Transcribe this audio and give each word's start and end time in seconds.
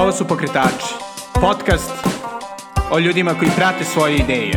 Ovo 0.00 0.12
su 0.12 0.28
Pokretači, 0.28 0.94
podcast 1.40 1.90
o 2.90 2.98
ljudima 2.98 3.34
koji 3.38 3.50
prate 3.56 3.84
svoje 3.84 4.16
ideje. 4.16 4.52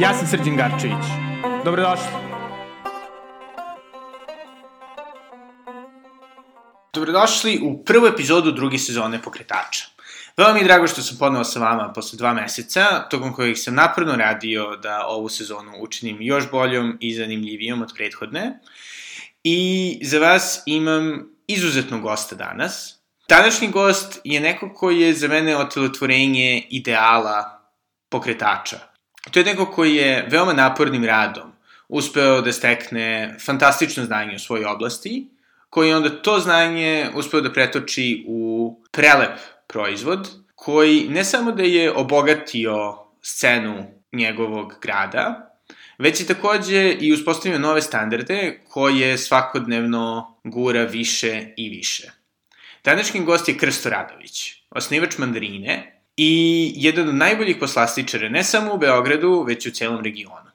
Ja 0.00 0.14
sam 0.14 0.26
Srđan 0.26 0.56
Garčević. 0.56 1.04
Dobrodošli. 1.64 2.06
Dobrodošli 6.92 7.60
u 7.62 7.84
prvu 7.84 8.06
epizodu 8.06 8.52
druge 8.52 8.78
sezone 8.78 9.22
Pokretača. 9.22 9.86
Veoma 10.36 10.54
mi 10.54 10.60
je 10.60 10.64
drago 10.64 10.86
što 10.86 11.02
sam 11.02 11.18
ponovo 11.18 11.44
sa 11.44 11.60
vama 11.60 11.92
posle 11.92 12.16
dva 12.16 12.32
meseca, 12.32 13.08
tokom 13.10 13.32
kojih 13.32 13.58
sam 13.58 13.74
napravno 13.74 14.16
radio 14.16 14.76
da 14.76 15.06
ovu 15.06 15.28
sezonu 15.28 15.72
učinim 15.80 16.16
još 16.20 16.50
boljom 16.50 16.96
i 17.00 17.14
zanimljivijom 17.14 17.82
od 17.82 17.92
prethodne. 17.94 18.60
I 19.44 20.00
za 20.02 20.18
vas 20.18 20.62
imam 20.66 21.30
izuzetnog 21.46 22.00
gosta 22.00 22.36
danas. 22.36 23.03
Današnji 23.28 23.68
gost 23.68 24.20
je 24.24 24.40
neko 24.40 24.74
koji 24.74 25.00
je 25.00 25.12
za 25.12 25.28
mene 25.28 25.56
otelotvorenje 25.56 26.66
ideala 26.70 27.60
pokretača. 28.08 28.78
To 29.30 29.38
je 29.38 29.44
neko 29.44 29.66
koji 29.66 29.94
je 29.94 30.26
veoma 30.30 30.52
napornim 30.52 31.04
radom 31.04 31.52
uspeo 31.88 32.40
da 32.40 32.52
stekne 32.52 33.36
fantastično 33.44 34.04
znanje 34.04 34.34
u 34.34 34.38
svojoj 34.38 34.64
oblasti, 34.64 35.28
koji 35.70 35.88
je 35.88 35.96
onda 35.96 36.22
to 36.22 36.38
znanje 36.40 37.10
uspeo 37.14 37.40
da 37.40 37.52
pretoči 37.52 38.24
u 38.28 38.74
prelep 38.90 39.38
proizvod, 39.66 40.30
koji 40.54 41.08
ne 41.08 41.24
samo 41.24 41.52
da 41.52 41.62
je 41.62 41.92
obogatio 41.92 42.96
scenu 43.22 43.84
njegovog 44.12 44.74
grada, 44.82 45.50
već 45.98 46.20
je 46.20 46.26
takođe 46.26 46.96
i 47.00 47.12
uspostavio 47.12 47.58
nove 47.58 47.82
standarde 47.82 48.60
koje 48.68 49.18
svakodnevno 49.18 50.36
gura 50.44 50.84
više 50.84 51.46
i 51.56 51.68
više. 51.68 52.23
Današnji 52.84 53.24
gost 53.24 53.48
je 53.48 53.58
Krsto 53.58 53.90
Radović, 53.90 54.54
osnivač 54.70 55.18
mandarine 55.18 56.00
i 56.16 56.72
jedan 56.76 57.08
od 57.08 57.14
najboljih 57.14 57.56
poslastičara 57.60 58.28
ne 58.28 58.44
samo 58.44 58.74
u 58.74 58.78
Beogradu, 58.78 59.44
već 59.48 59.66
i 59.66 59.68
u 59.68 59.72
celom 59.72 60.04
regionu. 60.04 60.50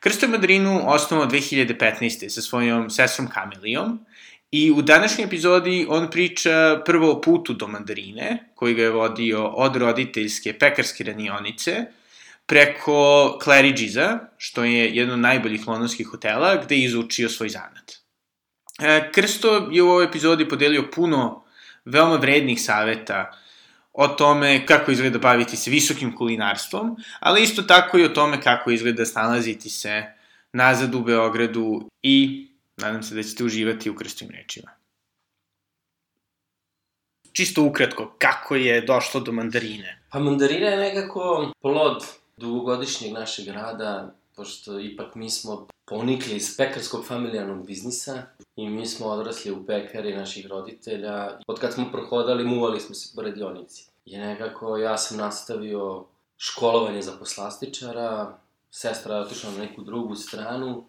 Krsto 0.00 0.26
je 0.26 0.30
mandarinu 0.30 0.82
osnovao 0.90 1.26
2015. 1.26 2.28
sa 2.28 2.42
svojom 2.42 2.90
sestrom 2.90 3.28
Kamelijom 3.28 4.04
i 4.50 4.70
u 4.70 4.82
današnjoj 4.82 5.24
epizodi 5.24 5.86
on 5.88 6.10
priča 6.10 6.82
prvo 6.86 7.12
o 7.12 7.20
putu 7.20 7.52
do 7.52 7.66
mandarine, 7.66 8.50
koji 8.54 8.74
ga 8.74 8.82
je 8.82 8.90
vodio 8.90 9.46
od 9.46 9.76
roditeljske 9.76 10.58
pekarske 10.58 11.04
ranionice, 11.04 11.84
preko 12.46 13.38
Claridge's-a, 13.44 14.18
što 14.38 14.64
je 14.64 14.96
jedno 14.96 15.14
od 15.14 15.20
najboljih 15.20 15.68
londonskih 15.68 16.06
hotela, 16.06 16.56
gde 16.64 16.76
je 16.76 16.84
izučio 16.84 17.28
svoj 17.28 17.48
zanat. 17.48 17.92
E, 18.80 19.10
Krsto 19.12 19.68
je 19.72 19.82
u 19.82 19.88
ovoj 19.88 20.04
epizodi 20.04 20.48
podelio 20.48 20.90
puno 20.94 21.41
veoma 21.84 22.16
vrednih 22.16 22.62
saveta 22.62 23.32
o 23.92 24.08
tome 24.08 24.66
kako 24.66 24.92
izgleda 24.92 25.18
baviti 25.18 25.56
se 25.56 25.70
visokim 25.70 26.16
kulinarstvom, 26.16 26.96
ali 27.20 27.42
isto 27.42 27.62
tako 27.62 27.98
i 27.98 28.04
o 28.04 28.08
tome 28.08 28.40
kako 28.40 28.70
izgleda 28.70 29.06
snalaziti 29.06 29.70
se 29.70 30.04
nazad 30.52 30.94
u 30.94 31.00
Beogradu 31.00 31.88
i 32.02 32.48
nadam 32.76 33.02
se 33.02 33.14
da 33.14 33.22
ćete 33.22 33.44
uživati 33.44 33.90
u 33.90 33.96
krstovim 33.96 34.34
rečima. 34.34 34.70
Čisto 37.32 37.62
ukratko, 37.62 38.14
kako 38.18 38.54
je 38.54 38.80
došlo 38.80 39.20
do 39.20 39.32
mandarine? 39.32 40.02
Pa 40.10 40.18
mandarina 40.18 40.66
je 40.66 40.76
nekako 40.76 41.52
plod 41.60 42.04
dugogodišnjeg 42.36 43.12
našeg 43.12 43.48
rada, 43.48 44.14
pošto 44.36 44.80
ipak 44.80 45.14
mi 45.14 45.30
smo 45.30 45.66
ponikli 45.92 46.36
iz 46.36 46.56
pekarskog 46.56 47.04
familijarnog 47.06 47.66
biznisa 47.66 48.22
i 48.56 48.68
mi 48.68 48.86
smo 48.86 49.06
odrasli 49.06 49.52
u 49.52 49.66
pekari 49.66 50.16
naših 50.16 50.46
roditelja. 50.46 51.38
Od 51.46 51.60
kad 51.60 51.72
smo 51.72 51.92
prohodali, 51.92 52.44
muvali 52.44 52.80
smo 52.80 52.94
se 52.94 53.12
po 53.16 53.22
radionici. 53.22 53.90
I 54.04 54.18
nekako 54.18 54.76
ja 54.76 54.98
sam 54.98 55.18
nastavio 55.18 56.04
školovanje 56.36 57.02
za 57.02 57.12
poslastičara, 57.18 58.38
sestra 58.70 59.14
je 59.14 59.20
otišla 59.20 59.50
na 59.50 59.58
neku 59.58 59.82
drugu 59.82 60.14
stranu, 60.14 60.84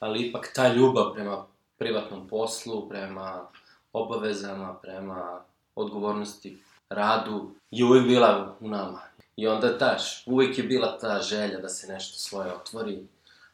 ali 0.00 0.26
ipak 0.26 0.52
ta 0.54 0.74
ljubav 0.74 1.12
prema 1.14 1.46
privatnom 1.78 2.28
poslu, 2.28 2.88
prema 2.88 3.48
obavezama, 3.92 4.74
prema 4.82 5.40
odgovornosti, 5.74 6.62
radu, 6.88 7.50
je 7.70 7.84
uvijek 7.84 8.06
bila 8.06 8.56
u 8.60 8.68
nama. 8.68 9.00
I 9.36 9.48
onda 9.48 9.78
taš, 9.78 10.26
uvijek 10.26 10.58
je 10.58 10.64
bila 10.64 10.98
ta 10.98 11.20
želja 11.20 11.58
da 11.58 11.68
se 11.68 11.92
nešto 11.92 12.18
svoje 12.18 12.52
otvori, 12.52 13.06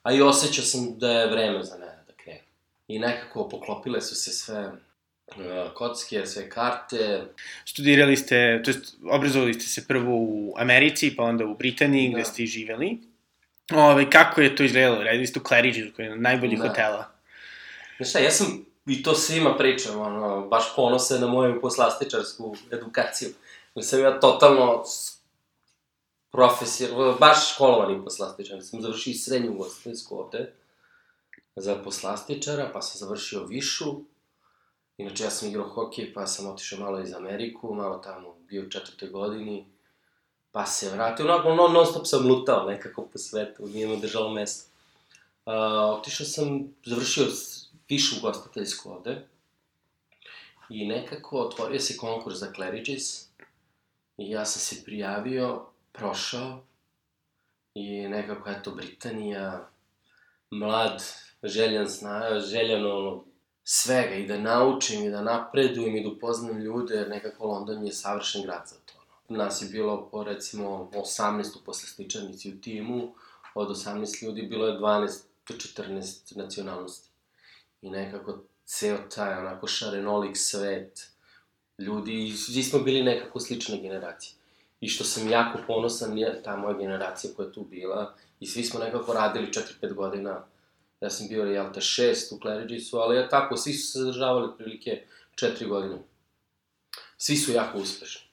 a 0.04 0.12
i 0.12 0.22
osjećao 0.22 0.64
sam 0.64 0.98
da 0.98 1.10
je 1.10 1.30
vreme 1.30 1.64
za 1.64 1.78
mene 1.78 2.04
da 2.06 2.12
krenu. 2.12 2.40
I 2.88 2.98
nekako 2.98 3.48
poklopile 3.48 4.00
su 4.00 4.14
se 4.14 4.30
sve 4.30 4.70
uh, 5.26 5.72
kocke, 5.74 6.26
sve 6.26 6.50
karte. 6.50 7.22
Studirali 7.64 8.16
ste, 8.16 8.62
to 8.64 8.70
jest 8.70 8.96
obrazovali 9.10 9.54
ste 9.54 9.66
se 9.66 9.86
prvo 9.88 10.16
u 10.16 10.54
Americi, 10.56 11.16
pa 11.16 11.22
onda 11.22 11.44
u 11.44 11.54
Britaniji, 11.54 12.08
da. 12.08 12.14
gde 12.14 12.24
ste 12.24 12.42
i 12.42 12.46
živeli. 12.46 12.98
Ove, 13.72 14.10
kako 14.10 14.40
je 14.40 14.56
to 14.56 14.62
izgledalo? 14.62 15.02
Radili 15.02 15.26
ste 15.26 15.40
u 15.40 15.42
Claridge'u, 15.42 15.92
koji 15.96 16.06
je 16.06 16.12
od 16.12 16.20
najboljih 16.20 16.58
da. 16.58 16.68
hotela. 16.68 17.10
Znaš 17.96 18.10
šta, 18.10 18.18
ja 18.18 18.30
sam, 18.30 18.66
i 18.86 19.02
to 19.02 19.14
svima 19.14 19.56
pričam, 19.56 20.00
ono, 20.00 20.48
baš 20.48 20.64
ponose 20.76 21.18
na 21.18 21.26
moju 21.26 21.60
poslastičarsku 21.60 22.56
edukaciju. 22.72 23.28
Mislim, 23.74 24.02
ja 24.02 24.20
totalno 24.20 24.84
profesor, 26.34 27.18
baš 27.20 27.54
školovani 27.54 28.04
poslastičar. 28.04 28.62
Sam 28.62 28.82
završio 28.82 29.14
srednju 29.14 29.52
ugostiteljsku 29.52 30.18
ovde 30.18 30.52
za 31.56 31.74
poslastičara, 31.84 32.70
pa 32.72 32.82
sam 32.82 32.98
završio 32.98 33.44
višu. 33.44 33.94
Inače, 34.98 35.24
ja 35.24 35.30
sam 35.30 35.48
igrao 35.48 35.68
hokej, 35.68 36.12
pa 36.14 36.26
sam 36.26 36.50
otišao 36.50 36.78
malo 36.78 37.00
iz 37.00 37.14
Ameriku, 37.14 37.74
malo 37.74 37.98
tamo 37.98 38.34
bio 38.48 38.62
u 38.62 38.70
četvrtoj 38.70 39.08
godini, 39.08 39.66
pa 40.52 40.66
se 40.66 40.90
vratio, 40.90 41.24
onako 41.24 41.54
non, 41.54 41.72
non 41.72 41.86
stop 41.86 42.06
sam 42.06 42.28
lutao 42.28 42.68
nekako 42.68 43.02
po 43.02 43.18
svetu, 43.18 43.66
nije 43.66 43.88
me 43.88 43.96
držalo 43.96 44.30
mesto. 44.30 44.70
Uh, 45.46 45.52
otišao 45.98 46.26
sam, 46.26 46.74
završio 46.84 47.26
višu 47.88 48.16
ugostiteljsku 48.18 48.90
ovde, 48.90 49.26
i 50.70 50.86
nekako 50.86 51.40
otvorio 51.40 51.80
se 51.80 51.96
konkurs 51.96 52.36
za 52.36 52.52
Claridge's, 52.56 53.26
i 54.18 54.30
ja 54.30 54.44
sam 54.44 54.60
se 54.60 54.84
prijavio, 54.84 55.66
prošao 55.94 56.62
i 57.74 58.08
nekako, 58.08 58.50
eto, 58.50 58.70
Britanija, 58.70 59.68
mlad, 60.50 61.02
željan, 61.42 61.88
zna, 61.88 62.40
željan 62.40 62.86
ono, 62.86 63.24
svega 63.64 64.14
i 64.14 64.26
da 64.26 64.38
naučim 64.38 65.04
i 65.04 65.10
da 65.10 65.22
napredujem 65.22 65.96
i 65.96 66.02
da 66.02 66.08
upoznam 66.08 66.58
ljude, 66.58 66.94
jer 66.94 67.08
nekako 67.08 67.46
London 67.46 67.86
je 67.86 67.92
savršen 67.92 68.42
grad 68.42 68.62
za 68.66 68.76
to. 68.86 68.94
No. 69.28 69.36
Nas 69.36 69.62
je 69.62 69.68
bilo, 69.68 70.08
po 70.10 70.24
recimo, 70.24 70.90
18 70.94 71.58
u 71.60 71.64
poslastičarnici 71.64 72.54
u 72.54 72.60
timu, 72.60 73.14
od 73.54 73.68
18 73.68 74.24
ljudi 74.24 74.42
bilo 74.42 74.66
je 74.66 74.78
12 74.78 75.22
do 75.48 75.54
14 75.54 76.36
nacionalnosti. 76.36 77.08
I 77.82 77.90
nekako 77.90 78.38
ceo 78.64 78.98
taj 79.14 79.38
onako 79.38 79.66
šarenolik 79.66 80.36
svet, 80.36 81.08
ljudi, 81.78 82.32
svi 82.36 82.62
smo 82.62 82.78
bili 82.78 83.02
nekako 83.02 83.40
slična 83.40 83.76
generacija 83.76 84.43
i 84.80 84.88
što 84.88 85.04
sam 85.04 85.28
jako 85.28 85.58
ponosan 85.66 86.18
je 86.18 86.42
ta 86.42 86.56
moja 86.56 86.78
generacija 86.78 87.32
koja 87.36 87.46
je 87.46 87.52
tu 87.52 87.64
bila 87.64 88.14
i 88.40 88.46
svi 88.46 88.64
smo 88.64 88.80
nekako 88.80 89.12
radili 89.12 89.46
4-5 89.82 89.94
godina. 89.94 90.44
Ja 91.00 91.10
sam 91.10 91.28
bio, 91.28 91.44
jel 91.44 91.72
te, 91.72 91.80
šest 91.80 92.32
u 92.32 92.36
Claridge'u, 92.36 92.96
ali 92.96 93.16
ja 93.16 93.28
tako, 93.28 93.56
svi 93.56 93.72
su 93.72 93.92
se 93.92 93.98
zadržavali 93.98 94.48
prilike 94.58 95.02
4 95.34 95.68
godine. 95.68 95.98
Svi 97.16 97.36
su 97.36 97.52
jako 97.52 97.78
uspešni. 97.78 98.26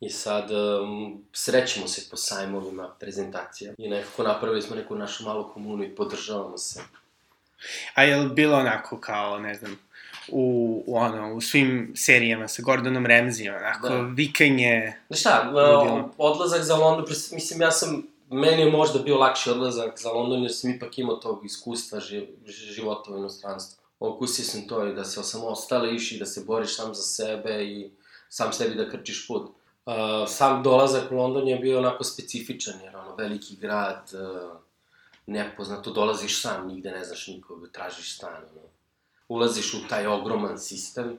I 0.00 0.10
sad 0.10 0.50
um, 0.50 1.24
srećemo 1.32 1.88
se 1.88 2.10
po 2.10 2.16
sajmovima, 2.16 2.94
prezentacija. 3.00 3.74
I 3.78 3.88
nekako 3.88 4.22
napravili 4.22 4.62
smo 4.62 4.76
neku 4.76 4.94
našu 4.94 5.24
malu 5.24 5.52
komunu 5.52 5.84
i 5.84 5.94
podržavamo 5.94 6.58
se. 6.58 6.80
A 7.94 8.02
je 8.02 8.16
li 8.16 8.34
bilo 8.34 8.56
onako 8.56 9.00
kao, 9.00 9.38
ne 9.38 9.54
znam, 9.54 9.78
u, 10.28 10.84
u, 10.86 10.96
ono, 10.96 11.34
u 11.34 11.40
svim 11.40 11.92
serijama 11.96 12.48
sa 12.48 12.62
Gordonom 12.62 13.06
Ramseyom, 13.06 13.56
onako, 13.56 13.88
da. 13.88 14.00
vikanje... 14.00 14.92
Znaš 15.08 15.20
šta, 15.20 15.52
odlazak 16.18 16.62
za 16.62 16.76
London, 16.76 17.06
mislim, 17.32 17.60
ja 17.60 17.70
sam, 17.70 18.02
meni 18.30 18.62
je 18.62 18.70
možda 18.70 18.98
bio 18.98 19.18
lakši 19.18 19.50
odlazak 19.50 20.00
za 20.00 20.12
London, 20.12 20.42
jer 20.42 20.54
sam 20.54 20.70
ipak 20.70 20.98
imao 20.98 21.16
tog 21.16 21.44
iskustva 21.44 22.00
ži, 22.00 22.26
života 22.46 23.12
u 23.12 23.18
inostranstvu. 23.18 23.82
Okusio 24.00 24.44
sam 24.44 24.68
to 24.68 24.86
i 24.86 24.94
da 24.94 25.04
se 25.04 25.20
osamostališ 25.20 26.12
i 26.12 26.18
da 26.18 26.26
se 26.26 26.44
boriš 26.46 26.76
sam 26.76 26.94
za 26.94 27.02
sebe 27.02 27.64
i 27.64 27.90
sam 28.28 28.52
sebi 28.52 28.74
da 28.74 28.90
krčiš 28.90 29.28
put. 29.28 29.50
Uh, 29.86 29.94
sam 30.28 30.62
dolazak 30.62 31.12
u 31.12 31.14
London 31.16 31.48
je 31.48 31.58
bio 31.58 31.78
onako 31.78 32.04
specifičan, 32.04 32.74
jer 32.84 32.96
ono, 32.96 33.16
veliki 33.16 33.56
grad, 33.56 34.10
uh, 34.14 34.56
nepoznato, 35.26 35.90
dolaziš 35.90 36.42
sam, 36.42 36.68
nigde 36.68 36.90
ne 36.90 37.04
znaš 37.04 37.26
nikoga, 37.26 37.68
tražiš 37.72 38.16
stan, 38.16 38.42
ono 38.52 38.71
ulaziš 39.34 39.74
u 39.74 39.88
taj 39.88 40.06
ogroman 40.06 40.58
sistem 40.58 41.18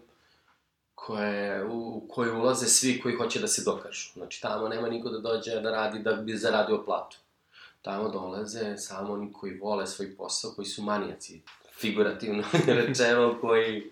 koje, 0.96 1.66
u, 1.66 2.08
koji 2.10 2.32
ulaze 2.32 2.66
svi 2.66 3.02
koji 3.02 3.16
hoće 3.16 3.40
da 3.40 3.48
se 3.48 3.64
dokažu. 3.64 4.12
Znači, 4.14 4.42
tamo 4.42 4.68
nema 4.68 4.90
niko 4.90 5.10
da 5.10 5.20
dođe 5.20 5.60
da 5.60 5.72
radi 5.72 6.00
da 6.00 6.14
bi 6.14 6.38
zaradio 6.38 6.84
platu. 6.86 7.18
Tamo 7.82 8.10
dolaze 8.10 8.78
samo 8.78 9.14
oni 9.14 9.34
koji 9.34 9.60
vole 9.60 9.88
svoj 9.88 10.16
posao, 10.18 10.52
koji 10.52 10.66
su 10.66 10.82
manijaci, 10.84 11.42
figurativno 11.80 12.44
rečeno, 12.68 13.38
koji 13.42 13.92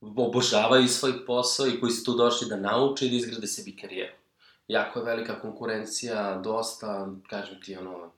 obožavaju 0.00 0.88
svoj 0.88 1.26
posao 1.26 1.66
i 1.66 1.80
koji 1.80 1.92
su 1.92 2.04
tu 2.04 2.14
došli 2.14 2.48
da 2.48 2.56
nauče 2.56 3.06
i 3.06 3.10
da 3.10 3.16
izgrade 3.16 3.46
sebi 3.46 3.76
karijeru. 3.76 4.12
Jako 4.68 4.98
je 4.98 5.04
velika 5.04 5.40
konkurencija, 5.40 6.38
dosta, 6.38 7.08
kažem 7.28 7.60
ti, 7.64 7.76
ono, 7.76 8.12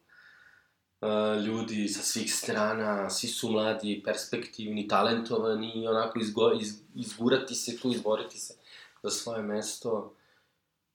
ljudi 1.46 1.88
sa 1.88 2.02
svih 2.02 2.35
strana, 2.35 3.11
svi 3.11 3.29
su 3.29 3.50
mladi, 3.50 4.02
perspektivni, 4.05 4.88
talentovani 4.88 5.73
i 5.75 5.87
onako 5.87 6.19
izgo, 6.19 6.52
iz, 6.61 6.75
izgurati 6.94 7.55
se 7.55 7.76
tu, 7.76 7.93
izboriti 7.93 8.38
se 8.38 8.55
za 9.02 9.11
svoje 9.11 9.43
mesto 9.43 10.14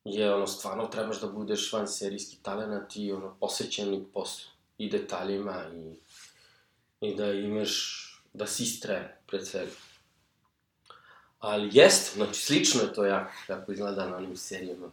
je 0.06 0.34
ono, 0.34 0.48
stvarno 0.48 0.88
trebaš 0.88 1.22
da 1.22 1.28
budeš 1.28 1.74
van 1.74 1.88
serijski 1.88 2.38
talent 2.42 2.96
i 2.96 3.12
ono, 3.12 3.36
posvećenik 3.40 4.04
poslu 4.13 4.50
i 4.78 4.90
detaljima 4.90 5.66
i, 5.74 5.96
i 7.07 7.16
da 7.16 7.34
imaš, 7.34 8.06
da 8.34 8.48
si 8.48 8.63
istrajen 8.63 9.07
pred 9.28 9.48
svega. 9.48 9.72
Ali 11.40 11.69
jest, 11.74 12.13
znači 12.16 12.40
slično 12.40 12.81
je 12.81 12.94
to 12.94 13.06
jako, 13.06 13.31
kako 13.48 13.72
izgleda 13.72 14.10
na 14.10 14.18
onim 14.18 14.38
serijama. 14.38 14.92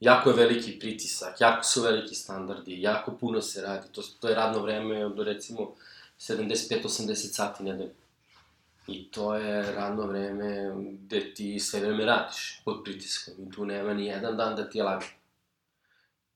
Jako 0.00 0.30
je 0.30 0.36
veliki 0.36 0.78
pritisak, 0.78 1.40
jako 1.40 1.64
su 1.64 1.82
veliki 1.82 2.14
standardi, 2.14 2.82
jako 2.82 3.12
puno 3.20 3.40
se 3.42 3.62
radi, 3.62 3.88
to, 3.92 4.02
to 4.20 4.28
je 4.28 4.34
radno 4.34 4.62
vreme 4.62 5.06
od 5.06 5.18
recimo 5.18 5.74
75-80 6.18 7.14
sati 7.14 7.64
nedelje. 7.64 7.94
I 8.86 9.10
to 9.10 9.34
je 9.34 9.72
radno 9.72 10.06
vreme 10.06 10.72
gde 10.92 11.34
ti 11.34 11.58
sve 11.58 11.80
vreme 11.80 12.04
radiš 12.04 12.62
pod 12.64 12.80
pritiskom 12.84 13.34
i 13.38 13.50
tu 13.50 13.64
nema 13.64 13.94
ni 13.94 14.06
jedan 14.06 14.36
dan 14.36 14.56
da 14.56 14.70
ti 14.70 14.78
je 14.78 14.84
lagano. 14.84 15.12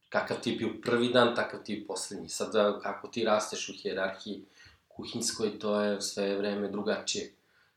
Kakav 0.08 0.40
ti 0.40 0.50
je 0.50 0.56
bio 0.56 0.69
prvi 0.82 1.08
dan, 1.08 1.34
takav 1.34 1.60
ti 1.64 1.72
je 1.72 1.87
poslednji. 1.87 2.28
Sad, 2.28 2.52
kako 2.82 3.08
ti 3.08 3.25
rasteš 3.25 3.69
u 3.69 3.72
hjerarhiji 3.82 4.44
kuhinskoj, 4.88 5.58
to 5.58 5.81
je 5.81 6.00
sve 6.00 6.37
vreme 6.37 6.69
drugačije 6.69 7.32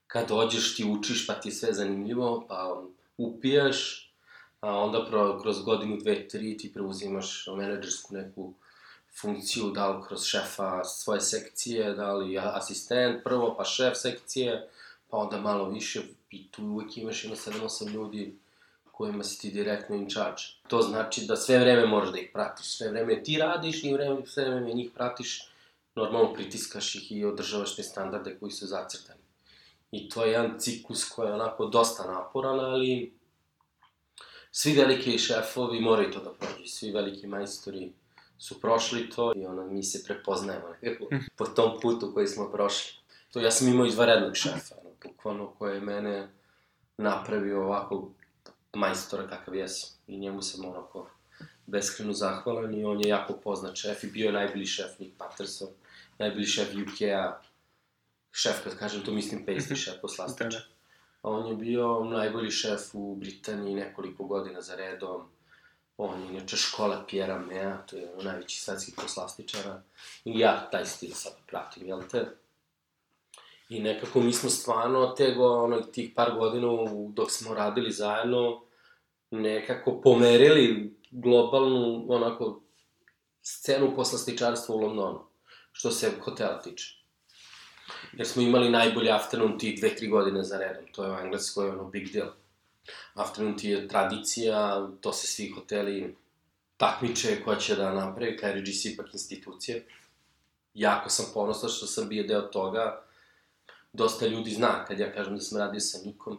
kad 0.07 0.27
dođeš 0.27 0.75
ti 0.75 0.85
učiš 0.85 1.27
pa 1.27 1.33
ti 1.33 1.49
je 1.49 1.53
sve 1.53 1.73
zanimljivo, 1.73 2.45
pa 2.47 2.83
upijaš, 3.17 4.06
a 4.59 4.77
onda 4.77 5.05
pro, 5.05 5.39
kroz 5.41 5.63
godinu, 5.63 5.97
dve, 5.97 6.27
tri 6.27 6.57
ti 6.57 6.73
preuzimaš 6.73 7.47
menadžersku 7.57 8.13
neku 8.13 8.53
funkciju, 9.21 9.71
da 9.71 9.89
li 9.89 10.03
kroz 10.07 10.23
šefa 10.23 10.83
svoje 10.83 11.21
sekcije, 11.21 11.93
da 11.93 12.13
li 12.13 12.37
asistent 12.37 13.23
prvo, 13.23 13.55
pa 13.57 13.63
šef 13.63 13.97
sekcije, 13.97 14.69
pa 15.09 15.17
onda 15.17 15.37
malo 15.41 15.69
više 15.69 16.01
i 16.31 16.47
tu 16.51 16.63
uvek 16.63 16.97
imaš 16.97 17.23
ima 17.23 17.35
7-8 17.35 17.91
ljudi 17.91 18.35
kojima 18.91 19.23
si 19.23 19.41
ti 19.41 19.51
direktno 19.51 19.95
in 19.95 20.09
charge. 20.09 20.41
To 20.67 20.81
znači 20.81 21.25
da 21.25 21.35
sve 21.35 21.59
vreme 21.59 21.85
moraš 21.85 22.11
da 22.11 22.19
ih 22.19 22.29
pratiš, 22.33 22.77
sve 22.77 22.89
vreme 22.89 23.23
ti 23.23 23.37
radiš 23.37 23.83
i 23.83 23.93
vreme, 23.93 24.25
sve 24.25 24.49
vreme 24.49 24.73
njih 24.73 24.91
pratiš, 24.95 25.49
normalno 25.95 26.33
pritiskaš 26.33 26.95
ih 26.95 27.11
i 27.11 27.25
održavaš 27.25 27.75
te 27.75 27.83
standarde 27.83 28.37
koji 28.39 28.51
su 28.51 28.67
zacrtani. 28.67 29.19
I 29.91 30.09
to 30.09 30.23
je 30.23 30.31
jedan 30.31 30.59
ciklus 30.59 31.09
koji 31.09 31.27
je 31.27 31.33
onako 31.33 31.65
dosta 31.65 32.07
naporan, 32.07 32.59
ali 32.59 33.13
svi 34.59 34.73
veliki 34.73 35.17
šefovi 35.19 35.79
moraju 35.79 36.11
to 36.11 36.19
da 36.19 36.31
prođu, 36.33 36.65
svi 36.65 36.91
veliki 36.91 37.27
majstori 37.27 37.91
su 38.37 38.61
prošli 38.61 39.09
to 39.09 39.33
i 39.35 39.45
ono, 39.45 39.67
mi 39.67 39.83
se 39.83 40.03
prepoznajemo 40.03 40.65
nekako 40.81 41.09
po 41.35 41.45
tom 41.45 41.79
putu 41.81 42.11
koji 42.13 42.27
smo 42.27 42.51
prošli. 42.51 42.93
To 43.31 43.39
ja 43.39 43.51
sam 43.51 43.67
imao 43.67 43.85
izvarednog 43.85 44.35
šefa, 44.35 44.75
ono, 44.81 44.89
bukvalno 45.03 45.47
koji 45.47 45.75
je 45.75 45.81
mene 45.81 46.29
napravio 46.97 47.63
ovako 47.63 48.11
majstora 48.73 49.27
kakav 49.27 49.55
jesam. 49.55 49.89
I 50.07 50.17
njemu 50.17 50.41
sam 50.41 50.65
onako 50.65 51.09
beskreno 51.65 52.13
zahvalan 52.13 52.75
i 52.75 52.85
on 52.85 53.01
je 53.01 53.09
jako 53.09 53.33
poznat 53.33 53.75
šef 53.75 54.03
i 54.03 54.11
bio 54.11 54.25
je 54.25 54.33
najbolji 54.33 54.65
šef 54.65 54.99
Nick 54.99 55.17
Patterson, 55.17 55.69
najbolji 56.17 56.45
šef 56.45 56.67
UK-a, 56.73 57.41
šef, 58.31 58.63
kad 58.63 58.77
kažem 58.77 59.01
to 59.01 59.11
mislim 59.11 59.45
pastry 59.45 59.75
šef 59.75 60.01
poslastiča. 60.01 60.49
Da, 60.49 60.57
da. 60.57 60.76
On 61.21 61.47
je 61.47 61.55
bio 61.55 62.03
najbolji 62.03 62.51
šef 62.51 62.81
u 62.93 63.15
Britaniji 63.15 63.75
nekoliko 63.75 64.23
godina 64.23 64.61
za 64.61 64.75
redom. 64.75 65.21
On 65.97 66.21
je 66.21 66.29
inače 66.29 66.57
škola 66.57 67.05
Pjera 67.09 67.39
Mea, 67.39 67.77
to 67.77 67.95
je 67.95 68.11
najveći 68.23 68.59
svetski 68.59 68.91
poslastičara. 69.01 69.81
I 70.25 70.39
ja 70.39 70.69
taj 70.71 70.85
stil 70.85 71.11
sad 71.13 71.33
pratim, 71.47 71.87
jel 71.87 72.01
te? 72.11 72.25
I 73.69 73.79
nekako 73.79 74.19
mi 74.19 74.33
smo 74.33 74.49
stvarno 74.49 75.07
tego, 75.07 75.63
ono, 75.63 75.81
tih 75.81 76.11
par 76.15 76.31
godina 76.39 76.67
dok 77.13 77.31
smo 77.31 77.53
radili 77.53 77.91
zajedno, 77.91 78.61
nekako 79.31 80.01
pomerili 80.01 80.97
globalnu, 81.11 82.05
onako, 82.09 82.61
scenu 83.41 83.95
poslastičarstva 83.95 84.75
u 84.75 84.79
Londonu, 84.79 85.19
što 85.71 85.91
se 85.91 86.11
hotela 86.21 86.61
tiče 86.61 86.96
jer 88.13 88.27
smo 88.27 88.41
imali 88.41 88.69
najbolji 88.69 89.11
afternoon 89.11 89.59
tea 89.59 89.75
dve, 89.77 89.95
tri 89.95 90.07
godine 90.07 90.43
za 90.43 90.57
redom. 90.57 90.83
To 90.91 91.03
je 91.03 91.11
u 91.11 91.19
Engleskoj 91.19 91.69
ono 91.69 91.83
big 91.83 92.11
deal. 92.13 92.27
Afternoon 93.13 93.57
tea 93.57 93.69
je 93.69 93.87
tradicija, 93.87 94.87
to 95.01 95.13
se 95.13 95.27
svi 95.27 95.49
hoteli 95.49 96.15
takmiče 96.77 97.43
ko 97.43 97.55
će 97.55 97.75
da 97.75 97.93
napravi, 97.93 98.37
kao 98.37 98.51
RGC 98.51 98.85
ipak 98.85 99.13
institucija. 99.13 99.77
Jako 100.73 101.09
sam 101.09 101.25
ponosan 101.33 101.69
što 101.69 101.87
sam 101.87 102.09
bio 102.09 102.23
deo 102.23 102.41
toga. 102.41 103.01
Dosta 103.93 104.27
ljudi 104.27 104.51
zna 104.51 104.85
kad 104.85 104.99
ja 104.99 105.13
kažem 105.13 105.35
da 105.35 105.41
sam 105.41 105.59
radio 105.59 105.79
sa 105.79 105.97
Nikom. 106.05 106.37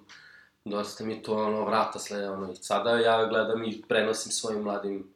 Dosta 0.64 1.04
mi 1.04 1.22
to 1.22 1.36
ono 1.36 1.64
vrata 1.64 1.98
slede, 1.98 2.30
ono, 2.30 2.52
i 2.52 2.56
sada 2.56 2.90
ja 2.90 3.26
gledam 3.26 3.64
i 3.64 3.82
prenosim 3.88 4.32
svojim 4.32 4.62
mladim 4.62 5.14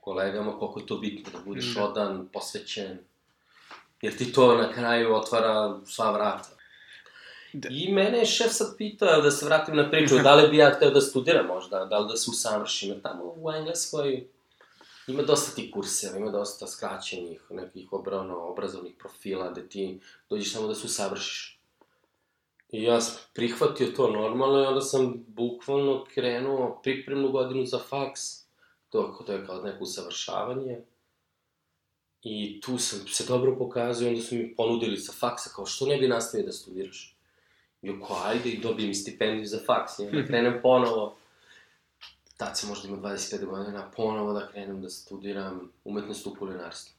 kolegama 0.00 0.58
koliko 0.58 0.80
je 0.80 0.86
to 0.86 0.96
bitno, 0.96 1.32
da 1.32 1.38
budeš 1.44 1.76
mm. 1.76 1.82
odan, 1.82 2.28
posvećen, 2.32 2.98
jer 4.04 4.16
ti 4.16 4.32
to 4.32 4.54
na 4.54 4.72
kraju 4.72 5.14
otvara 5.14 5.80
sva 5.86 6.10
vrata. 6.12 6.48
Da. 7.52 7.68
I 7.70 7.92
mene 7.92 8.18
je 8.18 8.26
šef 8.26 8.52
sad 8.52 8.76
pitao, 8.76 9.22
da 9.22 9.30
se 9.30 9.46
vratim 9.46 9.76
na 9.76 9.90
priču, 9.90 10.18
da 10.22 10.34
li 10.34 10.48
bi 10.48 10.56
ja 10.56 10.70
hteo 10.76 10.90
da 10.90 11.00
studiram 11.00 11.46
možda, 11.46 11.84
da 11.84 11.98
li 11.98 12.08
da 12.08 12.16
se 12.16 12.30
usavršim, 12.30 12.88
jer 12.88 13.02
tamo 13.02 13.34
u 13.36 13.52
Engleskoj 13.52 14.26
ima 15.06 15.22
dosta 15.22 15.54
tih 15.54 15.70
kurseva, 15.72 16.18
ima 16.18 16.30
dosta 16.30 16.66
skraćenih, 16.66 17.42
nekih 17.50 17.92
obrano, 17.92 18.38
obrazovnih 18.38 18.94
profila, 18.98 19.50
gde 19.50 19.68
ti 19.68 20.00
dođeš 20.30 20.52
samo 20.52 20.66
da 20.68 20.74
se 20.74 20.86
usavršiš. 20.86 21.60
I 22.72 22.82
ja 22.82 23.00
sam 23.00 23.20
prihvatio 23.34 23.92
to 23.96 24.10
normalno 24.10 24.62
i 24.62 24.66
onda 24.66 24.80
sam 24.80 25.24
bukvalno 25.26 26.04
krenuo 26.14 26.80
pripremnu 26.82 27.30
godinu 27.30 27.66
za 27.66 27.78
faks, 27.78 28.20
to, 28.88 29.22
to 29.26 29.32
je 29.32 29.46
kao 29.46 29.62
neko 29.62 29.84
usavršavanje, 29.84 30.80
I 32.24 32.60
tu 32.60 32.78
sam 32.78 33.08
se 33.08 33.24
dobro 33.28 33.56
pokazao 33.58 34.08
onda 34.08 34.22
su 34.22 34.34
mi 34.34 34.54
ponudili 34.56 34.96
sa 34.96 35.12
faksa, 35.12 35.50
kao 35.56 35.66
što 35.66 35.86
ne 35.86 35.96
bi 35.96 36.08
nastavio 36.08 36.46
da 36.46 36.52
studiraš? 36.52 37.16
I 37.82 37.90
oko, 37.90 38.22
ajde 38.24 38.50
i 38.50 38.60
dobijem 38.60 38.94
stipendiju 38.94 39.46
za 39.46 39.58
faks, 39.66 39.98
i 39.98 40.02
onda 40.02 40.26
krenem 40.28 40.58
ponovo. 40.62 41.16
Tad 42.36 42.58
sam 42.58 42.68
možda 42.68 42.88
imao 42.88 43.00
25 43.00 43.44
godina, 43.44 43.90
ponovo 43.96 44.32
da 44.32 44.48
krenem 44.48 44.82
da 44.82 44.90
studiram 44.90 45.72
umetnost 45.84 46.26
u 46.26 46.34
kulinarstvu. 46.38 46.94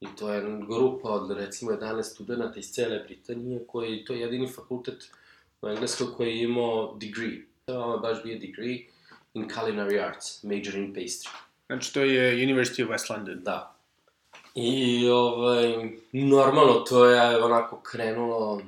I 0.00 0.06
to 0.18 0.32
je 0.32 0.42
grupa 0.68 1.08
od, 1.08 1.30
recimo, 1.30 1.70
11 1.70 2.02
studenta 2.02 2.58
iz 2.58 2.72
cele 2.72 2.98
Britanije, 2.98 3.64
koji, 3.66 4.04
to 4.04 4.12
je 4.12 4.20
jedini 4.20 4.48
fakultet 4.48 5.10
u 5.62 5.68
Engleskoj 5.68 6.06
koji 6.16 6.28
je 6.28 6.42
imao 6.42 6.96
degree. 7.00 7.42
To 7.64 7.92
je 7.92 7.98
baš 7.98 8.22
bio 8.22 8.38
degree 8.38 8.78
in 9.34 9.48
culinary 9.48 10.06
arts, 10.08 10.42
major 10.42 10.74
in 10.74 10.94
pastry. 10.94 11.28
Znači, 11.66 11.94
to 11.94 12.00
je 12.00 12.46
University 12.46 12.84
of 12.84 12.90
West 12.90 13.10
London. 13.10 13.42
Da. 13.42 13.77
I, 14.60 15.08
ovaj, 15.08 15.90
normalno, 16.12 16.74
to 16.74 17.04
je 17.04 17.44
onako 17.44 17.80
krenulo 17.80 18.62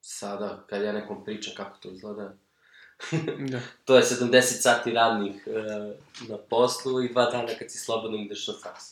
sada, 0.00 0.64
kad 0.66 0.82
ja 0.82 0.92
nekom 0.92 1.24
pričam 1.24 1.54
kako 1.56 1.78
to 1.78 1.88
izgleda. 1.88 2.34
da. 3.50 3.60
to 3.84 3.96
je 3.96 4.02
70 4.02 4.40
sati 4.42 4.92
radnih 4.92 5.46
e, 5.46 5.50
na 6.28 6.36
poslu 6.50 7.02
i 7.02 7.12
dva 7.12 7.30
dana 7.30 7.48
kad 7.58 7.70
si 7.70 7.78
slobodno 7.78 8.18
ideš 8.18 8.48
na 8.48 8.54
faks. 8.62 8.84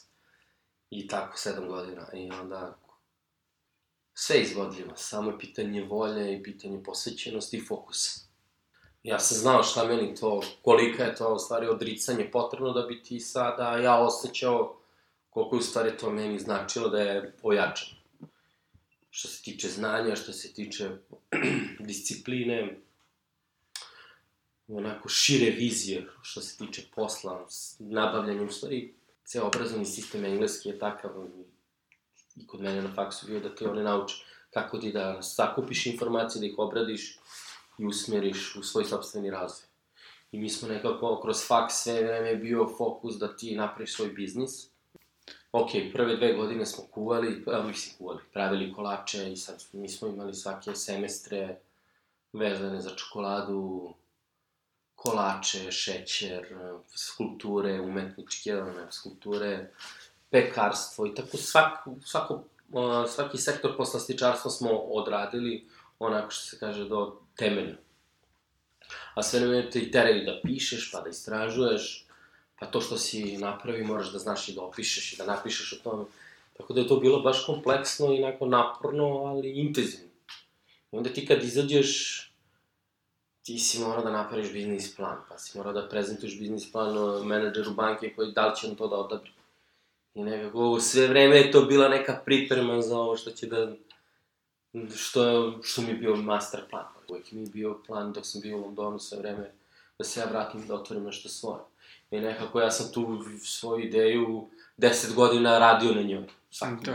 I 0.91 1.09
tako, 1.09 1.39
sedam 1.39 1.69
godina. 1.69 2.09
I 2.13 2.31
onda, 2.31 2.77
sve 4.15 4.41
izvodljivo. 4.41 4.93
Samo 4.97 5.31
je 5.31 5.39
pitanje 5.39 5.85
volje 5.85 6.35
i 6.35 6.43
pitanje 6.43 6.83
posvećenosti 6.83 7.57
i 7.57 7.65
fokusa. 7.65 8.21
Ja 9.03 9.19
sam 9.19 9.39
znao 9.39 9.63
šta 9.63 9.85
meni 9.85 10.15
to, 10.15 10.43
kolika 10.63 11.05
je 11.05 11.15
to 11.15 11.35
u 11.35 11.39
stvari 11.39 11.69
odricanje 11.69 12.31
potrebno 12.33 12.73
da 12.73 12.83
bi 12.83 13.03
ti 13.03 13.21
sada 13.21 13.77
ja 13.77 13.99
osjećao 13.99 14.77
koliko 15.37 15.57
je 15.57 15.59
u 15.59 15.63
stvari 15.63 15.97
to 16.01 16.11
meni 16.11 16.39
značilo 16.39 16.89
da 16.89 16.99
je 16.99 17.33
pojačan. 17.43 17.89
Što 19.11 19.29
se 19.29 19.43
tiče 19.43 19.69
znanja, 19.69 20.17
što 20.17 20.33
se 20.33 20.53
tiče 20.53 20.91
discipline, 21.89 22.79
onako 24.69 25.09
šire 25.09 25.51
vizije 25.51 26.07
što 26.23 26.41
se 26.41 26.57
tiče 26.59 26.83
posla, 26.95 27.47
nabavljanja, 27.79 28.43
u 28.43 28.51
stvari, 28.51 28.95
ceo 29.25 29.47
obrazovni 29.47 29.85
sistem 29.85 30.25
engleski 30.25 30.69
je 30.69 30.79
takav 30.79 31.11
i 32.37 32.47
kod 32.47 32.61
mene 32.61 32.83
na 32.83 32.93
faksu 32.95 33.27
bio 33.27 33.41
da 33.41 33.55
te 33.55 33.69
one 33.69 33.83
nauče 33.83 34.15
kako 34.51 34.79
ti 34.79 34.93
da 34.93 35.23
sakupiš 35.23 35.87
informacije, 35.87 36.41
da 36.41 36.47
ih 36.47 36.55
obradiš 36.59 37.19
i 37.79 37.87
usmeriš 37.87 38.57
u 38.57 38.63
svoj 38.63 38.85
sobstveni 38.85 39.31
razvoj. 39.31 39.69
I 40.33 40.39
mi 40.39 40.49
smo 40.49 40.69
nekako 40.69 41.21
kroz 41.23 41.47
faks 41.47 41.75
sve 41.75 42.03
vreme 42.03 42.37
bio 42.37 42.69
fokus 42.79 43.19
da 43.19 43.37
ti 43.37 43.57
napraviš 43.57 43.95
svoj 43.95 44.09
biznis, 44.09 44.76
ok, 45.61 45.71
prve 45.93 46.17
dve 46.17 46.33
godine 46.33 46.67
smo 46.67 46.85
kuvali, 46.85 47.45
a, 47.47 47.63
mislim 47.63 47.95
kuvali, 47.99 48.21
pravili 48.33 48.73
kolače 48.73 49.33
i 49.33 49.37
sad 49.37 49.65
mi 49.73 49.89
smo 49.89 50.09
imali 50.09 50.35
svake 50.35 50.75
semestre 50.75 51.59
vezane 52.33 52.81
za 52.81 52.91
čokoladu, 52.91 53.95
kolače, 54.95 55.73
šećer, 55.73 56.57
skulpture, 56.95 57.81
umetničke 57.81 58.57
one, 58.57 58.87
skulpture, 58.91 59.71
pekarstvo 60.31 61.07
i 61.07 61.15
tako 61.15 61.37
svako, 61.37 61.95
svako, 62.05 62.43
svaki 63.09 63.39
sektor 63.39 63.77
poslastičarstva 63.77 64.51
smo 64.51 64.71
odradili 64.71 65.69
onako 65.99 66.31
što 66.31 66.45
se 66.45 66.59
kaže 66.59 66.89
do 66.89 67.21
temelja. 67.37 67.77
A 69.15 69.23
sve 69.23 69.41
ne 69.41 69.71
te 69.71 69.79
i 69.79 69.91
teraju 69.91 70.25
da 70.25 70.41
pišeš, 70.45 70.93
pa 70.93 71.01
da 71.01 71.09
istražuješ, 71.09 72.06
pa 72.59 72.67
to 72.67 72.81
što 72.81 72.99
si 72.99 73.37
napravi 73.37 73.85
moraš 73.85 74.13
da 74.13 74.19
znaš 74.19 74.49
i 74.49 74.55
da 74.55 74.63
opišeš 74.63 75.13
i 75.13 75.17
da 75.17 75.27
napišeš 75.27 75.73
o 75.73 75.77
tome. 75.85 76.05
Tako 76.57 76.73
da 76.73 76.81
je 76.81 76.89
to 76.89 76.97
bilo 76.97 77.21
baš 77.21 77.47
kompleksno 77.47 78.15
i 78.15 78.23
onako 78.23 78.47
naporno, 78.47 79.05
ali 79.05 79.51
intenzivno. 79.51 80.11
I 80.93 80.97
onda 80.97 81.11
ti 81.11 81.27
kad 81.27 81.43
izađeš, 81.43 82.23
ti 83.43 83.59
si 83.59 83.79
morao 83.79 84.05
da 84.05 84.11
napraviš 84.11 84.53
biznis 84.53 84.97
plan, 84.97 85.17
pa 85.29 85.39
si 85.39 85.59
morao 85.59 85.73
da 85.73 85.89
prezentuješ 85.89 86.39
biznis 86.39 86.73
plan 86.73 87.27
menadžeru 87.27 87.75
banke 87.75 88.13
koji 88.17 88.33
da 88.33 88.47
li 88.47 88.57
će 88.57 88.67
on 88.67 88.75
to 88.75 88.89
da 88.89 88.97
odabri. 88.97 89.31
I 90.15 90.25
nekako 90.25 90.81
sve 90.81 91.07
vreme 91.07 91.37
je 91.37 91.51
to 91.51 91.63
bila 91.63 91.89
neka 91.89 92.21
priprema 92.25 92.83
za 92.83 92.99
ovo 92.99 93.17
što 93.17 93.31
će 93.31 93.47
da... 93.47 93.73
Što, 94.97 95.53
što 95.63 95.83
mi 95.83 95.89
je 95.89 95.95
bio 95.95 96.17
master 96.17 96.61
plan. 96.71 96.85
Uvijek 97.09 97.33
mi 97.33 97.41
je 97.41 97.47
bio 97.47 97.79
plan 97.87 98.13
dok 98.13 98.27
sam 98.27 98.41
bio 98.41 98.57
u 98.57 98.61
Londonu 98.61 98.99
sve 98.99 99.19
vreme 99.19 99.53
da 99.99 100.05
se 100.05 100.21
ja 100.21 100.27
vratim 100.27 100.67
da 100.67 100.75
otvorim 100.75 101.05
nešto 101.05 101.29
svoje. 101.29 101.61
I 102.11 102.21
nekako 102.21 102.61
ja 102.61 102.71
sam 102.71 102.93
tu 102.93 103.25
svoju 103.45 103.85
ideju 103.85 104.49
10 104.79 105.15
godina 105.15 105.59
radio 105.59 105.93
na 105.95 106.03
njoj. 106.03 106.25
Sam 106.51 106.85
to. 106.85 106.93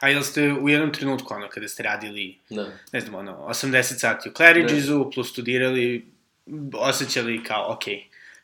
A 0.00 0.08
jel 0.08 0.22
ste 0.22 0.52
u 0.52 0.68
jednom 0.68 0.92
trenutku, 0.92 1.34
ono, 1.34 1.48
kada 1.48 1.68
ste 1.68 1.82
radili, 1.82 2.38
Da. 2.50 2.66
ne 2.92 3.00
znam, 3.00 3.14
ono, 3.14 3.32
80 3.48 3.82
sati 3.82 4.28
u 4.28 4.32
Claridgesu, 4.32 5.10
plus 5.14 5.30
studirali, 5.30 6.06
osjećali 6.74 7.44
kao, 7.44 7.72
ok, 7.72 7.82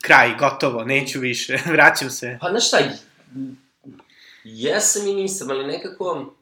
kraj, 0.03 0.35
gotovo, 0.39 0.85
neću 0.85 1.21
više, 1.21 1.59
vraćam 1.75 2.11
se. 2.11 2.39
Pa, 2.41 2.51
znaš 2.51 2.69
šta, 2.69 2.79
jesam 4.45 5.07
i 5.07 5.15
nisam, 5.15 5.51
ali 5.51 5.67
nekako, 5.67 6.35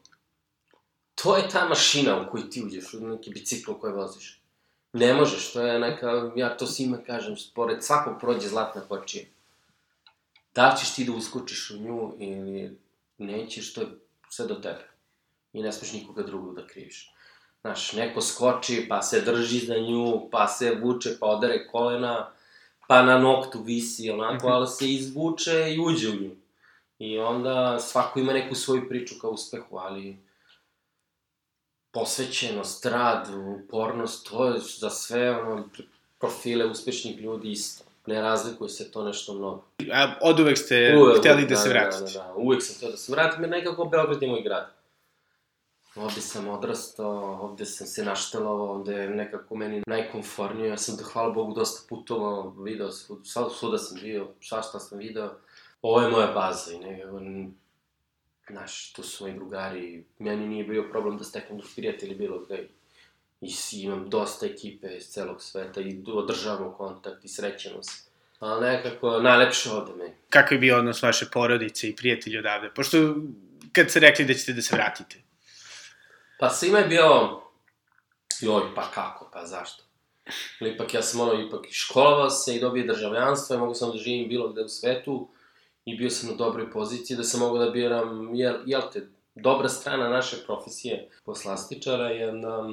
to 1.15 1.37
je 1.37 1.49
ta 1.49 1.69
mašina 1.69 2.21
u 2.21 2.31
koju 2.31 2.51
ti 2.51 2.63
uđeš, 2.67 2.95
u 2.95 3.09
neki 3.09 3.31
bicikl 3.31 3.73
koji 3.73 3.93
voziš. 3.93 4.41
Ne 4.93 5.15
možeš, 5.15 5.53
to 5.53 5.67
je 5.67 5.79
neka, 5.79 6.31
ja 6.37 6.57
to 6.57 6.67
svima 6.67 6.99
kažem, 7.07 7.37
pored 7.55 7.85
svakog 7.85 8.21
prođe 8.21 8.49
zlatna 8.49 8.81
kočija. 8.81 9.25
Da 10.57 10.69
li 10.69 10.79
ćeš 10.79 10.95
ti 10.95 11.05
da 11.05 11.13
uskočiš 11.13 11.71
u 11.71 11.77
nju 11.77 12.17
ili 12.19 12.79
nećeš, 13.19 13.75
to 13.75 13.81
je 13.81 13.87
sve 14.31 14.47
do 14.47 14.55
tebe. 14.55 14.91
I 15.53 15.63
ne 15.63 15.73
smeš 15.73 15.93
nikoga 15.93 16.23
drugog 16.23 16.55
da 16.55 16.67
kriviš. 16.67 17.13
Znaš, 17.61 17.93
neko 17.93 18.21
skoči, 18.21 18.87
pa 18.89 19.03
se 19.03 19.21
drži 19.21 19.59
za 19.59 19.77
nju, 19.77 20.29
pa 20.31 20.49
se 20.49 20.79
vuče, 20.83 21.17
pa 21.21 21.27
odere 21.27 21.67
kolena, 21.67 22.33
pa 22.89 23.03
na 23.03 23.19
noktu 23.19 23.63
visi, 23.63 24.11
onako, 24.11 24.49
ali 24.49 24.67
se 24.67 24.93
izvuče 24.93 25.75
i 25.75 25.81
uđe 25.81 26.09
u 26.09 26.15
nju. 26.15 26.37
I 26.99 27.19
onda 27.19 27.79
svako 27.79 28.21
ima 28.21 28.33
neku 28.33 28.55
svoju 28.55 28.89
priču 28.89 29.15
kao 29.21 29.31
uspehu, 29.31 29.77
ali 29.77 30.19
posvećenost, 31.91 32.87
rad, 32.87 33.29
upornost, 33.65 34.29
to 34.31 34.49
je 34.49 34.61
za 34.61 34.91
sve 34.91 35.41
ono, 35.41 35.69
profile 36.19 36.67
uspešnih 36.67 37.19
ljudi 37.19 37.51
isto. 37.51 37.86
Ne 38.07 38.21
razlikuje 38.21 38.69
se 38.69 38.91
to 38.91 39.05
nešto 39.05 39.35
mnogo. 39.35 39.65
A 39.93 40.15
od 40.23 40.41
uvek 40.41 40.59
ste 40.59 40.97
Uvek, 40.99 41.19
hteli 41.19 41.47
da, 41.47 41.57
se 41.57 41.69
vratite. 41.69 42.05
Da, 42.05 42.11
da, 42.11 42.19
da, 42.19 42.35
uvek 42.37 42.63
sam 42.63 42.77
htio 42.77 42.91
da 42.91 42.97
se 42.97 43.13
vratim, 43.13 43.43
jer 43.43 43.51
nekako 43.51 43.85
Beograd 43.85 44.23
je 44.23 44.29
moj 44.29 44.43
grad. 44.43 44.77
Ovde 45.97 46.21
sam 46.21 46.49
odrastao, 46.49 47.39
ovde 47.43 47.65
sam 47.65 47.87
se 47.87 48.05
naštelovao, 48.05 48.71
ovde 48.71 48.95
je 48.95 49.11
nekako 49.11 49.57
meni 49.57 49.83
najkonfornije. 49.87 50.69
Ja 50.69 50.77
sam, 50.77 50.97
da 50.97 51.05
hvala 51.05 51.31
Bogu, 51.31 51.55
dosta 51.55 51.87
putovao, 51.89 52.51
video, 52.51 52.91
svuda, 52.93 53.51
svuda 53.59 53.79
sam 53.79 53.99
bio, 54.03 54.29
svašta 54.41 54.79
sam 54.79 54.99
video. 54.99 55.31
Ovo 55.83 56.01
je 56.01 56.11
moja 56.11 56.27
baza 56.27 56.73
i 56.73 56.79
nekako, 56.79 57.21
znaš, 58.51 58.93
tu 58.93 59.03
su 59.03 59.25
moji 59.25 59.35
drugari, 59.35 60.05
meni 60.19 60.47
nije 60.47 60.65
bio 60.65 60.89
problem 60.91 61.19
da 61.19 61.25
steknem 61.25 61.59
drugi 61.59 61.75
prijatelji 61.77 62.15
bilo 62.15 62.39
gde. 62.39 62.69
I 63.41 63.55
imam 63.73 64.11
dosta 64.11 64.47
ekipe 64.47 64.97
iz 64.97 65.05
celog 65.05 65.43
sveta 65.43 65.81
i 65.81 66.03
održavamo 66.07 66.73
kontakt 66.73 67.25
i 67.25 67.29
srećemo 67.29 67.83
se. 67.83 68.11
Ali 68.39 68.67
nekako, 68.67 69.21
najlepše 69.21 69.71
ovde 69.71 69.93
meni. 69.93 70.15
Kakav 70.31 70.53
je 70.53 70.59
bio 70.59 70.79
odnos 70.79 71.03
vaše 71.03 71.27
porodice 71.33 71.89
i 71.89 71.97
prijatelji 71.97 72.39
odavde? 72.39 72.71
Pošto, 72.75 73.15
kad 73.73 73.91
ste 73.91 74.01
rekli 74.01 74.25
da 74.25 74.35
ćete 74.35 74.53
da 74.53 74.63
se 74.63 74.77
vratite. 74.77 75.17
Pa 76.39 76.51
svima 76.51 76.79
je 76.79 76.87
bio, 76.87 77.41
joj, 78.41 78.63
pa 78.75 78.91
kako, 78.91 79.31
pa 79.33 79.47
zašto? 79.47 79.85
Ali 80.61 80.71
ipak 80.71 80.95
ja 80.95 81.03
sam 81.03 81.21
ono, 81.21 81.47
ipak 81.47 81.67
školovao 81.71 82.31
se 82.31 82.57
i 82.57 82.61
dobio 82.61 82.87
državljanstvo 82.87 83.57
i 83.57 83.59
mogu 83.59 83.75
sam 83.75 83.91
da 83.91 83.99
živim 83.99 84.29
bilo 84.29 84.49
gde 84.49 84.63
u 84.63 84.69
svetu 84.69 85.29
i 85.85 85.97
bio 85.97 86.11
sam 86.11 86.31
na 86.31 86.37
dobroj 86.37 86.71
poziciji 86.71 87.17
da 87.17 87.25
sam 87.25 87.41
mogu 87.41 87.59
da 87.59 87.71
biram, 87.71 88.35
jel, 88.35 88.57
jel 88.67 88.83
te, 88.93 89.09
dobra 89.35 89.69
strana 89.69 90.09
naše 90.09 90.37
profesije 90.47 91.11
poslastičara 91.25 92.09
je 92.09 92.33
da 92.33 92.69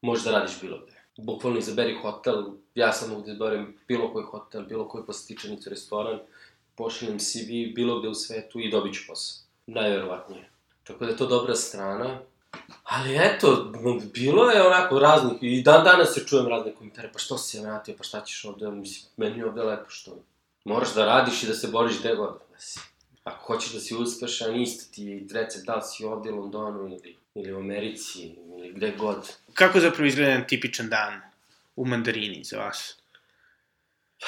možeš 0.00 0.24
da 0.24 0.30
radiš 0.30 0.60
bilo 0.60 0.78
gde. 0.86 0.98
Bukvalno 1.16 1.58
izaberi 1.58 1.98
hotel, 2.02 2.44
ja 2.74 2.92
sam 2.92 3.22
da 3.22 3.32
izberem 3.32 3.76
bilo 3.88 4.12
koji 4.12 4.24
hotel, 4.24 4.62
bilo 4.62 4.88
koji 4.88 5.04
poslastičanicu, 5.06 5.70
restoran, 5.70 6.18
pošaljem 6.76 7.18
CV 7.18 7.74
bilo 7.74 7.98
gde 7.98 8.08
u 8.08 8.14
svetu 8.14 8.60
i 8.60 8.70
dobit 8.70 8.94
ću 8.94 9.00
posao. 9.08 9.44
Najverovatnije. 9.66 10.50
Tako 10.84 11.04
da 11.04 11.10
je 11.10 11.16
to 11.16 11.26
dobra 11.26 11.54
strana. 11.54 12.20
Ali 12.82 13.16
eto, 13.16 13.72
bilo 14.14 14.50
je 14.50 14.66
onako 14.66 14.98
raznih, 14.98 15.32
i 15.40 15.62
dan 15.62 15.84
danas 15.84 16.14
se 16.14 16.26
čujem 16.26 16.46
razne 16.48 16.74
komentare, 16.74 17.10
pa 17.12 17.18
što 17.18 17.38
si 17.38 17.56
se 17.56 17.62
vratio, 17.62 17.94
pa 17.98 18.04
šta 18.04 18.24
ćeš 18.24 18.44
ovde, 18.44 18.70
mislim, 18.70 19.10
meni 19.16 19.38
je 19.38 19.46
ovde 19.46 19.62
lepo 19.62 19.90
što 19.90 20.16
moraš 20.64 20.94
da 20.94 21.04
radiš 21.04 21.42
i 21.42 21.46
da 21.46 21.54
se 21.54 21.68
boriš 21.68 21.98
gde 21.98 22.14
god 22.14 22.38
da 22.52 22.58
si. 22.58 22.80
Ako 23.24 23.46
hoćeš 23.46 23.72
da 23.72 23.80
si 23.80 23.94
uspešan, 23.94 24.60
isto 24.60 24.94
ti 24.94 25.28
recept 25.32 25.66
da 25.66 25.74
li 25.74 25.82
si 25.84 26.04
ovde 26.04 26.32
u 26.32 26.36
Londonu 26.36 26.88
ili, 26.88 27.16
ili 27.38 27.52
u 27.52 27.58
Americi 27.58 28.36
ili 28.58 28.72
gde 28.72 28.92
god. 28.98 29.32
Kako 29.54 29.80
zapravo 29.80 30.06
izgleda 30.06 30.30
jedan 30.30 30.46
tipičan 30.48 30.88
dan 30.88 31.20
u 31.76 31.86
mandarini 31.86 32.44
za 32.44 32.58
vas? 32.58 32.98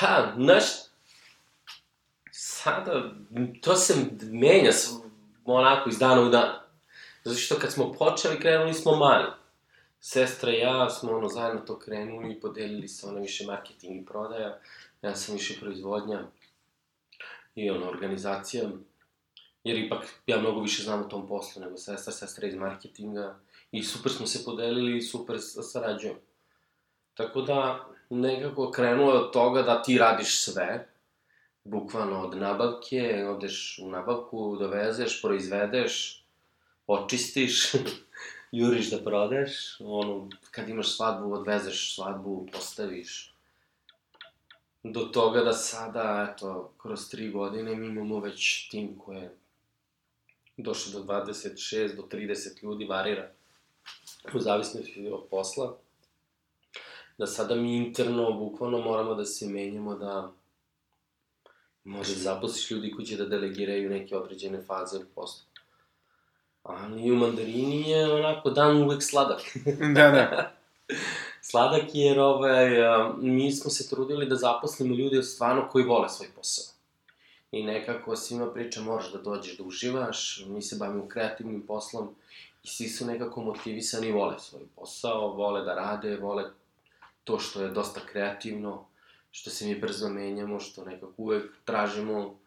Pa, 0.01 0.33
znaš, 0.37 0.65
sada, 2.31 3.11
to 3.61 3.77
se 3.77 3.95
menja 4.23 4.71
onako 5.45 5.89
iz 5.89 5.99
dana 5.99 6.23
u 6.23 6.29
dan. 6.29 6.61
Zato 7.25 7.39
što 7.39 7.59
kad 7.59 7.73
smo 7.73 7.93
počeli, 7.93 8.41
krenuli 8.41 8.75
smo 8.75 8.97
mali. 8.97 9.31
Sestra 10.01 10.53
i 10.53 10.59
ja 10.59 10.91
smo 10.91 11.13
ono 11.13 11.29
zajedno 11.29 11.61
to 11.61 11.79
krenuli 11.79 12.35
i 12.35 12.41
podelili 12.41 12.89
se 12.89 13.07
ono 13.07 13.21
više 13.21 13.47
marketing 13.47 14.03
i 14.03 14.07
prodaja. 14.07 14.59
Ja 15.03 15.15
sam 15.15 15.35
više 15.35 15.61
proizvodnja 15.61 16.25
i 17.55 17.71
ono 17.71 17.89
organizacija. 17.89 18.71
Jer 19.65 19.79
ipak 19.79 20.05
ja 20.27 20.39
mnogo 20.39 20.61
više 20.61 20.83
znam 20.83 21.01
o 21.01 21.09
tom 21.09 21.29
poslu 21.29 21.63
nego 21.63 21.77
sestra, 21.77 22.13
sestra 22.13 22.49
iz 22.49 22.55
marketinga. 22.55 23.39
I 23.73 23.83
super 23.83 24.13
smo 24.13 24.27
se 24.27 24.45
podelili 24.45 24.97
i 24.97 25.03
super 25.03 25.37
sarađujemo. 25.73 26.21
Tako 27.15 27.43
da, 27.43 27.87
nekako 28.11 28.71
krenulo 28.71 29.13
je 29.13 29.19
od 29.19 29.33
toga 29.33 29.63
da 29.63 29.83
ti 29.83 29.99
radiš 29.99 30.45
sve, 30.45 30.89
bukvalno 31.65 32.21
od 32.21 32.37
nabavke, 32.37 33.27
odeš 33.29 33.81
u 33.83 33.91
nabavku, 33.91 34.57
dovezeš, 34.57 35.23
proizvedeš, 35.23 36.25
očistiš, 36.87 37.73
juriš 38.53 38.91
da 38.91 38.99
prodeš, 39.05 39.77
ono, 39.81 40.29
kad 40.51 40.69
imaš 40.69 40.97
svadbu, 40.97 41.33
odvezeš 41.33 41.95
svadbu, 41.95 42.47
postaviš. 42.53 43.35
Do 44.83 45.01
toga 45.01 45.41
da 45.41 45.53
sada, 45.53 46.29
eto, 46.33 46.73
kroz 46.79 47.11
tri 47.11 47.31
godine 47.31 47.77
mi 47.77 47.87
imamo 47.87 48.21
već 48.21 48.69
tim 48.69 48.99
koji 48.99 49.29
došao 50.63 51.01
do 51.01 51.13
26, 51.13 51.97
do 51.97 52.03
30 52.03 52.63
ljudi, 52.63 52.85
varira 52.85 53.31
u 54.35 54.39
zavisnosti 54.39 55.09
od 55.13 55.25
posla. 55.31 55.77
Da 57.19 57.27
sada 57.27 57.55
mi 57.55 57.77
interno, 57.77 58.33
bukvalno 58.33 58.79
moramo 58.79 59.15
da 59.15 59.25
se 59.25 59.47
menjamo 59.47 59.95
da 59.95 60.33
može 61.85 62.15
zaposliš 62.15 62.71
ljudi 62.71 62.91
koji 62.91 63.07
će 63.07 63.17
da 63.17 63.27
delegiraju 63.27 63.91
neke 63.91 64.17
određene 64.17 64.63
faze 64.63 64.99
u 64.99 65.05
poslu. 65.15 65.45
Ali 66.63 67.11
u 67.11 67.17
mandarini 67.17 67.91
je 67.91 68.13
onako 68.13 68.51
dan 68.51 68.83
uvek 68.83 69.03
sladak. 69.03 69.41
da, 69.97 70.11
da. 70.11 70.53
sladak 71.51 71.85
jer 71.95 72.21
ovaj, 72.21 72.71
mi 73.19 73.53
smo 73.53 73.71
se 73.71 73.89
trudili 73.89 74.27
da 74.27 74.37
zaposlimo 74.37 74.95
ljude 74.95 75.23
stvarno 75.23 75.69
koji 75.69 75.85
vole 75.85 76.09
svoj 76.09 76.29
posao. 76.37 76.80
I 77.53 77.63
nekako 77.63 78.17
svima 78.17 78.53
priča 78.53 78.81
moraš 78.81 79.13
da 79.13 79.19
dođeš 79.19 79.57
da 79.57 79.65
uživaš, 79.65 80.45
mi 80.47 80.63
se 80.63 80.77
bavimo 80.77 81.09
kreativnim 81.09 81.67
poslom 81.67 82.15
i 82.63 82.69
svi 82.69 82.89
su 82.89 83.07
nekako 83.07 83.43
motivisani 83.43 84.09
i 84.09 84.13
vole 84.13 84.39
svoj 84.39 84.63
posao, 84.77 85.33
vole 85.33 85.65
da 85.65 85.75
rade, 85.75 86.17
vole 86.17 86.45
to 87.25 87.39
što 87.39 87.63
je 87.63 87.71
dosta 87.71 88.01
kreativno, 88.07 88.85
što 89.31 89.51
se 89.51 89.67
mi 89.67 89.81
brzo 89.81 90.09
menjamo, 90.09 90.61
što 90.61 90.85
nekako 90.85 91.13
uvek 91.17 91.53
tražimo 91.65 92.39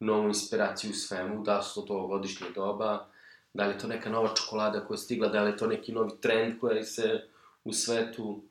novu 0.00 0.28
inspiraciju 0.28 0.90
u 0.90 0.94
svemu, 0.94 1.42
da 1.42 1.62
su 1.62 1.86
to 1.86 2.06
godišnje 2.06 2.46
doba, 2.54 3.06
da 3.54 3.66
li 3.66 3.74
je 3.74 3.78
to 3.78 3.86
neka 3.86 4.10
nova 4.10 4.34
čokolada 4.34 4.84
koja 4.84 4.94
je 4.94 4.98
stigla, 4.98 5.28
da 5.28 5.42
li 5.42 5.50
je 5.50 5.56
to 5.56 5.66
neki 5.66 5.92
novi 5.92 6.10
trend 6.20 6.60
koji 6.60 6.84
se 6.84 7.28
u 7.64 7.72
svetu 7.72 8.42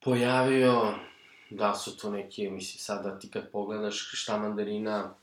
pojavio, 0.00 0.94
da 1.56 1.74
su 1.74 1.96
to 1.96 2.10
neke, 2.10 2.50
misli, 2.50 2.80
sada 2.80 3.18
ti 3.18 3.30
kad 3.30 3.50
pogledaš 3.50 4.10
šta 4.12 4.38
mandarina 4.38 5.14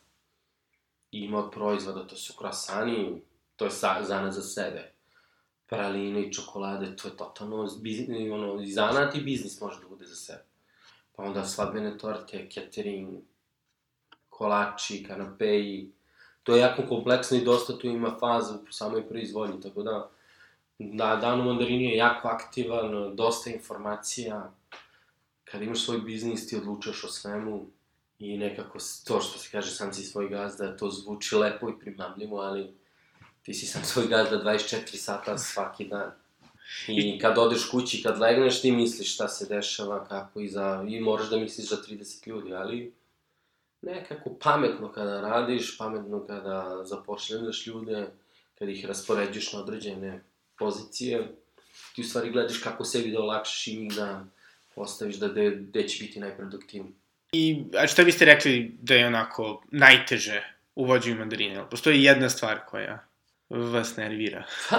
ima 1.12 1.40
od 1.40 1.52
proizvoda, 1.52 2.08
to 2.08 2.16
su 2.16 2.34
krasani, 2.38 3.22
to 3.56 3.66
je 3.66 3.72
zanat 4.02 4.34
za 4.34 4.42
sebe. 4.42 4.92
Praline 5.68 6.22
i 6.22 6.34
čokolade, 6.34 6.96
to 6.96 7.08
je 7.08 7.18
totalno, 7.18 7.70
biznis, 7.82 8.32
ono, 8.32 8.62
i 8.62 8.72
zanat 8.72 9.16
i 9.16 9.22
biznis 9.22 9.62
može 9.62 9.80
da 9.80 9.88
bude 9.88 10.06
za 10.06 10.16
sebe. 10.16 10.44
Pa 11.16 11.24
onda 11.24 11.46
svadbene 11.46 11.98
torte, 11.98 12.50
catering, 12.54 13.10
kolači, 14.30 15.04
kanapeji, 15.08 15.92
to 16.44 16.56
je 16.56 16.62
jako 16.62 16.84
kompleksno 16.90 17.38
i 17.38 17.44
dosta 17.46 17.78
tu 17.78 17.88
ima 17.88 18.16
faza 18.20 18.60
u 18.70 18.72
samoj 18.72 19.10
proizvodnji, 19.10 19.62
tako 19.62 19.84
da, 19.84 20.10
da 20.80 21.16
dan 21.16 21.42
u 21.42 21.44
mandarini 21.44 21.86
je 21.86 21.98
jako 21.98 22.28
aktivan, 22.28 23.16
dosta 23.16 23.50
informacija, 23.50 24.52
kad 25.52 25.62
imaš 25.62 25.86
svoj 25.86 25.98
biznis 25.98 26.48
ti 26.48 26.58
odlučaš 26.58 27.04
o 27.04 27.08
svemu 27.08 27.66
i 28.20 28.38
nekako 28.38 28.78
to 29.08 29.22
što 29.22 29.40
se 29.40 29.50
kaže 29.52 29.72
sam 29.72 29.94
si 29.94 30.04
svoj 30.04 30.30
gazda, 30.30 30.78
to 30.78 30.90
zvuči 30.90 31.36
lepo 31.36 31.70
i 31.70 31.80
primamljivo, 31.80 32.38
ali 32.38 32.74
ti 33.44 33.54
si 33.54 33.66
sam 33.66 33.84
svoj 33.84 34.08
gazda 34.08 34.44
24 34.44 34.96
sata 34.96 35.38
svaki 35.38 35.86
dan. 35.86 36.12
I 36.88 37.20
kad 37.20 37.38
odeš 37.38 37.70
kući, 37.70 38.04
kad 38.04 38.20
legneš, 38.20 38.62
ti 38.62 38.72
misliš 38.72 39.14
šta 39.14 39.28
se 39.28 39.46
dešava, 39.46 40.06
kako 40.06 40.40
i 40.40 40.50
za... 40.50 40.86
I 40.88 41.00
moraš 41.00 41.30
da 41.30 41.38
misliš 41.38 41.70
za 41.70 41.78
30 41.78 42.28
ljudi, 42.28 42.54
ali 42.54 42.94
nekako 43.82 44.36
pametno 44.44 44.92
kada 44.92 45.22
radiš, 45.22 45.78
pametno 45.78 46.26
kada 46.28 46.82
zapošljavaš 46.86 47.68
ljude, 47.68 48.08
kada 48.60 48.72
ih 48.72 48.86
raspoređuješ 48.86 49.54
na 49.54 49.60
određene 49.60 50.24
pozicije, 50.58 51.36
ti 51.96 52.02
u 52.02 52.04
stvari 52.04 52.32
gledaš 52.32 52.58
kako 52.58 52.86
sebi 52.86 53.12
da 53.12 53.20
olakšaš 53.20 53.68
i 53.68 53.78
njih 53.78 53.96
da 53.96 54.26
postaviš 54.76 55.16
da 55.16 55.28
gde, 55.28 55.50
gde 55.50 55.88
će 55.88 56.04
biti 56.04 56.20
najproduktivniji. 56.20 56.94
I, 57.32 57.64
a 57.78 57.88
šta 57.88 58.04
biste 58.04 58.26
rekli 58.26 58.78
da 58.82 58.96
je 58.96 59.08
onako 59.08 59.64
najteže 59.72 60.44
u 60.76 60.86
vođenju 60.86 61.20
mandarine? 61.20 61.70
Postoji 61.70 62.04
jedna 62.04 62.30
stvar 62.30 62.60
koja 62.70 63.06
vas 63.50 63.98
nervira. 63.98 64.44
Pa, 64.70 64.78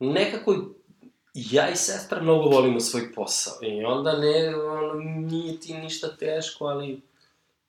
nekako 0.00 0.74
ja 1.34 1.70
i 1.70 1.76
sestra 1.76 2.22
mnogo 2.22 2.48
volimo 2.48 2.80
svoj 2.80 3.12
posao 3.12 3.58
i 3.62 3.84
onda 3.84 4.18
ne, 4.18 4.56
ono, 4.56 4.94
nije 5.00 5.60
ti 5.60 5.74
ništa 5.74 6.16
teško, 6.16 6.64
ali 6.64 7.00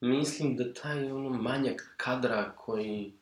mislim 0.02 0.56
da 0.56 0.74
taj 0.74 1.12
ono 1.12 1.30
manjak 1.30 1.94
kadra 1.98 2.52
koji 2.56 3.14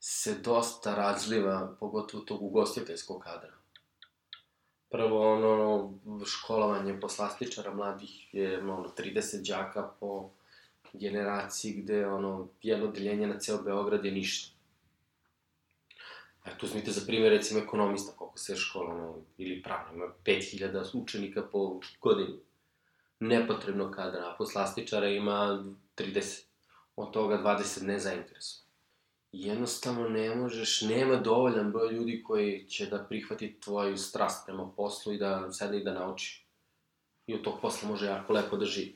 se 0.00 0.34
dosta 0.34 0.94
razliva, 0.94 1.76
pogotovo 1.80 2.24
tog 2.24 2.42
ugostiteljskog 2.42 3.22
kadra. 3.22 3.52
Prvo, 4.94 5.32
ono, 5.32 5.92
školovanje 6.26 7.00
poslastičara 7.00 7.74
mladih 7.74 8.34
je, 8.34 8.58
ono, 8.62 8.92
30 8.98 9.48
đaka 9.48 9.82
po 10.00 10.30
generaciji 10.92 11.72
gde, 11.72 12.06
ono, 12.06 12.48
jedno 12.62 12.86
deljenje 12.86 13.26
na 13.26 13.38
ceo 13.38 13.62
Beograd 13.62 14.04
je 14.04 14.12
ništa. 14.12 14.54
Eto, 16.46 16.66
uzmite 16.66 16.90
za 16.90 17.00
primjer, 17.06 17.32
recimo, 17.32 17.60
ekonomista, 17.60 18.12
koliko 18.16 18.38
se 18.38 18.56
škola, 18.56 18.94
ono, 18.94 19.16
ili 19.38 19.62
pravno, 19.62 19.94
ima 19.94 20.06
5000 20.24 21.02
učenika 21.02 21.42
po 21.42 21.80
godini. 22.00 22.38
Nepotrebno 23.20 23.90
kadra, 23.90 24.30
a 24.30 24.34
poslastičara 24.38 25.08
ima 25.08 25.64
30. 25.96 26.42
Od 26.96 27.12
toga 27.12 27.42
20 27.42 27.82
nezainteresovano. 27.82 28.63
Jednostavno 29.36 30.08
ne 30.08 30.34
možeš, 30.34 30.80
nema 30.80 31.16
dovoljan 31.16 31.72
broj 31.72 31.92
ljudi 31.92 32.22
koji 32.22 32.64
će 32.68 32.86
da 32.86 32.98
prihvati 32.98 33.56
tvoju 33.60 33.96
strast 33.96 34.46
prema 34.46 34.70
poslu 34.76 35.12
i 35.12 35.18
da 35.18 35.52
sedne 35.52 35.78
i 35.80 35.84
da 35.84 35.94
nauči. 35.94 36.44
I 37.26 37.34
od 37.34 37.42
tog 37.42 37.60
posla 37.62 37.88
može 37.88 38.06
jako 38.06 38.32
lepo 38.32 38.56
da 38.56 38.64
živi. 38.64 38.94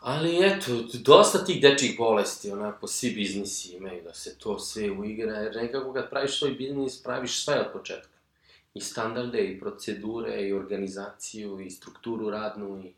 Ali 0.00 0.46
eto, 0.46 0.70
dosta 0.94 1.44
tih 1.44 1.62
dečih 1.62 1.96
bolesti, 1.98 2.50
onako, 2.50 2.86
svi 2.86 3.10
biznisi 3.10 3.76
imaju 3.76 4.02
da 4.02 4.14
se 4.14 4.38
to 4.38 4.58
sve 4.58 4.90
uigra, 4.90 5.32
jer 5.32 5.56
nekako 5.56 5.92
kad 5.92 6.10
praviš 6.10 6.38
svoj 6.38 6.50
biznis, 6.50 7.02
praviš 7.02 7.44
sve 7.44 7.60
od 7.60 7.72
početka. 7.72 8.18
I 8.74 8.80
standarde, 8.80 9.44
i 9.44 9.60
procedure, 9.60 10.48
i 10.48 10.52
organizaciju, 10.52 11.60
i 11.60 11.70
strukturu 11.70 12.30
radnu, 12.30 12.84
i, 12.84 12.92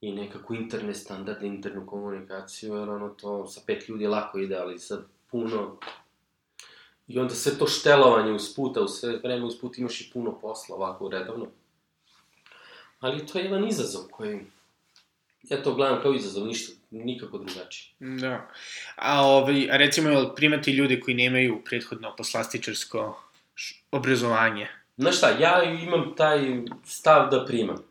i 0.00 0.12
nekako 0.12 0.54
interne 0.54 0.94
standarde, 0.94 1.46
internu 1.46 1.86
komunikaciju, 1.86 2.74
jer 2.74 2.90
ono 2.90 3.08
to 3.08 3.46
sa 3.46 3.60
pet 3.66 3.88
ljudi 3.88 4.06
lako 4.06 4.38
ide, 4.38 4.56
ali 4.56 4.78
sa 4.78 5.02
puno... 5.34 5.76
I 7.06 7.18
onda 7.18 7.34
sve 7.34 7.58
to 7.58 7.66
štelovanje 7.66 8.32
uz 8.32 8.54
puta, 8.56 8.80
u 8.80 8.88
sve 8.88 9.16
vreme 9.16 9.44
uz 9.44 9.54
put 9.60 9.78
imaš 9.78 10.00
i 10.00 10.10
puno 10.12 10.38
posla 10.40 10.76
ovako 10.76 11.08
redovno. 11.08 11.46
Ali 13.00 13.26
to 13.26 13.38
je 13.38 13.44
jedan 13.44 13.68
izazov 13.68 14.02
koji 14.10 14.40
ja 15.42 15.62
to 15.62 15.74
gledam 15.74 16.02
kao 16.02 16.14
izazov, 16.14 16.46
ništa, 16.46 16.72
nikako 16.90 17.38
drugačije. 17.38 17.94
Da. 17.98 18.50
A, 18.96 19.26
ovaj, 19.26 19.70
a 19.70 19.76
recimo, 19.76 20.10
jel 20.10 20.34
primati 20.34 20.72
ljudi 20.72 21.00
koji 21.00 21.14
nemaju 21.14 21.62
prethodno 21.64 22.14
poslastičarsko 22.16 23.22
obrazovanje? 23.90 24.68
Znaš 24.96 25.16
šta, 25.16 25.28
ja 25.28 25.62
imam 25.62 26.14
taj 26.16 26.62
stav 26.84 27.30
da 27.30 27.44
primam. 27.46 27.84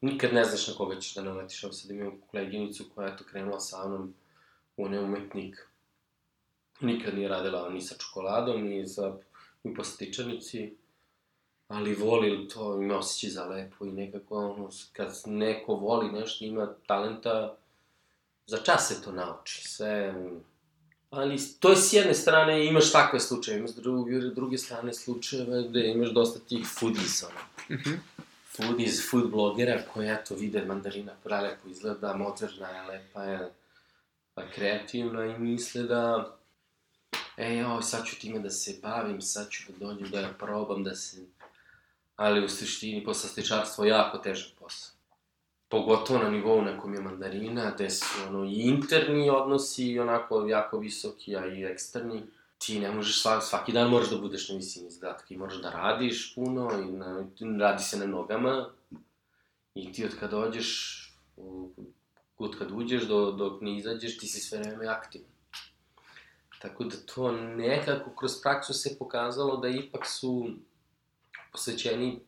Nikad 0.00 0.34
ne 0.34 0.44
znaš 0.44 0.68
na 0.68 0.74
koga 0.74 1.00
ćeš 1.00 1.14
da 1.14 1.22
naletiš. 1.22 1.64
Ovo 1.64 1.72
sad 1.72 1.90
imam 1.90 2.20
koleginicu 2.30 2.84
koja 2.94 3.08
je 3.08 3.16
to 3.16 3.24
krenula 3.24 3.60
sa 3.60 3.88
mnom, 3.88 4.14
on 4.76 4.94
je 4.94 5.00
umetnik. 5.00 5.69
Nikad 6.80 7.14
nije 7.14 7.28
radila 7.28 7.68
ni 7.68 7.80
sa 7.80 7.94
čokoladom, 7.98 8.62
ni 8.62 8.86
sa 8.86 9.12
ni 9.64 9.74
ali 11.68 11.94
voli 11.94 12.48
to, 12.48 12.82
ima 12.82 12.98
osjećaj 12.98 13.30
za 13.30 13.44
lepo 13.44 13.84
i 13.84 13.92
nekako, 13.92 14.36
ono, 14.36 14.70
kad 14.92 15.22
neko 15.26 15.74
voli 15.74 16.12
nešto, 16.12 16.44
ima 16.44 16.68
talenta, 16.86 17.56
za 18.46 18.56
čas 18.56 18.88
se 18.88 19.02
to 19.02 19.12
nauči, 19.12 19.68
sve, 19.68 20.14
ali 21.10 21.38
to 21.60 21.70
je 21.70 21.76
s 21.76 21.92
jedne 21.92 22.14
strane, 22.14 22.66
imaš 22.66 22.92
takve 22.92 23.20
slučaje, 23.20 23.58
imaš 23.58 23.70
druge, 23.70 24.18
druge 24.18 24.58
strane 24.58 24.94
slučajeve 24.94 25.68
gde 25.68 25.90
imaš 25.90 26.10
dosta 26.10 26.40
tih 26.48 26.66
foodies, 26.78 27.22
ono. 27.22 27.40
Mm 27.70 27.82
-hmm. 27.82 27.98
Foodies, 28.56 29.10
food 29.10 29.30
blogera 29.30 29.82
koji, 29.94 30.08
eto, 30.08 30.34
vide 30.34 30.64
mandarina 30.64 31.12
prelepo 31.24 31.68
izgleda, 31.68 32.16
moderna 32.16 32.68
je, 32.68 32.82
lepa 32.82 33.24
je, 33.24 33.50
pa 34.34 34.50
kreativna 34.50 35.26
i 35.26 35.38
misle 35.38 35.82
da, 35.82 36.36
ej, 37.40 37.58
joj, 37.58 37.82
sad 37.82 38.06
ću 38.06 38.20
time 38.20 38.38
da 38.38 38.50
se 38.50 38.78
bavim, 38.82 39.20
sad 39.22 39.50
ću 39.50 39.72
da 39.72 39.86
dođem 39.86 40.10
da 40.10 40.20
ja 40.20 40.32
probam, 40.38 40.84
da 40.84 40.94
se 40.94 41.26
ali 42.20 42.44
u 42.44 42.48
suštini 42.48 43.04
poslastičarstvo 43.04 43.84
jako 43.84 44.18
težak 44.18 44.50
posao. 44.58 44.94
Pogotovo 45.68 46.18
na 46.18 46.30
nivou 46.30 46.62
nekom 46.62 46.94
je 46.94 47.00
mandarina, 47.00 47.70
gde 47.74 47.90
su 47.90 48.04
ono, 48.28 48.44
i 48.44 48.52
interni 48.52 49.30
odnosi 49.30 49.98
onako 49.98 50.46
jako 50.46 50.78
visoki, 50.78 51.36
a 51.36 51.46
i 51.46 51.64
eksterni. 51.64 52.22
Ti 52.58 52.80
ne 52.80 52.90
možeš 52.90 53.22
svaki, 53.22 53.46
svaki 53.46 53.72
dan 53.72 53.90
moraš 53.90 54.10
da 54.10 54.18
budeš 54.18 54.48
na 54.48 54.56
visini 54.56 54.90
zadatka 54.90 55.34
i 55.34 55.36
moraš 55.36 55.62
da 55.62 55.70
radiš 55.70 56.34
puno 56.34 56.70
i 56.88 56.92
na, 56.92 57.24
radi 57.58 57.82
se 57.82 57.98
na 57.98 58.06
nogama. 58.06 58.68
I 59.74 59.92
ti 59.92 60.04
od 60.04 60.18
kad 60.20 60.30
dođeš, 60.30 60.70
od 62.38 62.58
kad 62.58 62.70
uđeš 62.72 63.02
do, 63.02 63.30
dok 63.32 63.60
ne 63.60 63.76
izađeš, 63.76 64.18
ti 64.18 64.26
si 64.26 64.40
sve 64.40 64.58
vreme 64.58 64.86
aktivan. 64.86 65.29
Tako 66.60 66.84
da 66.84 66.96
to 67.14 67.32
nekako 67.32 68.10
kroz 68.16 68.42
praksu 68.42 68.74
se 68.74 68.96
pokazalo 68.98 69.56
da 69.56 69.68
ipak 69.68 70.06
su 70.06 70.48
posvećeni 71.52 72.20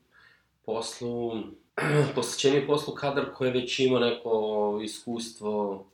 poslu, 0.66 1.32
posvećeni 2.14 2.66
poslu 2.66 2.94
kadar 2.94 3.34
koji 3.34 3.50
već 3.50 3.78
ima 3.78 3.98
neko 3.98 4.80
iskustvo 4.84 5.84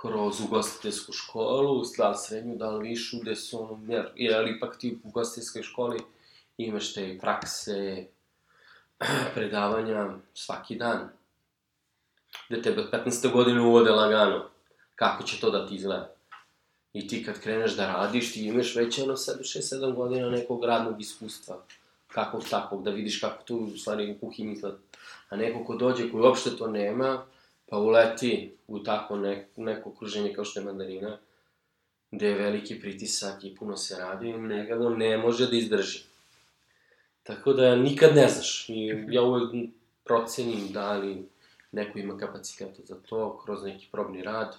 kroz 0.00 0.40
ugostiteljsku 0.40 1.12
školu, 1.12 1.82
da 1.98 2.08
li 2.08 2.16
srednju, 2.18 2.56
da 2.56 2.70
li 2.70 2.88
višu, 2.88 3.18
gde 3.22 3.36
su 3.36 3.78
jer, 3.88 4.12
jer 4.14 4.48
ipak 4.48 4.78
ti 4.78 4.98
u 5.04 5.08
ugostiteljskoj 5.08 5.62
školi 5.62 6.00
imaš 6.58 6.94
te 6.94 7.18
prakse, 7.20 8.06
predavanja 9.34 10.14
svaki 10.34 10.76
dan, 10.76 11.08
gde 12.48 12.62
tebe 12.62 12.80
od 12.80 12.90
15. 12.90 13.32
godine 13.32 13.60
uvode 13.60 13.90
lagano 13.90 14.48
kako 14.94 15.22
će 15.22 15.40
to 15.40 15.50
da 15.50 15.66
ti 15.66 15.74
izgleda. 15.74 16.14
I 16.94 17.08
ti 17.08 17.24
kad 17.24 17.40
kreneš 17.40 17.76
da 17.76 17.86
radiš, 17.86 18.32
ti 18.32 18.46
imaš 18.46 18.76
već 18.76 18.98
ono 18.98 19.12
6-7 19.12 19.94
godina 19.94 20.30
nekog 20.30 20.64
radnog 20.64 21.00
iskustva 21.00 21.62
kakvog 22.08 22.44
takvog, 22.50 22.84
da 22.84 22.90
vidiš 22.90 23.20
kako 23.20 23.44
tu 23.44 23.56
u 23.56 23.78
stvari 23.78 24.10
u 24.10 24.18
kuhinji 24.20 24.52
izgleda. 24.52 24.78
A 25.28 25.36
neko 25.36 25.64
ko 25.64 25.76
dođe 25.76 26.10
koji 26.10 26.22
uopšte 26.22 26.56
to 26.56 26.66
nema, 26.66 27.26
pa 27.68 27.78
uleti 27.78 28.52
u 28.68 28.78
tako 28.78 29.16
ne, 29.16 29.48
neko 29.56 29.88
okruženje 29.90 30.32
kao 30.34 30.44
što 30.44 30.60
je 30.60 30.64
mandarina, 30.64 31.18
gde 32.10 32.28
je 32.28 32.34
veliki 32.34 32.80
pritisak 32.80 33.44
i 33.44 33.54
puno 33.54 33.76
se 33.76 33.96
radi, 33.96 34.32
nekako 34.32 34.88
ne 34.90 35.18
može 35.18 35.46
da 35.46 35.56
izdrži. 35.56 36.02
Tako 37.22 37.52
da 37.52 37.76
nikad 37.76 38.14
ne 38.14 38.28
znaš. 38.28 38.66
I 38.68 39.04
ja 39.08 39.22
uvek 39.22 39.70
procenim 40.04 40.72
da 40.72 40.92
li 40.92 41.28
neko 41.72 41.98
ima 41.98 42.18
kapaciteta 42.18 42.82
za 42.84 42.96
to 43.08 43.40
kroz 43.44 43.64
neki 43.64 43.88
probni 43.92 44.22
rad, 44.22 44.56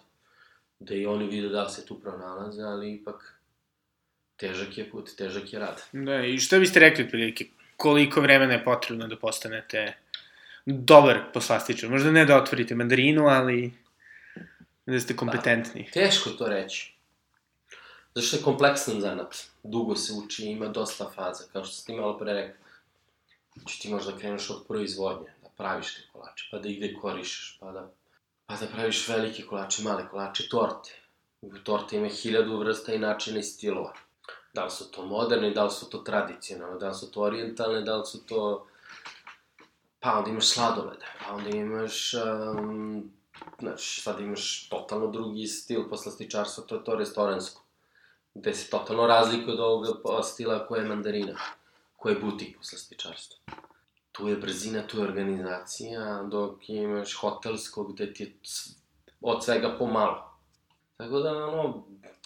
da 0.79 0.95
i 0.95 1.05
oni 1.05 1.27
vide 1.27 1.49
da 1.49 1.63
li 1.63 1.71
se 1.71 1.85
tu 1.85 1.99
pronalaze, 1.99 2.63
ali 2.63 2.93
ipak 2.93 3.35
težak 4.37 4.77
je 4.77 4.89
put, 4.89 5.09
težak 5.17 5.53
je 5.53 5.59
rad. 5.59 5.81
Da, 5.91 6.25
i 6.25 6.37
šta 6.39 6.59
biste 6.59 6.79
rekli 6.79 7.09
prilike? 7.09 7.45
Koliko 7.77 8.21
vremena 8.21 8.53
je 8.53 8.63
potrebno 8.63 9.07
da 9.07 9.17
postanete 9.17 9.93
dobar 10.65 11.19
poslastičar. 11.33 11.89
Možda 11.89 12.11
ne 12.11 12.25
da 12.25 12.37
otvorite 12.37 12.75
mandarinu, 12.75 13.27
ali 13.27 13.73
da 14.85 14.99
ste 14.99 15.15
kompetentni. 15.15 15.89
Teško 15.93 16.29
to 16.29 16.47
reći. 16.47 16.93
Zašto 18.15 18.37
je 18.37 18.43
kompleksan 18.43 19.01
zanat. 19.01 19.35
Dugo 19.63 19.95
se 19.95 20.13
uči, 20.13 20.45
ima 20.45 20.67
dosta 20.67 21.11
faza, 21.15 21.43
kao 21.53 21.63
što 21.63 21.73
sam 21.73 21.85
ti 21.85 22.01
malo 22.01 22.17
pre 22.17 22.33
rekao. 22.33 22.65
Znači 23.55 23.81
ti 23.81 23.89
možda 23.89 24.17
kreneš 24.17 24.49
od 24.49 24.63
proizvodnje, 24.67 25.27
da 25.43 25.49
praviš 25.57 25.95
te 25.95 26.01
kolače, 26.11 26.47
pa 26.51 26.59
da 26.59 26.69
ih 26.69 26.79
dekorišeš, 26.79 27.57
pa 27.59 27.71
da, 27.71 27.89
pa 28.45 28.55
da 28.55 28.67
praviš 28.67 29.07
velike 29.07 29.45
kolače, 29.45 29.83
male 29.83 30.07
kolače, 30.09 30.49
torte. 30.49 31.01
U 31.41 31.57
torte 31.63 31.97
ima 31.97 32.07
hiljadu 32.07 32.59
vrsta 32.59 32.93
i 32.93 32.99
načina 32.99 33.39
i 33.39 33.43
stilova. 33.43 33.93
Da 34.53 34.63
li 34.63 34.71
su 34.71 34.91
to 34.91 35.05
moderni, 35.05 35.53
da 35.53 35.63
li 35.63 35.71
su 35.71 35.89
to 35.89 35.97
tradicionalne, 35.97 36.79
da 36.79 36.87
li 36.87 36.95
su 36.95 37.11
to 37.11 37.21
orientalne, 37.21 37.81
da 37.81 37.97
li 37.97 38.05
su 38.05 38.25
to... 38.25 38.67
Pa 39.99 40.17
onda 40.17 40.29
imaš 40.29 40.47
sladolede, 40.47 41.05
pa 41.25 41.33
onda 41.33 41.49
imaš... 41.49 42.13
Um, 42.13 43.11
znači, 43.59 44.01
sad 44.01 44.19
imaš 44.19 44.69
totalno 44.69 45.07
drugi 45.07 45.47
stil 45.47 45.89
poslastičarstva, 45.89 46.63
to 46.63 46.75
je 46.75 46.83
to 46.83 46.95
restoransko. 46.95 47.61
Gde 48.33 48.53
se 48.53 48.69
totalno 48.69 49.07
razlikuje 49.07 49.53
od 49.53 49.59
ovoga 49.59 50.23
stila 50.23 50.67
koje 50.67 50.81
je 50.81 50.87
mandarina, 50.87 51.39
koje 51.95 52.13
je 52.13 52.19
butik 52.19 52.57
poslastičarstva. 52.57 53.37
Tu 54.15 54.27
je 54.27 54.35
brzina, 54.35 54.87
tu 54.87 54.97
je 54.97 55.03
organizacija, 55.03 56.23
dok 56.23 56.69
imaš 56.69 57.17
hotelsko 57.17 57.83
gde 57.83 58.13
ti 58.13 58.23
je 58.23 58.33
od 59.21 59.43
svega 59.45 59.75
pomalo. 59.79 60.37
Tako 60.97 61.19
da, 61.19 61.45
ono, 61.45 61.83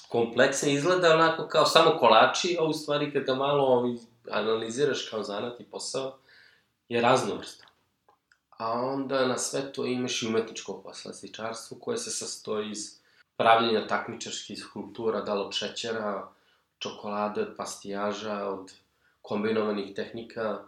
kompleksno 0.09 0.69
izgleda 0.69 1.13
onako 1.13 1.47
kao 1.47 1.65
samo 1.65 1.91
kolači, 1.99 2.57
a 2.59 2.63
u 2.63 2.73
stvari 2.73 3.13
kad 3.13 3.23
ga 3.23 3.35
malo 3.35 3.95
analiziraš 4.31 5.09
kao 5.09 5.23
zanat 5.23 5.59
i 5.59 5.63
posao, 5.63 6.17
je 6.89 7.01
raznovrstan. 7.01 7.69
A 8.49 8.71
onda 8.71 9.27
na 9.27 9.37
sve 9.37 9.73
to 9.73 9.85
imaš 9.85 10.23
i 10.23 10.27
umetničko 10.27 10.81
poslastičarstvo 10.83 11.77
koje 11.77 11.97
se 11.97 12.11
sastoji 12.11 12.71
iz 12.71 12.99
pravljenja 13.37 13.87
takmičarskih 13.87 14.59
skulptura, 14.59 15.21
da 15.21 15.33
li 15.33 15.41
od 15.41 15.53
šećera, 15.53 16.27
čokolade, 16.79 17.41
od 17.41 17.55
pastijaža, 17.57 18.47
od 18.47 18.73
kombinovanih 19.21 19.95
tehnika, 19.95 20.63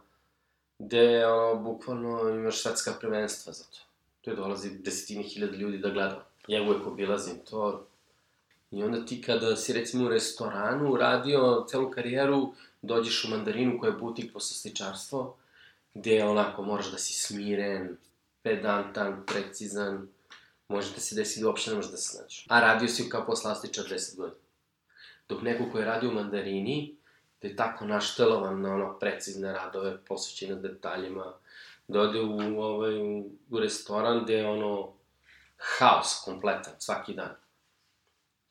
gde 0.85 1.25
ono, 1.25 1.61
bukvalno 1.61 2.29
imaš 2.29 2.61
svetska 2.61 2.93
prvenstva 3.01 3.53
za 3.53 3.63
to. 3.63 3.77
Tu 4.21 4.35
dolazi 4.35 4.69
desetine 4.69 5.23
hiljada 5.23 5.57
ljudi 5.57 5.77
da 5.77 5.89
gleda. 5.89 6.25
Ja 6.47 6.61
uvek 6.61 6.87
obilazim 6.87 7.35
to, 7.49 7.87
I 8.71 8.83
onda 8.83 9.05
ti 9.05 9.21
kada 9.21 9.55
si 9.55 9.73
recimo 9.73 10.05
u 10.05 10.09
restoranu 10.09 10.95
radio 10.95 11.65
celu 11.69 11.91
karijeru, 11.91 12.53
dođeš 12.81 13.25
u 13.25 13.29
mandarinu 13.29 13.79
koja 13.79 13.91
je 13.91 13.97
butik 13.97 14.33
po 14.33 14.39
sasličarstvo, 14.39 15.35
gde 15.93 16.23
onako 16.23 16.63
moraš 16.63 16.91
da 16.91 16.97
si 16.97 17.13
smiren, 17.13 17.97
pedantan, 18.43 19.23
precizan, 19.25 20.07
može 20.67 20.93
da 20.93 20.99
se 20.99 21.15
desi 21.15 21.41
da 21.41 21.47
uopšte 21.47 21.71
ne 21.71 21.75
možeš 21.75 21.91
da 21.91 21.97
se 21.97 22.09
snađeš. 22.09 22.45
A 22.49 22.59
radio 22.59 22.87
si 22.87 23.09
kao 23.09 23.25
poslastičar 23.25 23.85
10 23.85 24.15
godina. 24.15 24.41
Dok 25.29 25.41
neko 25.41 25.69
ko 25.71 25.79
je 25.79 25.85
radio 25.85 26.09
u 26.09 26.13
mandarini, 26.13 26.95
da 27.41 27.47
je 27.47 27.55
tako 27.55 27.85
naštelovan 27.85 28.61
na 28.61 28.73
ono 28.73 28.99
precizne 28.99 29.53
radove, 29.53 30.05
posvećene 30.05 30.55
detaljima, 30.55 31.33
da 31.87 32.01
ode 32.01 32.19
u, 32.19 32.61
ovaj, 32.61 32.93
u 33.49 33.59
restoran 33.59 34.23
gde 34.23 34.33
je 34.33 34.47
ono 34.47 34.93
haos 35.57 36.21
kompletan 36.25 36.73
svaki 36.79 37.13
dan 37.13 37.35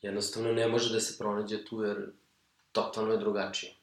jednostavno 0.01 0.51
ne 0.51 0.67
može 0.67 0.93
da 0.93 0.99
se 0.99 1.17
pronađe 1.17 1.65
tu 1.65 1.83
jer 1.83 1.97
totalno 2.71 3.11
je 3.11 3.17
drugačije. 3.17 3.73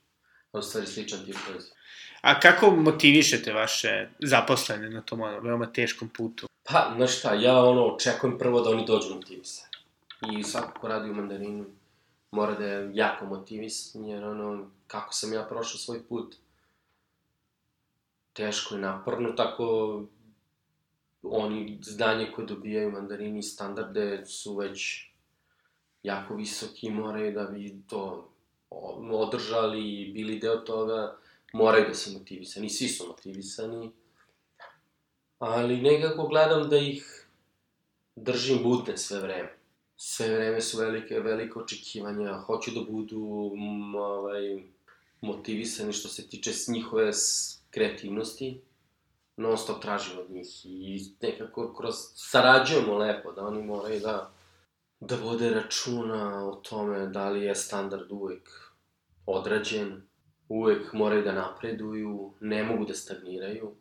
U 0.52 0.62
stvari 0.62 0.86
sličan 0.86 1.24
tip 1.24 1.36
proizvod. 1.46 1.72
A 2.20 2.40
kako 2.40 2.70
motivišete 2.70 3.52
vaše 3.52 4.08
zaposlene 4.18 4.90
na 4.90 5.02
tom 5.02 5.20
ono, 5.20 5.40
veoma 5.40 5.72
teškom 5.72 6.08
putu? 6.08 6.46
Pa, 6.64 6.92
znaš 6.96 7.18
šta, 7.18 7.34
ja 7.34 7.64
ono, 7.64 7.86
očekujem 7.86 8.38
prvo 8.38 8.60
da 8.60 8.70
oni 8.70 8.86
dođu 8.86 9.14
motivisani. 9.14 9.68
I 10.38 10.42
svako 10.42 10.80
ko 10.80 10.88
radi 10.88 11.10
u 11.10 11.14
mandarinu 11.14 11.66
mora 12.30 12.54
da 12.54 12.64
je 12.64 12.90
jako 12.94 13.26
motivisan, 13.26 14.04
jer 14.04 14.24
ono, 14.24 14.70
kako 14.86 15.14
sam 15.14 15.32
ja 15.32 15.44
prošao 15.44 15.78
svoj 15.78 16.08
put, 16.08 16.36
teško 18.32 18.74
i 18.74 18.78
naporno, 18.78 19.32
tako 19.32 20.02
oni 21.22 21.78
znanje 21.82 22.32
koje 22.34 22.46
dobijaju 22.46 22.92
mandarini 22.92 23.42
standarde 23.42 24.26
su 24.26 24.56
već 24.56 25.08
jako 26.02 26.34
visoki, 26.34 26.90
moraju 26.90 27.32
da 27.32 27.44
bi 27.44 27.82
to 27.88 28.30
održali 29.10 30.00
i 30.00 30.12
bili 30.12 30.38
deo 30.38 30.56
toga, 30.56 31.16
moraju 31.52 31.88
da 31.88 31.94
su 31.94 32.18
motivisani, 32.18 32.70
svi 32.70 32.88
su 32.88 33.06
motivisani, 33.06 33.90
ali 35.38 35.82
nekako 35.82 36.26
gledam 36.26 36.68
da 36.68 36.76
ih 36.76 37.26
držim 38.16 38.62
budne 38.62 38.96
sve 38.96 39.20
vreme. 39.20 39.57
Sve 40.00 40.28
vreme 40.34 40.60
su 40.60 40.78
velike, 40.78 41.20
velike 41.20 41.58
očekivanja, 41.58 42.32
hoću 42.32 42.70
da 42.70 42.80
budu 42.90 43.52
m, 43.54 43.94
ovaj, 43.94 44.62
motivisani 45.20 45.92
što 45.92 46.08
se 46.08 46.28
tiče 46.28 46.50
njihove 46.68 47.10
kreativnosti, 47.70 48.60
non 49.36 49.58
stop 49.58 49.82
tražim 49.82 50.18
od 50.18 50.30
njih 50.30 50.66
i 50.66 51.00
nekako 51.22 51.74
kroz 51.74 51.94
sarađujemo 52.14 52.98
lepo, 52.98 53.32
da 53.32 53.46
oni 53.46 53.62
moraju 53.62 54.00
da 54.00 54.32
da 55.00 55.16
vode 55.16 55.50
računa 55.50 56.48
o 56.48 56.54
tome 56.54 57.06
da 57.06 57.28
li 57.28 57.44
je 57.44 57.54
standard 57.54 58.12
uvek 58.12 58.48
odrađen, 59.26 60.02
uvek 60.48 60.92
moraju 60.92 61.22
da 61.22 61.32
napreduju, 61.32 62.32
ne 62.40 62.64
mogu 62.64 62.84
da 62.84 62.94
stagniraju. 62.94 63.74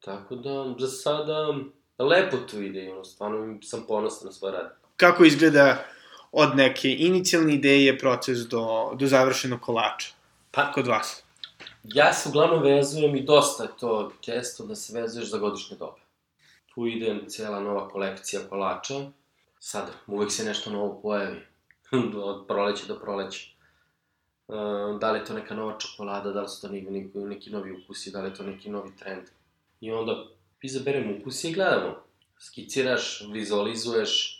Tako 0.00 0.36
da, 0.36 0.74
za 0.78 0.88
sada, 0.88 1.54
lepo 1.98 2.36
to 2.36 2.58
ide, 2.58 2.92
ono, 2.92 3.04
stvarno 3.04 3.58
sam 3.62 3.84
ponosan 3.88 4.26
na 4.26 4.32
svoj 4.32 4.52
rad. 4.52 4.79
Kako 5.00 5.24
izgleda 5.24 5.84
od 6.32 6.56
neke 6.56 6.96
inicijalne 6.98 7.54
ideje 7.54 7.98
proces 7.98 8.38
do, 8.38 8.92
do 8.94 9.06
završenog 9.06 9.60
kolača? 9.60 10.08
Pa, 10.50 10.72
kod 10.72 10.86
vas. 10.86 11.22
Ja 11.84 12.12
se 12.12 12.28
uglavnom 12.28 12.62
vezujem 12.62 13.16
i 13.16 13.24
dosta 13.24 13.62
je 13.62 13.70
to 13.80 14.12
često 14.20 14.66
da 14.66 14.74
se 14.74 15.00
vezuješ 15.00 15.30
za 15.30 15.38
godišnje 15.38 15.76
dobe. 15.76 16.00
Tu 16.74 16.86
ide 16.86 17.20
cijela 17.28 17.60
nova 17.60 17.88
kolekcija 17.88 18.42
kolača, 18.48 18.94
sad, 19.58 19.90
uvek 20.06 20.32
se 20.32 20.44
nešto 20.44 20.70
novo 20.70 21.00
pojavi, 21.02 21.40
od 22.30 22.46
proleća 22.46 22.86
do 22.88 22.98
proleća. 22.98 23.48
Uh, 24.48 24.98
da 25.00 25.12
li 25.12 25.18
je 25.18 25.24
to 25.24 25.34
neka 25.34 25.54
nova 25.54 25.78
čokolada, 25.78 26.30
da 26.30 26.40
li 26.40 26.48
su 26.48 26.60
to 26.60 26.68
neki, 26.68 26.90
neki 27.14 27.50
novi 27.50 27.72
ukusi, 27.72 28.10
da 28.10 28.20
li 28.20 28.28
je 28.28 28.34
to 28.34 28.42
neki 28.42 28.70
novi 28.70 28.96
trend. 28.96 29.24
I 29.80 29.92
onda 29.92 30.24
izaberemo 30.62 31.16
ukusi 31.20 31.50
i 31.50 31.52
gledamo. 31.52 32.02
Skiciraš, 32.38 33.22
vizualizuješ, 33.32 34.39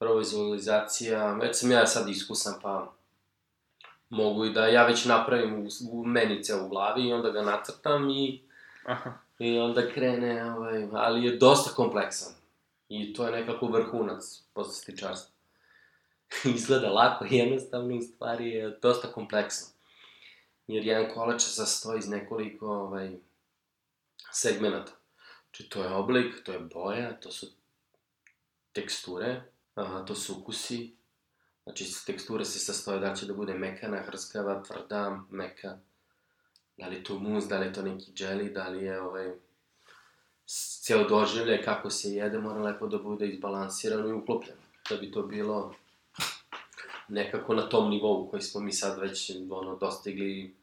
prva 0.00 0.18
vizualizacija, 0.18 1.32
već 1.32 1.56
sam 1.56 1.70
ja 1.70 1.86
sad 1.86 2.08
iskusan, 2.08 2.54
pa 2.62 2.92
mogu 4.08 4.44
i 4.44 4.52
da 4.52 4.66
ja 4.66 4.86
već 4.86 5.04
napravim 5.04 5.54
u, 5.54 5.68
u 5.92 6.04
menice 6.04 6.54
u 6.54 6.68
glavi 6.68 7.02
i 7.02 7.12
onda 7.12 7.30
ga 7.30 7.42
nacrtam 7.42 8.10
i, 8.10 8.42
Aha. 8.86 9.12
i 9.38 9.58
onda 9.58 9.92
krene, 9.92 10.54
ovaj, 10.54 10.88
ali 10.92 11.24
je 11.24 11.36
dosta 11.36 11.74
kompleksan. 11.74 12.32
I 12.88 13.14
to 13.14 13.26
je 13.26 13.32
nekako 13.32 13.66
vrhunac 13.66 14.42
poslastičarstva. 14.54 15.34
Izgleda 16.54 16.90
lako 16.90 17.24
i 17.24 17.36
jednostavno, 17.36 17.96
u 17.96 18.00
stvari 18.00 18.50
je 18.50 18.78
dosta 18.82 19.12
kompleksno. 19.12 19.68
Jer 20.66 20.86
jedan 20.86 21.14
kolač 21.14 21.42
se 21.42 21.50
sastoji 21.50 21.98
iz 21.98 22.08
nekoliko 22.08 22.66
ovaj, 22.66 23.10
segmenta. 24.32 24.92
Znači, 25.42 25.70
to 25.70 25.82
je 25.82 25.94
oblik, 25.94 26.34
to 26.44 26.52
je 26.52 26.58
boja, 26.58 27.20
to 27.20 27.30
su 27.30 27.46
teksture, 28.72 29.42
a, 29.80 30.04
to 30.04 30.14
su 30.14 30.34
ukusi. 30.38 30.92
Znači, 31.64 31.86
teksture 32.06 32.44
se 32.44 32.58
sastoje 32.58 33.00
da 33.00 33.14
će 33.14 33.26
da 33.26 33.34
bude 33.34 33.54
mekana, 33.54 34.02
hrskava, 34.06 34.62
tvrda, 34.62 35.20
meka. 35.30 35.78
Da 36.76 36.86
li 36.86 36.96
je 36.96 37.04
to 37.04 37.18
mus, 37.18 37.44
da 37.44 37.58
li 37.58 37.66
je 37.66 37.72
to 37.72 37.82
neki 37.82 38.12
dželi, 38.12 38.50
da 38.50 38.68
li 38.68 38.84
je 38.84 39.00
ovaj, 39.00 39.32
ceo 40.82 41.08
doživljaj 41.08 41.62
kako 41.62 41.90
se 41.90 42.10
jede 42.10 42.38
mora 42.38 42.62
lepo 42.62 42.86
da 42.86 42.98
bude 42.98 43.28
izbalansirano 43.28 44.08
i 44.08 44.12
uklopljeno. 44.12 44.60
Da 44.90 44.96
bi 44.96 45.12
to 45.12 45.22
bilo 45.22 45.74
nekako 47.08 47.54
na 47.54 47.68
tom 47.68 47.90
nivou 47.90 48.30
koji 48.30 48.42
smo 48.42 48.60
mi 48.60 48.72
sad 48.72 48.98
već 48.98 49.32
ono, 49.50 49.76
dostigli 49.76 50.54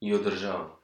i 0.00 0.14
održavamo. 0.14 0.78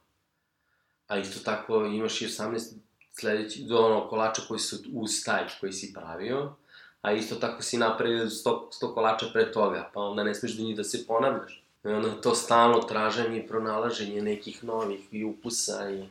A 1.07 1.19
isto 1.19 1.41
tako 1.45 1.85
imaš 1.85 2.23
i 2.23 2.27
18 2.27 2.73
sledeći, 3.13 3.65
do 3.65 3.79
ono, 3.79 4.09
kolača 4.09 4.43
koji 4.49 4.61
su 4.61 4.77
uz 4.93 5.11
taj 5.25 5.47
koji 5.61 5.73
si 5.73 5.93
pravio, 5.93 6.55
a 7.03 7.13
isto 7.13 7.35
tako 7.35 7.63
si 7.63 7.79
napravio 7.79 8.25
100, 8.25 8.61
100 8.83 8.95
kolača 8.95 9.27
pre 9.33 9.53
toga, 9.53 9.91
pa 9.95 10.01
onda 10.01 10.25
ne 10.25 10.35
smeš 10.35 10.57
do 10.57 10.63
njih 10.63 10.77
da 10.77 10.85
se 10.85 11.07
ponavljaš. 11.07 11.63
I 11.85 11.89
onda 11.89 12.21
to 12.21 12.35
stalno 12.35 12.79
traženje 12.79 13.39
i 13.39 13.47
pronalaženje 13.47 14.23
nekih 14.23 14.65
novih 14.65 15.01
i 15.11 15.25
ukusa 15.25 15.91
i 15.91 16.07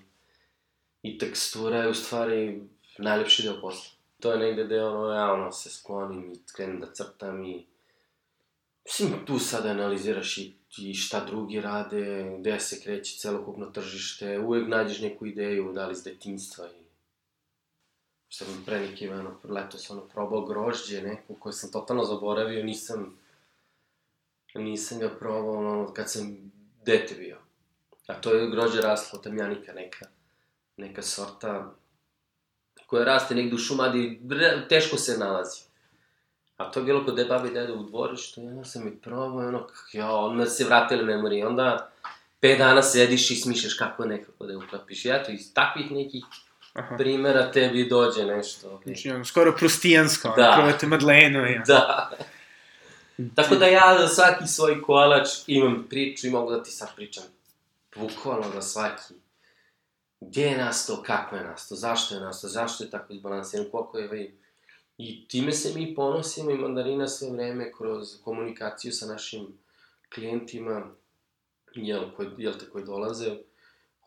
i 1.04 1.18
tekstura 1.18 1.78
je 1.78 1.90
u 1.90 1.94
stvari 1.94 2.62
najlepši 2.98 3.44
deo 3.44 3.62
posla. 3.62 3.92
To 4.20 4.32
je 4.32 4.40
negde 4.40 4.64
gde 4.64 4.84
ono, 4.84 5.14
ja 5.14 5.34
ono 5.34 5.52
se 5.52 5.70
sklonim 5.70 6.34
i 6.34 6.40
krenem 6.56 6.80
da 6.80 6.94
crtam 6.94 7.46
i... 7.46 7.66
Mislim, 8.86 9.26
tu 9.26 9.40
sad 9.40 9.66
analiziraš 9.66 10.38
i, 10.38 10.54
i 10.78 10.94
šta 10.94 11.26
drugi 11.26 11.62
rade, 11.62 12.36
gde 12.40 12.60
se 12.60 12.82
kreće 12.84 13.18
celokupno 13.18 13.66
tržište, 13.66 14.40
uvek 14.40 14.68
nađeš 14.68 15.02
neku 15.02 15.26
ideju, 15.26 15.72
da 15.74 15.86
li 15.86 15.94
iz 15.94 16.04
detinjstva 16.04 16.66
i 16.66 16.81
sam 18.32 18.64
pre 18.66 18.80
neki 18.80 19.10
ono, 19.10 19.40
leto 19.44 19.78
sam 19.78 19.98
ono, 19.98 20.08
probao 20.08 20.46
grožđe 20.46 21.02
neko 21.02 21.36
koje 21.40 21.54
sam 21.54 21.72
totalno 21.72 22.04
zaboravio, 22.04 22.64
nisam, 22.64 23.18
nisam 24.56 25.00
ga 25.00 25.10
probao 25.10 25.58
ono, 25.58 25.94
kad 25.94 26.12
sam 26.12 26.52
dete 26.86 27.16
bio. 27.16 27.38
A 28.08 28.14
to 28.14 28.34
je 28.34 28.50
grožđe 28.50 28.82
raslo, 28.82 29.20
tamjanika 29.20 29.74
neka, 29.74 30.06
neka 30.78 31.02
sorta 31.02 31.76
koja 32.88 33.06
raste 33.06 33.36
negde 33.36 33.56
u 33.56 33.58
šumadi, 33.58 34.22
teško 34.70 34.98
se 34.98 35.18
nalazi. 35.18 35.62
A 36.58 36.72
to 36.72 36.80
je 36.80 36.84
bilo 36.84 37.06
kod 37.06 37.16
de 37.16 37.26
babi 37.26 37.50
i 37.50 37.54
dede 37.54 37.74
u 37.74 37.84
dvorištu, 37.84 38.42
i 38.42 38.48
onda 38.48 38.64
sam 38.64 38.88
i 38.88 38.98
probao, 39.02 39.48
ono, 39.48 39.68
ja, 39.94 40.16
onda 40.16 40.46
se 40.46 40.66
vratili 40.66 41.04
memorije, 41.04 41.48
onda 41.48 41.92
pet 42.40 42.58
dana 42.58 42.82
sediš 42.82 43.32
i 43.32 43.36
smišljaš 43.36 43.74
kako 43.74 44.06
nekako 44.06 44.46
da 44.46 44.52
je 44.54 44.58
uklapiš. 44.58 45.06
I 45.06 45.10
eto, 45.10 45.32
iz 45.32 45.54
takvih 45.54 45.92
nekih 45.92 46.24
Aha. 46.74 46.98
primera 46.98 47.52
tebi 47.52 47.90
dođe 47.90 48.26
nešto. 48.26 48.82
Znači, 48.84 49.10
ono, 49.10 49.26
skoro 49.26 49.56
prustijansko, 49.58 50.34
da. 50.38 50.48
ono, 50.48 50.56
probate 50.56 50.88
Madlenu. 50.88 51.46
Ja. 51.46 51.64
Da. 51.68 52.12
Tako 53.36 53.56
da 53.56 53.66
ja 53.66 53.98
za 54.00 54.08
svaki 54.08 54.48
svoj 54.48 54.82
kolač 54.82 55.28
imam 55.48 55.86
priču 55.90 56.28
i 56.28 56.30
mogu 56.30 56.52
da 56.52 56.64
ti 56.64 56.72
sad 56.72 56.96
pričam 56.96 57.24
bukvalno 57.96 58.52
za 58.54 58.62
svaki. 58.62 59.14
Gde 60.22 60.42
je 60.42 60.58
nasto, 60.58 61.04
kako 61.04 61.36
je 61.36 61.44
nasto, 61.44 61.76
zašto 61.76 62.16
je 62.16 62.22
nasto, 62.22 62.48
zašto 62.48 62.84
je 62.84 62.90
tako 62.90 63.14
izbalansiran, 63.14 63.66
koliko 63.72 63.98
je 63.98 64.08
vi... 64.08 64.38
I 64.98 65.28
time 65.28 65.52
se 65.52 65.74
mi 65.76 65.96
ponosimo 65.96 66.52
i 66.52 66.58
mandarina 66.58 67.08
sve 67.08 67.32
vreme 67.32 67.72
kroz 67.78 68.22
komunikaciju 68.24 68.92
sa 68.92 69.06
našim 69.06 69.48
klijentima, 70.16 70.92
jel, 71.76 72.04
koji, 72.16 72.30
jel 72.38 72.54
te, 72.54 72.70
koji 72.70 72.86
dolaze, 72.86 73.38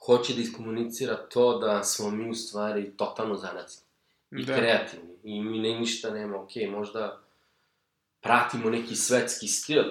hoće 0.06 0.34
da 0.34 0.40
iskomunicira 0.40 1.16
to 1.16 1.58
da 1.58 1.84
smo 1.84 2.10
mi 2.10 2.30
u 2.30 2.34
stvari 2.34 2.90
totalno 2.96 3.36
zanacni 3.36 3.82
i 4.30 4.44
da. 4.44 4.56
kreativni 4.56 5.14
i 5.22 5.42
mi 5.42 5.58
ne 5.58 5.78
ništa 5.78 6.10
nema, 6.10 6.40
ok, 6.40 6.50
možda 6.70 7.20
pratimo 8.20 8.70
neki 8.70 8.96
svetski 8.96 9.48
stil 9.48 9.84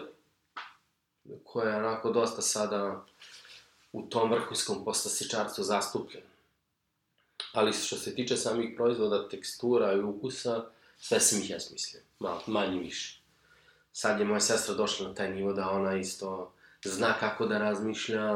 koji 1.43 1.69
je 1.69 1.76
onako 1.76 2.12
dosta 2.12 2.41
sada 2.41 3.06
u 3.91 4.02
tom 4.02 4.32
vrhunskom 4.32 4.86
poslastičarstvu 4.86 5.63
zastupljen. 5.63 6.23
Ali 7.54 7.73
što 7.73 7.95
se 7.95 8.15
tiče 8.15 8.38
samih 8.38 8.73
proizvoda, 8.76 9.30
tekstura 9.30 9.93
i 9.93 10.02
ukusa, 10.02 10.65
sve 10.97 11.19
sam 11.19 11.39
ih 11.39 11.49
ja 11.49 11.60
smislio, 11.60 12.02
malo, 12.19 12.41
manje 12.47 12.80
više. 12.80 13.21
Sad 13.93 14.19
je 14.19 14.26
moja 14.26 14.39
sestra 14.39 14.76
došla 14.76 15.08
na 15.08 15.13
taj 15.13 15.34
nivo 15.34 15.54
da 15.54 15.69
ona 15.69 15.97
isto 15.97 16.54
zna 16.86 17.13
kako 17.19 17.45
da 17.45 17.58
razmišlja 17.58 18.32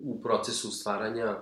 u 0.00 0.22
procesu 0.22 0.70
stvaranja 0.70 1.36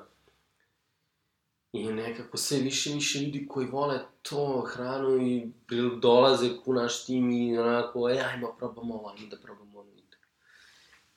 i 1.72 1.92
nekako 1.92 2.36
sve 2.36 2.58
više 2.58 2.90
i 2.90 2.94
više 2.94 3.18
ljudi 3.18 3.46
koji 3.48 3.66
vole 3.66 4.00
to 4.22 4.60
hranu 4.60 5.26
i 5.26 5.52
dolaze 6.00 6.56
ku 6.64 6.72
naš 6.72 7.06
tim 7.06 7.30
i 7.30 7.58
onako, 7.58 8.10
e, 8.10 8.18
ajmo 8.18 8.54
probamo 8.58 8.94
ovo, 8.94 9.08
ajmo 9.08 9.28
da 9.30 9.36
probamo 9.36 9.78
ovo. 9.78 9.88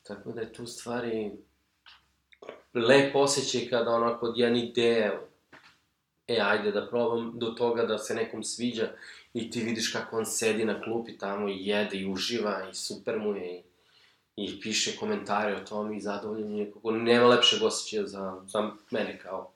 Tako 0.04 0.32
da 0.32 0.42
je 0.42 0.54
tu 0.54 0.66
stvari 0.66 1.32
lep 2.74 3.16
osjećaj 3.16 3.70
kada 3.70 3.92
onako 3.92 4.26
od 4.26 4.38
jedne 4.38 4.66
ideje, 4.66 5.20
e, 6.28 6.40
ajde 6.42 6.72
da 6.72 6.88
probam, 6.88 7.40
do 7.40 7.48
toga 7.48 7.86
da 7.86 7.98
se 7.98 8.16
nekom 8.16 8.44
sviđa 8.44 8.92
i 9.34 9.52
ti 9.52 9.62
vidiš 9.62 9.94
kako 9.94 10.18
on 10.18 10.26
sedi 10.26 10.66
na 10.66 10.82
klupi 10.82 11.18
tamo 11.18 11.50
i 11.50 11.68
jede 11.68 11.98
i 11.98 12.12
uživa 12.12 12.70
i 12.72 12.76
super 12.76 13.20
mu 13.20 13.36
je 13.36 13.60
i 13.60 13.64
i 14.36 14.60
piše 14.62 14.96
komentare 14.96 15.56
o 15.56 15.60
tom 15.60 15.94
i 15.94 16.02
zadovoljen 16.02 16.58
je, 16.58 16.72
kako 16.72 16.92
nema 16.92 17.28
lepšeg 17.28 17.64
osjećaja 17.64 18.08
za, 18.08 18.42
za 18.48 18.70
mene 18.92 19.20
kao 19.20 19.52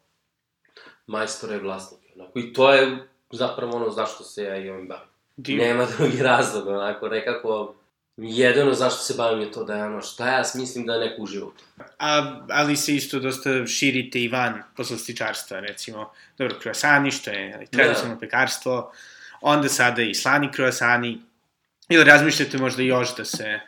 majstora 1.07 1.55
i 1.55 1.59
vlasnika. 1.59 2.05
Onako, 2.15 2.39
I 2.39 2.53
to 2.53 2.73
je 2.73 3.07
zapravo 3.31 3.75
ono 3.75 3.89
zašto 3.89 4.23
se 4.23 4.43
ja 4.43 4.57
i 4.57 4.69
ovim 4.69 4.87
bavim. 4.87 5.09
Dim. 5.37 5.57
Nema 5.57 5.85
drugi 5.97 6.17
razlog, 6.17 6.67
onako, 6.67 7.07
nekako, 7.07 7.75
jedino 8.17 8.73
zašto 8.73 8.99
se 8.99 9.13
bavim 9.17 9.41
je 9.41 9.51
to 9.51 9.63
da 9.63 9.75
je 9.75 9.83
ono, 9.83 10.01
šta 10.01 10.27
ja 10.27 10.43
smislim 10.43 10.85
da 10.85 10.99
neko 10.99 11.21
uživa 11.21 11.47
u 11.47 11.51
to. 11.51 11.63
A, 11.99 12.39
ali 12.49 12.75
se 12.77 12.95
isto 12.95 13.19
dosta 13.19 13.67
širite 13.67 14.19
i 14.21 14.27
van 14.27 14.63
poslastičarstva, 14.77 15.59
recimo, 15.59 16.11
dobro, 16.37 16.57
kruasani, 16.59 17.11
što 17.11 17.31
je 17.31 17.67
tradicionalno 17.71 18.15
da. 18.15 18.19
pekarstvo, 18.19 18.91
onda 19.41 19.69
sada 19.69 20.01
i 20.01 20.13
slani 20.13 20.51
kruasani, 20.51 21.21
ili 21.89 22.03
razmišljate 22.03 22.57
možda 22.57 22.81
još 22.81 23.15
da 23.15 23.25
se 23.25 23.59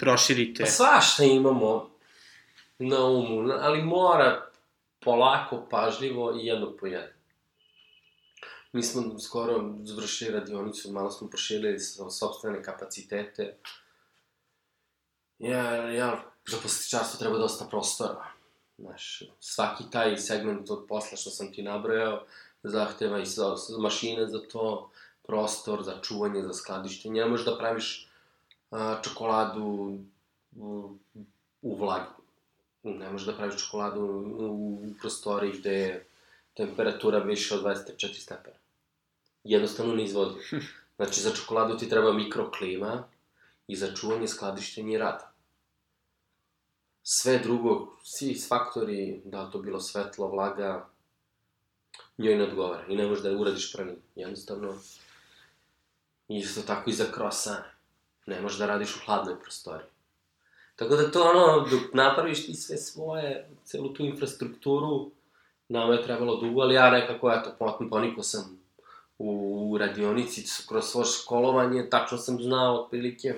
proširite? 0.00 0.62
Pa 0.62 0.70
svašta 0.70 1.24
imamo 1.24 1.90
na 2.78 3.04
umu, 3.04 3.52
ali 3.60 3.82
mora 3.82 4.50
polako, 5.00 5.66
pažljivo 5.70 6.34
i 6.40 6.46
jedno 6.46 6.76
po 6.76 6.86
jedno. 6.86 7.14
Mi 8.72 8.82
smo 8.82 9.18
skoro 9.18 9.74
završili 9.82 10.32
radionicu, 10.32 10.92
malo 10.92 11.10
smo 11.10 11.28
proširili 11.28 11.78
sobstvene 12.10 12.62
kapacitete. 12.62 13.56
Ja, 15.38 15.90
ja, 15.90 16.24
za 16.46 16.56
postičarstvo 16.62 17.18
treba 17.18 17.38
dosta 17.38 17.64
prostora. 17.64 18.26
Znaš, 18.78 19.22
svaki 19.40 19.84
taj 19.90 20.16
segment 20.16 20.70
od 20.70 20.86
posla 20.88 21.16
što 21.16 21.30
sam 21.30 21.52
ti 21.52 21.62
nabrojao, 21.62 22.24
zahteva 22.62 23.18
i 23.18 23.24
mašine 23.78 24.26
za 24.26 24.40
to, 24.52 24.90
prostor 25.26 25.82
za 25.82 26.00
čuvanje, 26.02 26.42
za 26.42 26.52
skladištenje. 26.52 27.20
Ne 27.20 27.28
možeš 27.28 27.46
da 27.46 27.58
praviš 27.58 28.08
čokoladu 29.02 29.98
u, 31.62 31.76
vlagi. 31.78 32.10
Ne 32.82 33.10
možeš 33.10 33.26
da 33.26 33.36
praviš 33.36 33.64
čokoladu 33.64 34.00
u, 34.00 34.46
u 34.84 34.94
prostori 35.00 35.58
gde 35.58 35.72
je 35.72 36.06
temperatura 36.54 37.18
više 37.18 37.54
od 37.54 37.62
24 37.64 38.22
stepena. 38.22 38.56
Jednostavno 39.44 39.94
ne 39.94 40.04
izvodi. 40.04 40.40
Znači, 40.96 41.20
za 41.20 41.30
čokoladu 41.30 41.78
ti 41.78 41.88
treba 41.88 42.12
mikroklima 42.12 43.04
i 43.66 43.76
za 43.76 43.94
čuvanje, 43.94 44.28
skladištenje 44.28 44.94
i 44.94 44.98
rada. 44.98 45.32
Sve 47.02 47.38
drugo, 47.38 47.96
svi 48.02 48.40
faktori, 48.48 49.22
da 49.24 49.50
to 49.50 49.58
bilo 49.58 49.80
svetlo, 49.80 50.28
vlaga, 50.28 50.88
njoj 52.18 52.36
ne 52.36 52.44
odgovara 52.44 52.86
i 52.88 52.96
ne 52.96 53.06
možeš 53.06 53.24
da 53.24 53.32
uradiš 53.32 53.72
pravilno. 53.72 54.00
Jednostavno, 54.14 54.74
isto 56.28 56.62
tako 56.62 56.90
i 56.90 56.92
za 56.92 57.04
krosane. 57.12 57.73
Ne 58.26 58.40
možeš 58.40 58.58
da 58.58 58.66
radiš 58.66 58.96
u 58.96 59.00
hladnoj 59.06 59.40
prostoriji. 59.40 59.86
Tako 60.76 60.96
da 60.96 61.10
to 61.10 61.22
ono, 61.22 61.68
dok 61.70 61.94
napraviš 61.94 62.46
ti 62.46 62.54
sve 62.54 62.76
svoje, 62.76 63.48
celu 63.64 63.92
tu 63.92 64.02
infrastrukturu, 64.02 65.10
nama 65.68 65.94
je 65.94 66.02
trebalo 66.02 66.36
dugo, 66.36 66.60
ali 66.60 66.74
ja 66.74 66.90
nekako, 66.90 67.30
eto, 67.30 67.54
potom 67.58 67.90
poniko 67.90 68.22
sam 68.22 68.58
u 69.18 69.76
radionici, 69.80 70.66
kroz 70.68 70.84
svoje 70.84 71.06
školovanje, 71.06 71.90
tačno 71.90 72.18
sam 72.18 72.42
znao 72.42 72.80
otprilike 72.80 73.34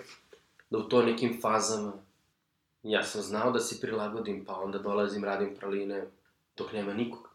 da 0.70 0.79
u 0.79 0.83
to 0.83 1.03
nekim 1.03 1.38
fazama 1.42 1.92
ja 2.90 3.05
sam 3.05 3.22
znao 3.22 3.51
da 3.51 3.61
se 3.61 3.81
prilagodim, 3.81 4.44
pa 4.44 4.61
onda 4.61 4.79
dolazim, 4.79 5.25
radim 5.25 5.57
praline 5.57 6.07
dok 6.57 6.72
nema 6.72 6.94
nikoga. 6.94 7.29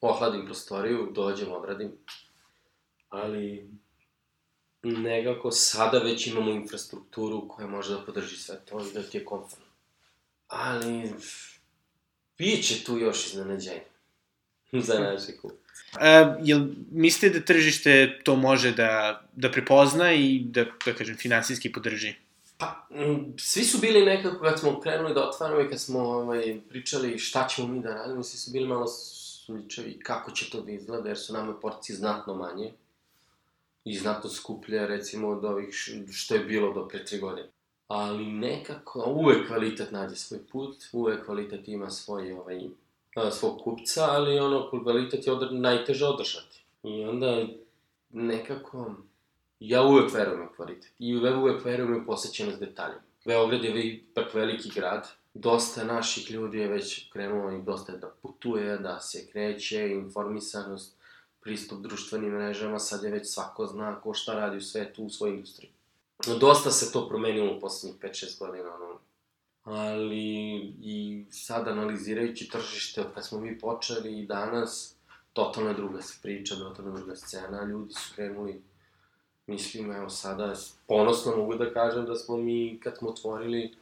Ohladim 0.00 0.44
prostoriju, 0.44 1.08
dođem, 1.12 1.52
odradim. 1.52 1.92
Ali 3.08 3.70
nekako 4.86 5.50
sada 5.50 5.98
već 5.98 6.26
imamo 6.26 6.50
infrastrukturu 6.50 7.48
koja 7.48 7.68
može 7.68 7.94
da 7.94 8.00
podrži 8.00 8.36
sve 8.36 8.56
to 8.64 8.80
i 8.80 8.94
da 8.94 9.02
ti 9.02 9.18
je 9.18 9.24
komfortno. 9.24 9.66
Ali, 10.48 11.12
bit 12.38 12.66
će 12.68 12.84
tu 12.84 12.98
još 12.98 13.26
iznenađenja 13.26 13.80
za 14.86 14.98
naše 15.00 15.36
kupce. 15.36 15.66
A, 16.00 16.36
jel 16.42 16.60
mislite 16.90 17.38
da 17.38 17.44
tržište 17.44 18.20
to 18.24 18.36
može 18.36 18.72
da, 18.72 19.22
da 19.32 19.50
prepozna 19.50 20.12
i 20.12 20.38
da, 20.44 20.64
da 20.84 20.94
kažem, 20.94 21.16
finansijski 21.16 21.72
podrži? 21.72 22.14
Pa, 22.58 22.88
svi 23.38 23.64
su 23.64 23.78
bili 23.78 24.04
nekako, 24.04 24.40
kad 24.44 24.60
smo 24.60 24.80
krenuli 24.80 25.14
da 25.14 25.28
otvaramo 25.28 25.60
i 25.60 25.68
kad 25.68 25.80
smo 25.80 25.98
ovaj, 25.98 26.60
pričali 26.68 27.18
šta 27.18 27.48
ćemo 27.48 27.68
mi 27.68 27.80
da 27.80 27.94
radimo, 27.94 28.22
svi 28.22 28.38
su 28.38 28.50
bili 28.50 28.68
malo 28.68 28.86
sumničavi 28.86 29.98
kako 30.02 30.30
će 30.30 30.50
to 30.50 30.60
da 30.60 30.72
izgleda, 30.72 31.08
jer 31.08 31.18
su 31.18 31.32
nama 31.32 31.54
porcije 31.60 31.96
znatno 31.96 32.34
manje 32.34 32.72
i 33.86 33.94
znatno 33.94 34.30
skuplje, 34.30 34.86
recimo, 34.86 35.28
od 35.28 35.44
ovih 35.44 35.68
što 36.12 36.34
je 36.34 36.44
bilo 36.44 36.72
do 36.72 36.88
pre 36.88 37.04
tri 37.04 37.18
godine. 37.18 37.48
Ali 37.88 38.26
nekako, 38.26 39.04
uvek 39.10 39.46
kvalitet 39.46 39.90
nađe 39.90 40.16
svoj 40.16 40.40
put, 40.52 40.76
uvek 40.92 41.24
kvalitet 41.24 41.68
ima 41.68 41.90
svoj, 41.90 42.32
ovaj, 42.32 42.60
svog 43.30 43.60
kupca, 43.64 44.04
ali 44.10 44.38
ono, 44.38 44.70
kvalitet 44.70 45.26
je 45.26 45.32
odr 45.32 45.52
najteže 45.52 46.06
održati. 46.06 46.64
I 46.82 47.04
onda 47.04 47.46
nekako, 48.10 48.94
ja 49.60 49.82
uvek 49.82 50.14
verujem 50.14 50.42
u 50.42 50.56
kvalitet. 50.56 50.92
I 50.98 51.16
uvek 51.16 51.64
verujem 51.64 52.02
u 52.02 52.06
posjećenost 52.06 52.60
detaljima. 52.60 53.02
Beograd 53.24 53.64
je 53.64 53.86
ipak 53.86 54.34
veliki 54.34 54.70
grad, 54.74 55.08
dosta 55.34 55.84
naših 55.84 56.30
ljudi 56.30 56.58
je 56.58 56.68
već 56.68 57.12
krenulo 57.12 57.52
i 57.52 57.62
dosta 57.62 57.96
da 57.96 58.10
putuje, 58.22 58.78
da 58.78 59.00
se 59.00 59.26
kreće, 59.32 59.88
informisanost, 59.88 60.95
pristup 61.46 61.82
društvenim 61.82 62.32
mrežama, 62.32 62.78
sad 62.78 63.02
je 63.02 63.10
već 63.10 63.28
svako 63.28 63.66
zna 63.66 64.00
ko 64.00 64.14
šta 64.14 64.34
radi 64.34 64.56
u 64.56 64.60
svetu 64.60 65.04
u 65.04 65.10
svojoj 65.10 65.34
industriji. 65.34 65.70
Dosta 66.40 66.70
se 66.70 66.92
to 66.92 67.08
promenilo 67.08 67.56
u 67.56 67.60
poslednjih 67.60 68.00
5-6 68.02 68.38
godina, 68.38 68.74
ono. 68.74 68.98
Ali 69.64 70.56
i 70.82 71.24
sad 71.30 71.68
analizirajući 71.68 72.48
tržište 72.48 73.04
kad 73.14 73.26
smo 73.26 73.40
mi 73.40 73.58
počeli 73.58 74.18
i 74.18 74.26
danas, 74.26 74.94
totalno 75.32 75.74
druga 75.74 75.98
priča, 76.22 76.56
totalno 76.56 76.96
druga 76.96 77.16
scena, 77.16 77.64
ljudi 77.64 77.92
su 77.92 78.14
krenuli, 78.14 78.62
mislim, 79.46 79.92
evo 79.92 80.10
sada, 80.10 80.54
ponosno 80.86 81.36
mogu 81.36 81.54
da 81.54 81.72
kažem 81.72 82.06
da 82.06 82.14
smo 82.14 82.36
mi, 82.36 82.80
kad 82.82 82.98
smo 82.98 83.08
otvorili, 83.08 83.74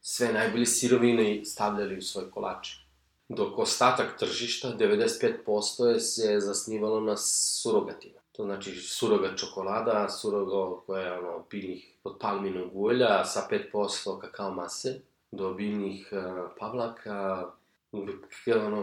sve 0.00 0.32
najbolje 0.32 0.66
sirovine 0.66 1.44
stavljali 1.44 1.98
u 1.98 2.02
svoje 2.02 2.30
kolače. 2.30 2.87
Dok 3.28 3.58
ostatak 3.58 4.18
tržišta, 4.18 4.68
95% 4.78 5.86
je 5.86 6.00
se 6.00 6.40
zasnivalo 6.40 7.00
na 7.00 7.16
surogatima. 7.16 8.18
To 8.32 8.44
znači 8.44 8.74
surogat 8.74 9.38
čokolada, 9.38 10.08
surogo 10.08 10.82
koja 10.86 11.02
je 11.02 11.18
ono, 11.18 11.44
biljnih 11.50 11.94
od 12.04 12.18
palminog 12.20 12.76
ulja 12.76 13.24
sa 13.24 13.48
5% 13.72 14.20
kakao 14.20 14.54
mase, 14.54 15.00
do 15.32 15.54
biljnih 15.54 16.08
uh, 16.12 16.50
pavlaka, 16.58 17.46
ono, 17.92 18.82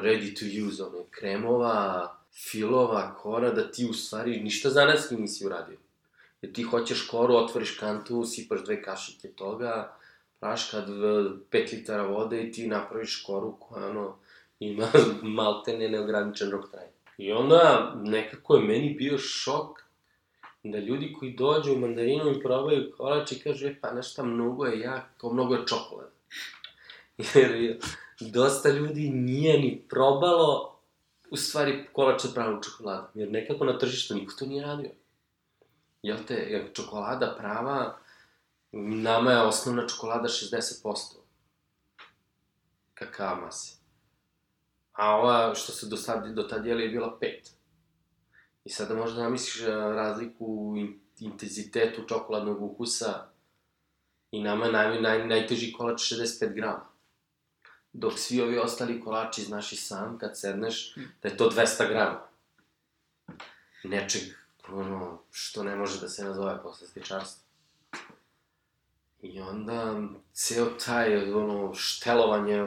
ready 0.00 0.34
to 0.34 0.68
use, 0.68 0.84
ono, 0.84 1.04
kremova, 1.10 2.08
filova, 2.32 3.14
kora, 3.14 3.50
da 3.50 3.70
ti 3.70 3.86
u 3.90 3.92
stvari 3.92 4.40
ništa 4.40 4.70
zanatski 4.70 5.16
nisi 5.16 5.46
uradio. 5.46 5.78
Jer 6.42 6.52
ti 6.52 6.62
hoćeš 6.62 7.08
koru, 7.08 7.34
otvoriš 7.34 7.78
kantu, 7.78 8.24
sipaš 8.24 8.64
dve 8.64 8.82
kašike 8.82 9.28
toga, 9.28 9.96
praš 10.40 10.70
kad 10.70 10.88
5 10.88 11.72
litara 11.72 12.02
vode 12.02 12.42
i 12.42 12.52
ti 12.52 12.66
napraviš 12.66 13.22
koru 13.26 13.56
koja, 13.60 13.86
ono, 13.86 14.16
ima 14.60 14.86
maltene 15.22 15.88
neograničen 15.88 16.50
rok 16.50 16.70
traje. 16.70 16.92
I 17.18 17.32
onda 17.32 17.92
nekako 17.96 18.54
je 18.54 18.62
meni 18.62 18.94
bio 18.94 19.18
šok 19.18 19.80
da 20.62 20.78
ljudi 20.78 21.12
koji 21.18 21.32
dođu 21.32 21.72
u 21.72 21.78
mandarinu 21.78 22.30
i 22.30 22.40
probaju 22.40 22.92
kolač 22.96 23.32
i 23.32 23.40
kažu, 23.40 23.66
e, 23.66 23.76
pa 23.80 23.92
nešto 23.92 24.24
mnogo 24.24 24.64
je 24.64 24.80
jak, 24.80 25.02
kao 25.16 25.32
mnogo 25.32 25.54
je 25.54 25.66
čokolada. 25.66 26.10
Jer 27.34 27.78
dosta 28.20 28.70
ljudi 28.70 29.10
nije 29.10 29.58
ni 29.58 29.82
probalo 29.88 30.76
u 31.30 31.36
stvari 31.36 31.84
kolač 31.92 32.24
od 32.24 32.34
pravu 32.34 32.62
čokolada. 32.62 33.10
Jer 33.14 33.30
nekako 33.30 33.64
na 33.64 33.78
tržištu 33.78 34.14
niko 34.14 34.34
to 34.38 34.46
nije 34.46 34.62
radio. 34.62 34.90
Jel 36.02 36.16
te, 36.26 36.34
jer 36.34 36.72
čokolada 36.72 37.36
prava, 37.38 37.98
nama 38.72 39.30
je 39.30 39.42
osnovna 39.42 39.88
čokolada 39.88 40.28
60%. 40.28 41.16
Kakao 42.94 43.36
mase. 43.36 43.76
A 44.92 45.16
ova 45.16 45.54
što 45.54 45.72
se 45.72 45.86
do, 45.86 45.96
sad, 45.96 46.34
do 46.34 46.42
tad 46.42 46.66
jeli 46.66 46.82
je 46.82 46.88
bila 46.88 47.18
5. 47.20 47.50
I 48.64 48.70
sada 48.70 48.94
možda 48.94 49.22
namisliš 49.22 49.64
razliku 49.66 50.44
u 50.46 50.76
intenzitetu 51.18 52.04
čokoladnog 52.08 52.62
ukusa 52.62 53.26
i 54.30 54.42
nama 54.42 54.66
je 54.66 54.72
naj, 54.72 55.00
naj, 55.00 55.26
najteži 55.26 55.72
kolač 55.72 56.12
65 56.12 56.54
grama. 56.54 56.86
Dok 57.92 58.18
svi 58.18 58.40
ovi 58.40 58.58
ostali 58.58 59.00
kolači, 59.00 59.42
znaš 59.42 59.72
i 59.72 59.76
sam, 59.76 60.18
kad 60.18 60.38
sedneš, 60.38 60.94
da 61.22 61.28
je 61.28 61.36
to 61.36 61.50
200 61.50 61.88
grama. 61.88 62.20
Nečeg, 63.84 64.22
ono, 64.68 65.22
što 65.30 65.62
ne 65.62 65.76
može 65.76 66.00
da 66.00 66.08
se 66.08 66.24
nazove 66.24 66.62
posle 66.62 66.86
stičarstva. 66.86 67.49
I 69.22 69.40
onda, 69.40 70.00
ceo 70.32 70.66
taj, 70.84 71.32
ono, 71.32 71.74
štelovanje, 71.74 72.64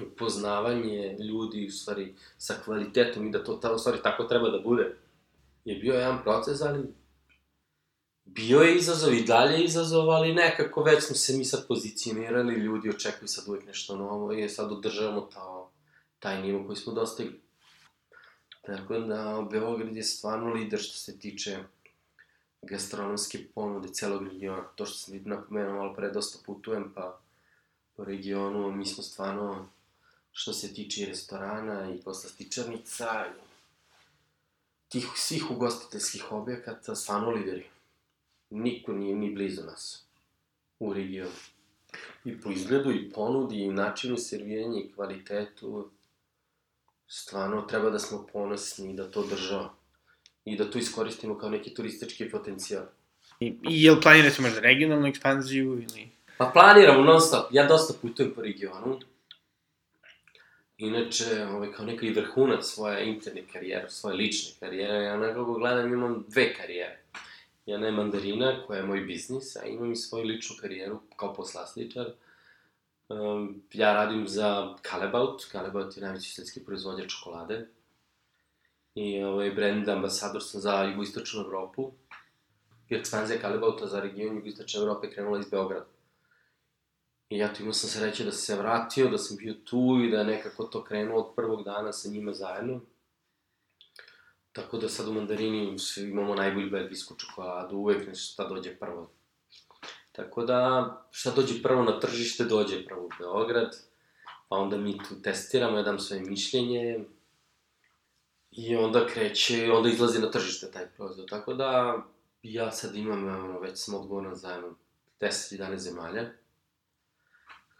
upoznavanje 0.00 1.16
ljudi, 1.18 1.66
u 1.66 1.70
stvari, 1.70 2.14
sa 2.38 2.54
kvalitetom 2.64 3.26
i 3.26 3.30
da 3.30 3.44
to, 3.44 3.54
ta, 3.54 3.72
u 3.72 3.78
stvari, 3.78 3.98
tako 4.02 4.24
treba 4.24 4.50
da 4.50 4.58
bude, 4.58 4.96
je 5.64 5.76
bio 5.76 5.94
jedan 5.94 6.22
proces, 6.22 6.62
ali 6.62 6.94
bio 8.24 8.60
je 8.60 8.76
izazov 8.76 9.14
i 9.14 9.24
dalje 9.24 9.64
izazov, 9.64 10.10
ali 10.10 10.34
nekako 10.34 10.82
već 10.82 11.04
smo 11.04 11.16
se 11.16 11.36
mi 11.36 11.44
sad 11.44 11.68
pozicionirali, 11.68 12.54
ljudi 12.54 12.90
očekuju 12.90 13.28
sad 13.28 13.48
uvijek 13.48 13.66
nešto 13.66 13.96
novo 13.96 14.32
i 14.32 14.48
sad 14.48 14.72
održavamo 14.72 15.20
ta, 15.20 15.68
taj 16.18 16.42
nivo 16.42 16.66
koji 16.66 16.76
smo 16.76 16.92
dostigli. 16.92 17.40
Tako 18.66 18.98
da, 18.98 19.48
Beograd 19.50 19.96
je 19.96 20.02
stvarno 20.02 20.52
lider 20.52 20.80
što 20.80 20.96
se 20.96 21.18
tiče 21.18 21.58
gastronomske 22.62 23.38
ponude 23.54 23.88
celog 23.88 24.28
regiona. 24.28 24.62
To 24.76 24.86
što 24.86 24.98
sam 24.98 25.20
napomenuo 25.24 25.74
malo 25.74 25.94
pre, 25.94 26.10
dosta 26.10 26.38
putujem 26.46 26.92
pa 26.94 27.20
po 27.96 28.04
regionu, 28.04 28.72
mi 28.72 28.86
smo 28.86 29.02
stvarno 29.02 29.68
što 30.32 30.52
se 30.52 30.74
tiče 30.74 31.02
i 31.02 31.06
restorana 31.06 31.94
i 31.94 32.02
poslastičarnica 32.02 33.26
i 33.26 33.52
tih 34.88 35.06
svih 35.16 35.50
ugostiteljskih 35.50 36.32
objekata, 36.32 36.94
stvarno 36.94 37.30
lideri. 37.30 37.66
Niko 38.50 38.92
nije 38.92 39.16
ni 39.16 39.34
blizu 39.34 39.62
nas 39.62 40.04
u 40.78 40.92
regionu. 40.92 41.30
I 42.24 42.40
po 42.40 42.50
izgledu, 42.50 42.92
i 42.92 43.10
ponudi, 43.10 43.62
i 43.62 43.72
načinu 43.72 44.16
serviranja, 44.16 44.80
i 44.80 44.92
kvalitetu, 44.94 45.90
stvarno 47.06 47.62
treba 47.62 47.90
da 47.90 47.98
smo 47.98 48.26
ponosni 48.32 48.96
da 48.96 49.10
to 49.10 49.26
držamo. 49.26 49.81
I 50.44 50.56
da 50.56 50.70
to 50.70 50.78
iskoristimo 50.78 51.38
kao 51.38 51.50
neki 51.50 51.74
turistički 51.74 52.30
potencijal. 52.30 52.84
I, 53.40 53.46
i 53.46 53.84
jel 53.84 54.00
planirate 54.00 54.42
možda 54.42 54.60
regionalnu 54.60 55.06
ekspanziju 55.06 55.82
ili... 55.82 56.08
Pa 56.38 56.50
planiramo 56.52 57.02
non 57.02 57.20
stop. 57.20 57.46
Ja 57.50 57.66
dosta 57.66 57.94
putujem 58.02 58.32
po 58.34 58.42
regionu. 58.42 59.00
Inače, 60.78 61.44
ovaj, 61.44 61.72
kao 61.72 61.86
neki 61.86 62.10
vrhunac 62.10 62.64
svoje 62.64 63.08
interne 63.08 63.42
karijere, 63.52 63.90
svoje 63.90 64.16
lične 64.16 64.54
karijere, 64.60 65.04
ja 65.04 65.16
nekako 65.16 65.54
gledam, 65.54 65.92
imam 65.92 66.24
dve 66.28 66.54
karijere. 66.54 66.98
Jedna 67.66 67.86
je 67.86 67.92
mandarina, 67.92 68.66
koja 68.66 68.78
je 68.78 68.86
moj 68.86 69.00
biznis, 69.00 69.56
a 69.56 69.64
imam 69.66 69.92
i 69.92 69.96
svoju 69.96 70.24
ličnu 70.24 70.56
karijeru 70.60 71.00
kao 71.16 71.34
poslasničar. 71.34 72.06
Um, 73.08 73.62
ja 73.72 73.92
radim 73.92 74.28
za 74.28 74.76
Calebaut, 74.90 75.42
Calebaut 75.52 75.96
je 75.96 76.02
najveći 76.02 76.30
svetski 76.30 76.64
proizvođač 76.64 77.10
čokolade. 77.10 77.66
I 78.94 79.22
ovaj, 79.22 79.50
brand 79.50 79.88
ambasador 79.88 80.42
sam 80.42 80.60
za 80.60 80.82
jugoistočnu 80.82 81.40
Evropu. 81.40 81.92
I 82.88 82.94
ekspanzija 82.94 83.40
Calebauta 83.40 83.86
za 83.86 84.00
region 84.00 84.36
jugoistočne 84.36 84.80
Evrope 84.80 85.10
krenula 85.10 85.38
iz 85.38 85.50
Beograda. 85.50 85.86
I 87.30 87.38
ja 87.38 87.54
tu 87.54 87.62
imao 87.62 87.72
sam 87.72 87.90
sreće 87.90 88.24
da 88.24 88.32
sam 88.32 88.40
se 88.40 88.62
vratio, 88.62 89.10
da 89.10 89.18
sam 89.18 89.36
bio 89.36 89.54
tu 89.64 90.00
i 90.04 90.10
da 90.10 90.18
je 90.18 90.24
nekako 90.24 90.64
to 90.64 90.84
krenuo 90.84 91.20
od 91.20 91.34
prvog 91.36 91.64
dana 91.64 91.92
sa 91.92 92.08
njima 92.08 92.32
zajedno. 92.32 92.80
Tako 94.52 94.78
da 94.78 94.88
sad 94.88 95.08
u 95.08 95.12
mandarini 95.12 95.76
imamo 95.96 96.34
najbolju 96.34 96.70
belgijsku 96.70 97.14
čokoladu, 97.18 97.76
uvek 97.76 98.06
nešto 98.06 98.32
šta 98.32 98.48
dođe 98.48 98.76
prvo. 98.76 99.10
Tako 100.12 100.44
da, 100.44 101.06
šta 101.10 101.30
dođe 101.30 101.62
prvo 101.62 101.82
na 101.82 102.00
tržište, 102.00 102.44
dođe 102.44 102.84
prvo 102.84 103.04
u 103.04 103.10
Beograd, 103.18 103.76
pa 104.48 104.56
onda 104.56 104.76
mi 104.76 104.98
tu 104.98 105.22
testiramo, 105.22 105.76
ja 105.76 105.82
dam 105.82 105.98
svoje 105.98 106.22
mišljenje, 106.22 107.04
i 108.52 108.76
onda 108.76 109.06
kreće, 109.06 109.72
onda 109.72 109.88
izlazi 109.88 110.20
na 110.20 110.30
tržište 110.30 110.70
taj 110.70 110.86
proizvod. 110.86 111.28
Tako 111.28 111.54
da, 111.54 112.02
ja 112.42 112.72
sad 112.72 112.96
imam, 112.96 113.28
ono, 113.28 113.60
već 113.60 113.78
sam 113.78 113.94
odgovoran 113.94 114.34
za 114.34 114.50
jedno 114.50 114.74
10-11 115.20 115.76
zemalja. 115.76 116.30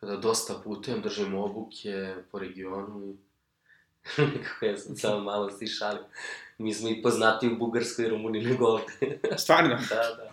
Kada 0.01 0.17
dosta 0.17 0.55
putujem, 0.65 1.03
držim 1.03 1.35
obuke 1.35 2.15
po 2.31 2.39
regionu 2.39 3.05
i 3.05 3.17
nekako 4.35 4.65
ja 4.67 4.77
sam 4.77 4.97
samo 4.97 5.21
malo 5.21 5.51
si 5.51 5.67
šalim. 5.67 6.03
Mi 6.59 6.75
smo 6.75 6.89
i 6.89 7.03
poznati 7.03 7.49
u 7.49 7.57
Bugarskoj 7.57 8.05
i 8.05 8.09
Rumuniji 8.09 8.47
nego 8.47 8.67
ovde. 8.67 9.19
Stvarno? 9.43 9.79
da, 9.89 9.97
da. 9.97 10.33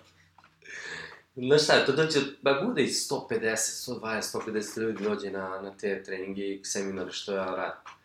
Znaš 1.36 1.64
šta, 1.64 1.86
to 1.86 1.92
dođe, 1.92 2.20
ba 2.42 2.62
bude 2.66 2.84
i 2.84 2.88
150, 2.88 3.30
120, 3.30 4.38
150 4.38 4.82
ljudi 4.82 5.04
dođe 5.04 5.32
na, 5.32 5.62
na 5.62 5.78
te 5.78 6.04
treninge 6.04 6.42
i 6.42 6.62
seminare 6.64 7.12
što 7.12 7.34
ja 7.34 7.46
radim. 7.46 7.99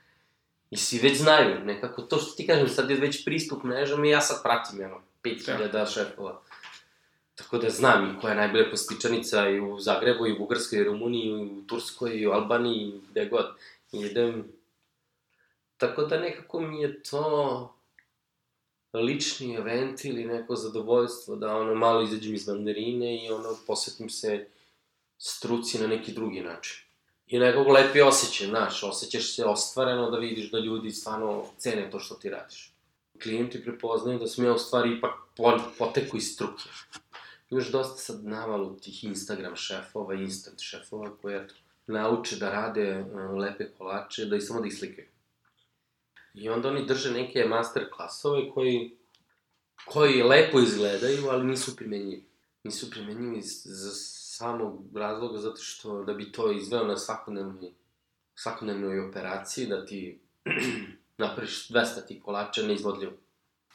I 0.70 0.76
svi 0.76 0.98
već 0.98 1.18
znaju, 1.18 1.64
nekako 1.64 2.02
to 2.02 2.18
što 2.18 2.36
ti 2.36 2.46
kažem, 2.46 2.68
sad 2.68 2.90
je 2.90 2.96
već 2.96 3.24
pristup 3.24 3.64
mrežama 3.64 4.06
i 4.06 4.10
ja 4.10 4.20
sad 4.20 4.42
pratim, 4.42 4.80
jedno, 4.80 5.00
5000 5.24 5.70
da. 5.72 5.86
šefova. 5.86 6.40
Tako 7.34 7.58
da 7.58 7.70
znam 7.70 8.10
i 8.10 8.20
koja 8.20 8.30
je 8.30 8.36
najbolja 8.36 8.70
postičanica 8.70 9.48
i 9.48 9.60
u 9.60 9.80
Zagrebu, 9.80 10.26
i 10.26 10.32
u 10.32 10.38
Bugarskoj, 10.38 10.78
i 10.78 10.82
u 10.82 10.84
Rumuniji, 10.84 11.28
i 11.28 11.58
u 11.58 11.62
Turskoj, 11.66 12.16
i 12.16 12.26
u 12.26 12.30
Albaniji, 12.30 12.88
i 12.88 13.00
gde 13.10 13.26
god. 13.26 13.46
I 13.92 13.98
idem... 13.98 14.44
Tako 15.76 16.02
da 16.02 16.20
nekako 16.20 16.60
mi 16.60 16.82
je 16.82 17.02
to 17.02 17.74
lični 18.92 19.54
event 19.54 20.04
ili 20.04 20.24
neko 20.24 20.56
zadovoljstvo 20.56 21.36
da 21.36 21.56
ono 21.56 21.74
malo 21.74 22.02
izađem 22.02 22.34
iz 22.34 22.48
mandarine 22.48 23.24
i 23.24 23.30
ono 23.30 23.56
posvetim 23.66 24.10
se 24.10 24.46
struci 25.18 25.78
na 25.78 25.86
neki 25.86 26.12
drugi 26.12 26.40
način. 26.40 26.84
I 27.26 27.38
nekog 27.38 27.68
lepi 27.68 28.00
osjećaj, 28.00 28.46
znaš, 28.46 28.82
osjećaš 28.82 29.34
se 29.34 29.44
ostvareno 29.44 30.10
da 30.10 30.18
vidiš 30.18 30.50
da 30.50 30.58
ljudi 30.58 30.90
stvarno 30.90 31.44
cene 31.58 31.90
to 31.90 31.98
što 31.98 32.14
ti 32.14 32.30
radiš. 32.30 32.72
Klijenti 33.22 33.62
prepoznaju 33.64 34.18
da 34.18 34.26
sam 34.26 34.44
ja 34.44 34.52
u 34.52 34.58
stvari 34.58 34.96
ipak 34.96 35.12
poteku 35.78 36.16
iz 36.16 36.32
struke. 36.34 36.64
Imaš 37.50 37.70
dosta 37.70 37.96
sad 37.96 38.24
navalu 38.24 38.76
tih 38.76 39.04
Instagram 39.04 39.56
šefova, 39.56 40.14
instant 40.14 40.60
šefova 40.60 41.16
koji, 41.22 41.36
eto, 41.36 41.54
nauče 41.86 42.36
da 42.36 42.50
rade 42.50 43.00
uh, 43.00 43.38
lepe 43.38 43.70
kolače, 43.78 44.24
da 44.24 44.36
i 44.36 44.40
samo 44.40 44.60
da 44.60 44.66
ih 44.66 44.78
slikaju. 44.78 45.08
I 46.34 46.48
onda 46.48 46.68
oni 46.68 46.86
drže 46.86 47.10
neke 47.10 47.44
master 47.44 47.90
klasove 47.92 48.50
koji, 48.50 48.96
koji 49.84 50.22
lepo 50.22 50.60
izgledaju, 50.60 51.28
ali 51.28 51.46
nisu 51.46 51.76
primenjivi. 51.76 52.24
Nisu 52.64 52.90
primenjivi 52.90 53.42
za 53.42 53.90
samog 54.36 54.96
razloga 54.96 55.38
zato 55.38 55.56
što 55.56 56.04
da 56.04 56.14
bi 56.14 56.32
to 56.32 56.52
izveo 56.52 56.84
na 56.84 56.96
svakodnevnoj, 56.96 57.70
svakodnevnoj 58.34 59.00
operaciji, 59.00 59.66
da 59.66 59.86
ti 59.86 60.18
napraviš 61.18 61.68
200 61.68 62.06
ti 62.08 62.20
kolača 62.20 62.62
neizvodljivo. 62.62 63.12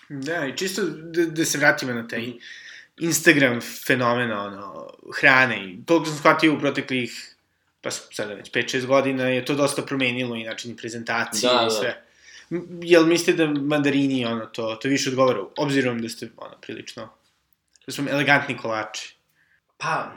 Da, 0.09 0.45
i 0.45 0.57
čisto 0.57 0.81
da, 0.85 1.25
da 1.25 1.45
se 1.45 1.57
vratimo 1.57 1.93
na 1.93 2.07
taj 2.07 2.33
Instagram 2.97 3.59
fenomena, 3.87 4.43
ono, 4.43 4.89
hrane 5.19 5.63
i 5.65 5.77
koliko 5.87 6.05
sam 6.05 6.17
shvatio 6.17 6.53
u 6.53 6.59
proteklih, 6.59 7.35
pa 7.81 7.91
sada 7.91 8.33
već 8.33 8.51
5-6 8.51 8.85
godina 8.85 9.23
je 9.23 9.45
to 9.45 9.55
dosta 9.55 9.81
promenilo 9.81 10.35
i 10.35 10.43
način 10.43 10.77
prezentacije 10.77 11.49
Da, 11.49 11.61
i 11.61 11.65
da. 11.65 11.69
sve. 11.69 12.03
M- 12.51 12.79
Jel 12.83 13.05
mislite 13.05 13.45
da 13.45 13.59
mandarini, 13.61 14.25
ono, 14.25 14.45
to, 14.45 14.75
to 14.81 14.87
više 14.87 15.09
odgovara, 15.09 15.43
obzirom 15.57 16.01
da 16.01 16.09
ste, 16.09 16.29
ono, 16.37 16.55
prilično, 16.61 17.09
da 17.85 17.91
su 17.91 18.03
elegantni 18.09 18.57
kolači? 18.57 19.15
Pa, 19.77 20.11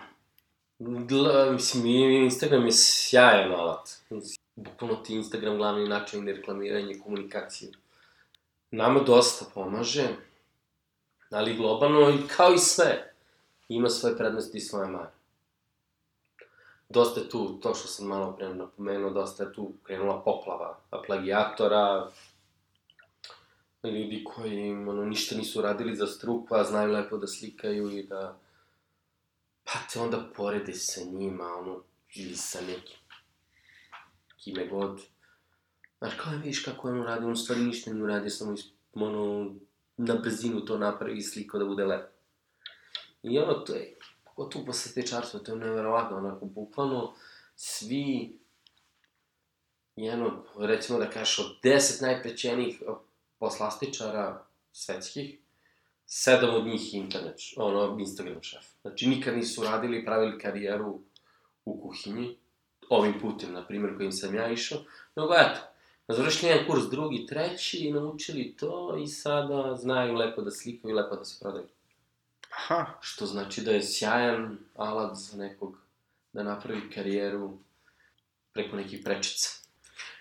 mislim, 1.53 1.87
Instagram 2.25 2.67
je 2.67 2.73
sjajan 2.73 3.53
alat. 3.53 3.91
Bukvalno 4.57 4.97
ti 4.97 5.15
Instagram 5.15 5.57
glavni 5.57 5.89
način 5.89 6.29
je 6.29 6.35
reklamiranje 6.35 6.93
i 6.93 7.01
komunikacije. 7.01 7.73
Nama 8.71 9.01
dosta 9.01 9.45
pomaže, 9.55 10.09
ali 11.31 11.57
globalno 11.57 12.11
i 12.11 12.29
kao 12.37 12.53
i 12.53 12.59
sve, 12.59 13.13
ima 13.69 13.89
svoje 13.89 14.17
prednosti 14.17 14.59
i 14.59 14.61
svoje 14.61 14.89
mane. 14.89 15.11
Dosta 16.89 17.21
je 17.21 17.29
tu, 17.29 17.59
to 17.63 17.75
što 17.75 17.89
sam 17.89 18.07
malo 18.07 18.33
pre 18.37 18.55
napomenuo, 18.55 19.11
dosta 19.11 19.45
je 19.45 19.53
tu 19.53 19.73
krenula 19.83 20.23
poplava 20.25 20.79
plagijatora, 21.07 22.11
ljudi 23.85 24.25
koji 24.25 24.73
ono, 24.73 25.05
ništa 25.05 25.37
nisu 25.37 25.63
radili 25.63 25.97
za 25.97 26.07
struku, 26.07 26.55
a 26.55 26.65
znaju 26.65 26.93
lepo 26.93 27.17
da 27.17 27.27
slikaju 27.27 27.91
i 27.91 28.03
da 28.03 28.37
pa 29.65 29.73
te 29.93 30.01
onda 30.01 30.31
poredi 30.37 30.75
sa 30.75 31.01
njima, 31.05 31.45
ono, 31.45 31.83
ili 32.15 32.37
sa 32.37 32.61
nekim, 32.61 32.97
kime 34.37 34.67
god. 34.67 35.01
Znaš, 35.99 36.15
kao 36.15 36.33
vidiš 36.33 36.65
kako 36.65 36.89
ono 36.89 37.05
radi, 37.05 37.25
on 37.25 37.37
stvari 37.37 37.61
ništa 37.61 37.93
ne 37.93 38.03
uradi, 38.03 38.31
samo 38.31 38.53
is, 38.53 38.65
ono, 38.93 39.55
na 39.97 40.15
brzinu 40.15 40.61
to 40.61 40.79
napravi 40.79 41.19
i 41.19 41.23
sliko 41.23 41.59
da 41.59 41.65
bude 41.65 41.85
lepo. 41.85 42.13
I 43.23 43.39
ono, 43.39 43.53
to 43.53 43.75
je, 43.75 43.97
pogotovo 44.25 44.65
posle 44.65 44.93
tečarstva, 44.93 45.41
to 45.41 45.53
je 45.53 45.59
neverovatno, 45.59 46.17
onako, 46.17 46.47
bukvalno, 46.47 47.15
svi, 47.57 48.39
jedno, 49.97 50.45
recimo 50.59 50.99
da 50.99 51.11
kažeš, 51.11 51.39
od 51.39 51.57
deset 51.63 52.01
najprećenijih 52.01 52.83
poslastičara 53.39 54.45
svetskih, 54.73 55.39
sedam 56.15 56.55
od 56.55 56.67
njih 56.67 56.95
internet, 56.95 57.41
ono, 57.57 57.97
Instagram 58.01 58.43
šef. 58.43 58.65
Znači, 58.83 59.09
nikad 59.09 59.37
nisu 59.37 59.63
radili 59.63 59.99
i 59.99 60.05
pravili 60.05 60.39
karijeru 60.39 61.01
u 61.65 61.81
kuhinji, 61.83 62.39
ovim 62.89 63.15
putem, 63.21 63.53
na 63.53 63.67
primjer, 63.67 63.97
kojim 63.97 64.13
sam 64.13 64.35
ja 64.35 64.49
išao, 64.49 64.79
nego 65.17 65.35
eto, 65.35 65.61
završili 66.09 66.53
jedan 66.53 66.67
kurs 66.67 66.85
drugi, 66.91 67.27
treći 67.27 67.79
i 67.79 67.93
naučili 67.93 68.57
to 68.57 68.97
i 69.05 69.07
sada 69.07 69.77
znaju 69.77 70.15
lepo 70.15 70.43
da 70.43 70.51
slikaju 70.51 70.93
i 70.93 70.95
lepo 70.95 71.17
da 71.17 71.25
se 71.25 71.39
prodaju. 71.41 71.69
Aha, 72.59 72.87
Što 73.01 73.27
znači 73.27 73.61
da 73.61 73.71
je 73.71 73.83
sjajan 73.83 74.59
alat 74.77 75.17
za 75.17 75.37
nekog 75.37 75.79
da 76.33 76.43
napravi 76.43 76.91
karijeru 76.95 77.59
preko 78.53 78.77
nekih 78.77 79.01
prečica. 79.05 79.49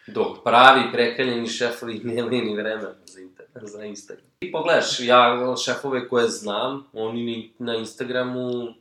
Dok 0.08 0.44
pravi 0.44 0.92
prekaljeni 0.92 1.48
šefovi 1.48 2.02
nemaju 2.04 2.44
ni 2.44 2.56
vremena 2.56 2.94
za, 3.06 3.20
internet, 3.20 3.41
za 3.62 3.86
Instagram. 3.86 4.28
I 4.40 4.52
pogledaš, 4.52 5.00
ja 5.00 5.56
šefove 5.66 6.10
koje 6.10 6.28
znam, 6.28 6.88
oni 6.94 7.24
ni 7.24 7.54
na 7.60 7.76
Instagramu 7.76 8.74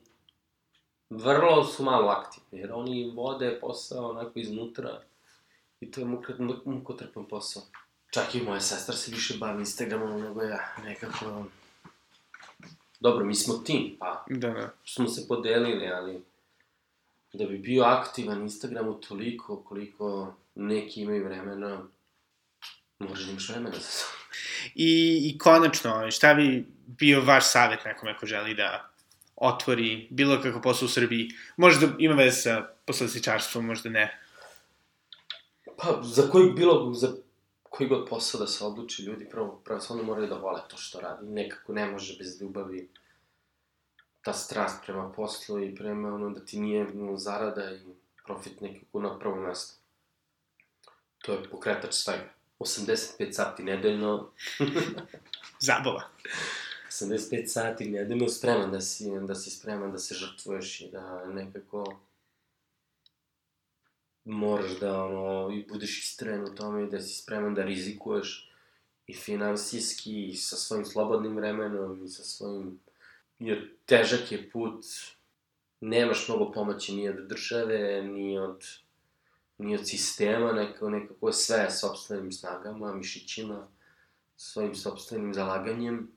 vrlo 1.11 1.64
su 1.64 1.83
malo 1.83 2.09
aktivni, 2.09 2.61
jer 2.61 2.73
oni 2.73 3.12
vode 3.14 3.59
posao 3.61 4.11
onako 4.11 4.39
iznutra 4.39 5.01
i 5.81 5.91
to 5.91 6.01
je 6.01 6.07
mukotrpan 6.64 7.25
posao. 7.25 7.62
Čak 8.11 8.35
i 8.35 8.43
moja 8.43 8.61
sestra 8.61 8.95
se 8.95 9.11
više 9.11 9.39
bavi 9.39 9.61
Instagramom 9.61 10.21
nego 10.21 10.43
ja, 10.43 10.75
nekako... 10.85 11.45
Dobro, 13.01 13.25
mi 13.25 13.35
smo 13.35 13.55
tim, 13.55 13.97
pa 13.99 14.25
da, 14.29 14.51
da. 14.51 14.71
smo 14.85 15.09
se 15.09 15.29
podelili, 15.29 15.89
ali 15.89 16.23
da 17.33 17.47
bi 17.47 17.59
bio 17.59 17.85
aktivan 17.85 18.43
Instagramu 18.43 18.95
toliko 18.95 19.57
koliko 19.57 20.35
neki 20.55 21.01
imaju 21.01 21.25
vremena, 21.25 21.83
moraš 22.99 23.25
da 23.25 23.31
imaš 23.31 23.49
vremena 23.49 23.77
za 23.77 23.89
to. 23.89 24.20
I, 24.74 25.20
I 25.24 25.39
konačno, 25.39 25.91
ovaj, 25.91 26.11
šta 26.11 26.35
bi 26.35 26.66
bio 26.87 27.20
vaš 27.20 27.51
savjet 27.51 27.85
nekome 27.85 28.16
ko 28.16 28.26
želi 28.26 28.55
da 28.55 28.91
otvori 29.37 30.07
bilo 30.11 30.43
kako 30.43 30.61
posao 30.61 30.87
u 30.87 30.89
Srbiji? 30.89 31.28
Možda 31.57 31.89
ima 31.99 32.14
veze 32.14 32.37
sa 32.37 32.68
posledičarstvom, 32.87 33.66
možda 33.66 33.91
ne. 33.91 34.20
Pa, 35.76 36.01
za 36.03 36.22
koji 36.31 36.53
bilo, 36.53 36.95
za 36.95 37.12
koji 37.70 37.89
god 37.89 38.09
posao 38.09 38.41
da 38.41 38.47
se 38.47 38.64
odluči 38.64 39.03
ljudi, 39.03 39.28
prvo, 39.31 39.61
prvo 39.64 39.81
stvarno 39.81 40.05
moraju 40.05 40.28
da 40.28 40.35
vole 40.35 40.61
to 40.68 40.76
što 40.76 41.01
radi. 41.01 41.26
Nekako 41.26 41.72
ne 41.72 41.87
može 41.87 42.16
bez 42.18 42.41
ljubavi 42.41 42.89
ta 44.22 44.33
strast 44.33 44.85
prema 44.85 45.12
poslu 45.12 45.64
i 45.64 45.74
prema 45.74 46.14
ono 46.14 46.31
da 46.31 46.45
ti 46.45 46.61
nije 46.61 46.85
no, 46.95 47.16
zarada 47.16 47.70
i 47.70 47.81
profit 48.26 48.61
nekako 48.61 49.01
na 49.01 49.18
prvo 49.18 49.37
mesto. 49.37 49.74
To 51.18 51.33
je 51.33 51.51
pokretač 51.51 51.95
svega. 51.95 52.39
85 52.61 53.33
sati 53.33 53.63
nedeljno, 53.63 54.31
Zabava. 55.67 56.03
85 56.91 57.47
sati 57.47 57.91
nedeljno 57.91 58.29
spreman 58.29 58.71
da 58.71 58.81
si, 58.81 59.11
da 59.27 59.35
si 59.35 59.51
spreman 59.51 59.93
da 59.93 59.99
se 59.99 60.15
žrtvuješ 60.15 60.81
i 60.81 60.91
da 60.93 61.27
nekako 61.27 62.01
moraš 64.25 64.79
da 64.81 65.05
ono, 65.05 65.55
i 65.55 65.67
budeš 65.69 65.99
istrajen 65.99 66.45
u 66.45 66.55
tome 66.55 66.85
i 66.85 66.91
da 66.91 67.01
si 67.01 67.23
spreman 67.23 67.55
da 67.55 67.65
rizikuješ 67.65 68.51
i 69.07 69.15
finansijski 69.15 70.27
i 70.27 70.37
sa 70.37 70.57
svojim 70.57 70.85
slobodnim 70.85 71.37
vremenom 71.37 72.05
i 72.05 72.09
sa 72.09 72.23
svojim 72.23 72.81
jer 73.39 73.71
težak 73.87 74.33
je 74.33 74.51
put 74.51 74.85
nemaš 75.81 76.29
mnogo 76.29 76.53
pomoći 76.53 76.95
ni 76.95 77.09
od 77.09 77.29
države 77.29 78.03
ni 78.03 78.39
od 78.39 78.65
ni 79.61 79.75
od 79.75 79.89
sistema 79.89 80.53
nekako, 80.53 80.91
nekako 80.91 81.33
sve 81.33 81.71
sobstvenim 81.71 82.33
snagama, 82.33 82.95
mišićima 82.95 83.69
svojim 84.37 84.75
sobstvenim 84.75 85.35
zalaganjem. 85.35 86.11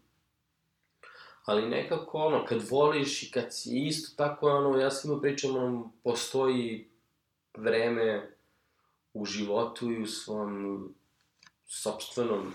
Ali 1.46 1.70
nekako 1.70 2.18
ono, 2.18 2.46
kad 2.46 2.70
voliš 2.70 3.24
i 3.24 3.32
kad 3.32 3.46
si 3.50 3.88
isto 3.88 4.16
tako 4.18 4.48
ono, 4.48 4.78
ja 4.78 4.92
svima 4.92 5.22
pričam 5.22 5.56
ono, 5.56 5.92
postoji 6.04 6.90
vreme 7.58 8.36
u 9.14 9.26
životu 9.26 9.92
i 9.92 10.02
u 10.02 10.08
svom 10.08 10.94
sobstvenom 11.66 12.54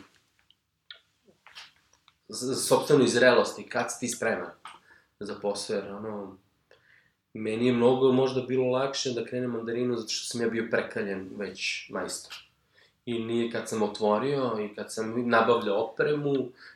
sobstvenoj 2.68 3.06
zrelosti, 3.06 3.68
kad 3.68 3.92
si 3.92 4.00
ti 4.00 4.08
spreman 4.08 4.50
za 5.20 5.34
posao, 5.34 5.76
jer 5.76 5.94
ono, 5.94 6.36
meni 7.34 7.66
je 7.66 7.72
mnogo 7.72 8.12
možda 8.12 8.42
bilo 8.42 8.70
lakše 8.70 9.10
da 9.10 9.24
krenem 9.24 9.50
mandarinu 9.50 9.96
zato 9.96 10.08
što 10.08 10.26
sam 10.26 10.40
ja 10.40 10.48
bio 10.48 10.68
prekaljen 10.70 11.30
već 11.36 11.88
majstor. 11.90 12.34
I 13.06 13.18
nije 13.18 13.50
kad 13.50 13.68
sam 13.68 13.82
otvorio 13.82 14.56
i 14.60 14.74
kad 14.74 14.92
sam 14.92 15.28
nabavljao 15.28 15.84
opremu, 15.84 16.34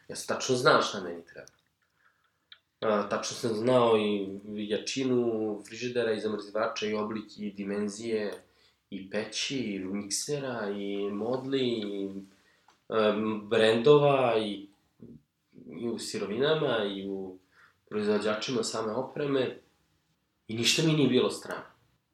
ja 0.09 0.17
sam 0.17 0.37
tačno 0.37 0.57
znao 0.57 0.83
šta 0.83 1.01
meni 1.01 1.25
treba. 1.25 1.49
A, 2.81 3.09
tačno 3.09 3.37
sam 3.37 3.55
znao 3.55 3.97
i 3.99 4.29
jačinu 4.69 5.61
frižidera 5.67 6.13
i 6.13 6.21
zamrzivača 6.21 6.87
i 6.87 6.95
oblik 6.95 7.39
i 7.39 7.51
dimenzije 7.51 8.33
i 8.91 9.11
peći 9.11 9.59
i 9.59 9.79
miksera 9.79 10.71
i 10.71 11.11
modli 11.11 11.69
i 11.69 12.11
um, 12.89 13.49
brendova 13.49 14.39
i, 14.39 14.67
i 15.81 15.89
u 15.89 15.99
sirovinama 15.99 16.85
i 16.85 17.09
u 17.09 17.39
proizvođačima 17.89 18.63
same 18.63 18.93
opreme 18.93 19.62
i 20.53 20.55
ništa 20.55 20.83
mi 20.83 20.93
nije 20.93 21.09
bilo 21.09 21.31
strano. 21.31 21.63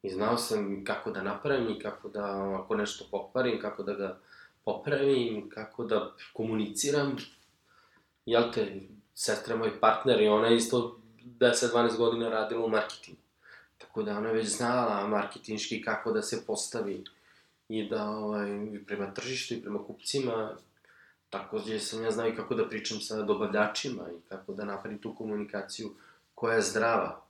I 0.02 0.10
znao 0.10 0.36
sam 0.36 0.84
kako 0.84 1.10
da 1.10 1.22
napravim 1.22 1.70
i 1.70 1.78
kako 1.78 2.08
da, 2.08 2.54
ako 2.62 2.76
nešto 2.76 3.04
pokvarim, 3.10 3.60
kako 3.60 3.82
da 3.82 3.94
ga 3.94 4.18
popravim, 4.64 5.50
kako 5.50 5.84
da 5.84 6.14
komuniciram. 6.32 7.16
Jel 8.26 8.52
te, 8.54 8.80
sestra 9.14 9.54
je 9.54 9.58
moj 9.58 9.80
partner 9.80 10.20
i 10.20 10.28
ona 10.28 10.46
je 10.46 10.56
isto 10.56 11.00
10-12 11.24 11.96
godina 11.96 12.28
radila 12.28 12.64
u 12.64 12.68
marketingu. 12.68 13.20
Tako 13.78 14.02
da 14.02 14.18
ona 14.18 14.28
je 14.28 14.34
već 14.34 14.48
znala 14.48 15.06
marketinški 15.06 15.82
kako 15.82 16.12
da 16.12 16.22
se 16.22 16.46
postavi 16.46 17.04
i 17.68 17.88
da 17.88 18.10
ovaj, 18.10 18.48
prema 18.86 19.14
tržištu 19.14 19.54
i 19.54 19.62
prema 19.62 19.84
kupcima. 19.84 20.56
Takođe 21.30 21.80
sam 21.80 22.04
ja 22.04 22.10
znao 22.10 22.28
i 22.28 22.36
kako 22.36 22.54
da 22.54 22.68
pričam 22.68 23.00
sa 23.00 23.22
dobavljačima 23.22 24.02
i 24.02 24.28
kako 24.28 24.52
da 24.52 24.64
napravim 24.64 24.98
tu 24.98 25.14
komunikaciju 25.14 25.90
koja 26.34 26.54
je 26.54 26.62
zdrava. 26.62 27.27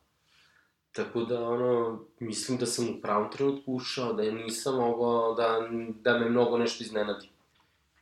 Tako 0.98 1.24
da, 1.24 1.48
ono, 1.48 2.00
mislim 2.18 2.58
da 2.58 2.66
sam 2.66 2.88
u 2.88 3.00
pravom 3.02 3.30
trenutku 3.30 3.74
ušao, 3.74 4.12
da 4.12 4.22
je 4.22 4.32
nisam 4.32 4.76
mogao 4.76 5.34
da, 5.34 5.68
da 6.02 6.18
me 6.18 6.30
mnogo 6.30 6.58
nešto 6.58 6.84
iznenadi. 6.84 7.28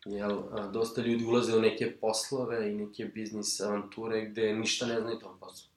Jel, 0.04 0.38
a, 0.52 0.66
dosta 0.66 1.00
ljudi 1.00 1.24
ulaze 1.24 1.56
u 1.56 1.60
neke 1.60 1.96
poslove 2.00 2.72
i 2.72 2.74
neke 2.74 3.04
biznis 3.04 3.60
avanture 3.60 4.24
gde 4.24 4.52
ništa 4.52 4.86
ne 4.86 5.00
znaju 5.00 5.18
tom 5.18 5.38
poslu. 5.40 5.68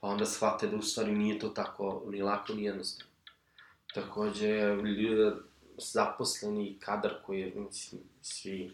Pa 0.00 0.08
onda 0.08 0.26
shvate 0.26 0.66
da 0.66 0.76
u 0.76 0.82
stvari 0.82 1.12
nije 1.12 1.38
to 1.38 1.48
tako 1.48 2.02
ni 2.06 2.22
lako 2.22 2.54
ni 2.54 2.64
jednostavno. 2.64 3.12
Takođe, 3.94 4.76
ljudi, 4.84 5.36
zaposleni 5.78 6.76
kadar 6.80 7.14
koji 7.26 7.40
je, 7.40 7.52
mislim, 7.56 8.02
svi 8.22 8.72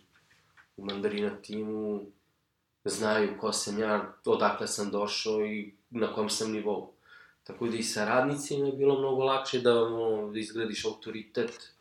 u 0.77 0.85
mandarina 0.85 1.31
timu 1.43 2.01
znaju 2.85 3.39
ko 3.41 3.53
sam 3.53 3.79
ja, 3.79 4.13
odakle 4.25 4.67
sam 4.67 4.91
došao 4.91 5.47
i 5.47 5.73
na 5.91 6.15
kom 6.15 6.31
sam 6.31 6.53
nivou. 6.53 6.94
Tako 7.45 7.67
da 7.67 7.77
i 7.77 7.83
sa 7.83 8.05
radnicima 8.05 8.67
je 8.67 8.73
bilo 8.73 8.99
mnogo 8.99 9.25
lakše 9.25 9.61
da, 9.61 9.83
ono, 9.83 10.33
da 10.33 10.39
izgradiš 10.39 10.85
autoritet 10.85 11.73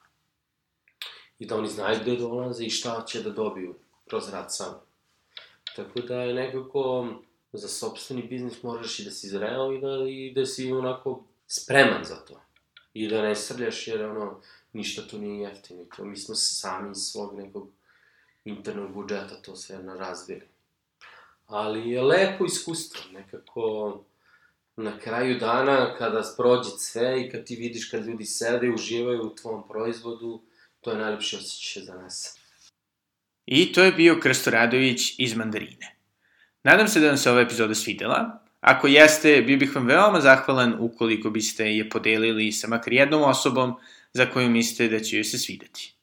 i 1.40 1.46
da 1.46 1.56
oni 1.56 1.70
znaju 1.70 2.00
gde 2.02 2.16
dolaze 2.16 2.66
i 2.66 2.70
šta 2.70 3.06
će 3.08 3.24
da 3.24 3.30
dobiju 3.30 3.76
kroz 4.08 4.30
rad 4.30 4.56
sam. 4.56 4.82
Tako 5.76 6.00
da 6.00 6.16
je 6.16 6.34
nekako 6.34 7.08
za 7.54 7.68
sobstveni 7.68 8.24
biznis 8.24 8.64
moraš 8.64 9.00
i 9.00 9.06
da 9.06 9.12
si 9.12 9.28
zreo 9.28 9.72
i 9.74 9.82
da, 9.82 10.06
i 10.10 10.34
da 10.36 10.46
si 10.46 10.72
onako 10.72 11.24
spreman 11.48 12.04
za 12.04 12.16
to. 12.16 12.42
I 12.94 13.08
da 13.08 13.22
ne 13.22 13.36
srljaš 13.36 13.88
jer 13.88 14.06
ono, 14.06 14.42
ništa 14.74 15.08
tu 15.08 15.18
nije 15.18 15.50
jeftino. 15.50 15.86
To 15.96 16.06
mi 16.06 16.18
smo 16.18 16.36
sami 16.36 16.92
iz 16.92 16.98
svog 16.98 17.36
nekog 17.36 17.70
internog 18.46 18.94
budžeta 18.94 19.42
to 19.42 19.56
sve 19.56 19.80
razvili. 19.98 20.48
Ali 21.48 21.90
je 21.90 22.02
lepo 22.02 22.46
iskustvo, 22.46 23.02
nekako 23.12 24.00
na 24.78 25.00
kraju 25.00 25.40
dana 25.40 25.96
kada 25.98 26.24
prođe 26.38 26.70
sve 26.70 27.22
i 27.22 27.30
kad 27.32 27.46
ti 27.46 27.56
vidiš 27.56 27.90
kad 27.90 28.06
ljudi 28.06 28.26
sede 28.26 28.68
i 28.68 28.74
uživaju 28.74 29.22
u 29.22 29.36
tvom 29.36 29.68
proizvodu, 29.68 30.42
to 30.82 30.92
je 30.92 30.98
najlepši 30.98 31.36
osjećaj 31.36 31.84
za 31.84 31.94
nas. 31.94 32.40
I 33.46 33.74
to 33.74 33.84
je 33.84 33.92
bio 33.92 34.20
Krsto 34.20 34.52
Radović 34.52 35.16
iz 35.18 35.36
Mandarine. 35.36 35.96
Nadam 36.64 36.88
se 36.88 37.00
da 37.00 37.08
vam 37.08 37.18
se 37.18 37.32
ova 37.32 37.42
epizoda 37.42 37.76
svidela. 37.76 38.40
Ako 38.62 38.88
jeste, 38.88 39.42
bio 39.42 39.58
bih 39.58 39.76
vam 39.76 39.88
veoma 39.88 40.22
zahvalan 40.22 40.76
ukoliko 40.80 41.30
biste 41.30 41.66
je 41.66 41.90
podelili 41.90 42.52
sa 42.52 42.68
makar 42.68 42.94
jednom 42.94 43.24
osobom 43.24 43.76
za 44.14 44.26
koju 44.26 44.50
mislite 44.50 44.98
da 44.98 45.04
će 45.04 45.18
joj 45.18 45.24
se 45.24 45.38
svideti. 45.38 45.94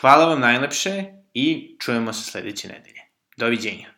Hvala 0.00 0.26
vam 0.26 0.40
najlepše 0.40 1.04
i 1.34 1.76
čujemo 1.80 2.12
se 2.12 2.30
sledeće 2.30 2.68
nedelje. 2.68 3.00
Doviđenja. 3.36 3.95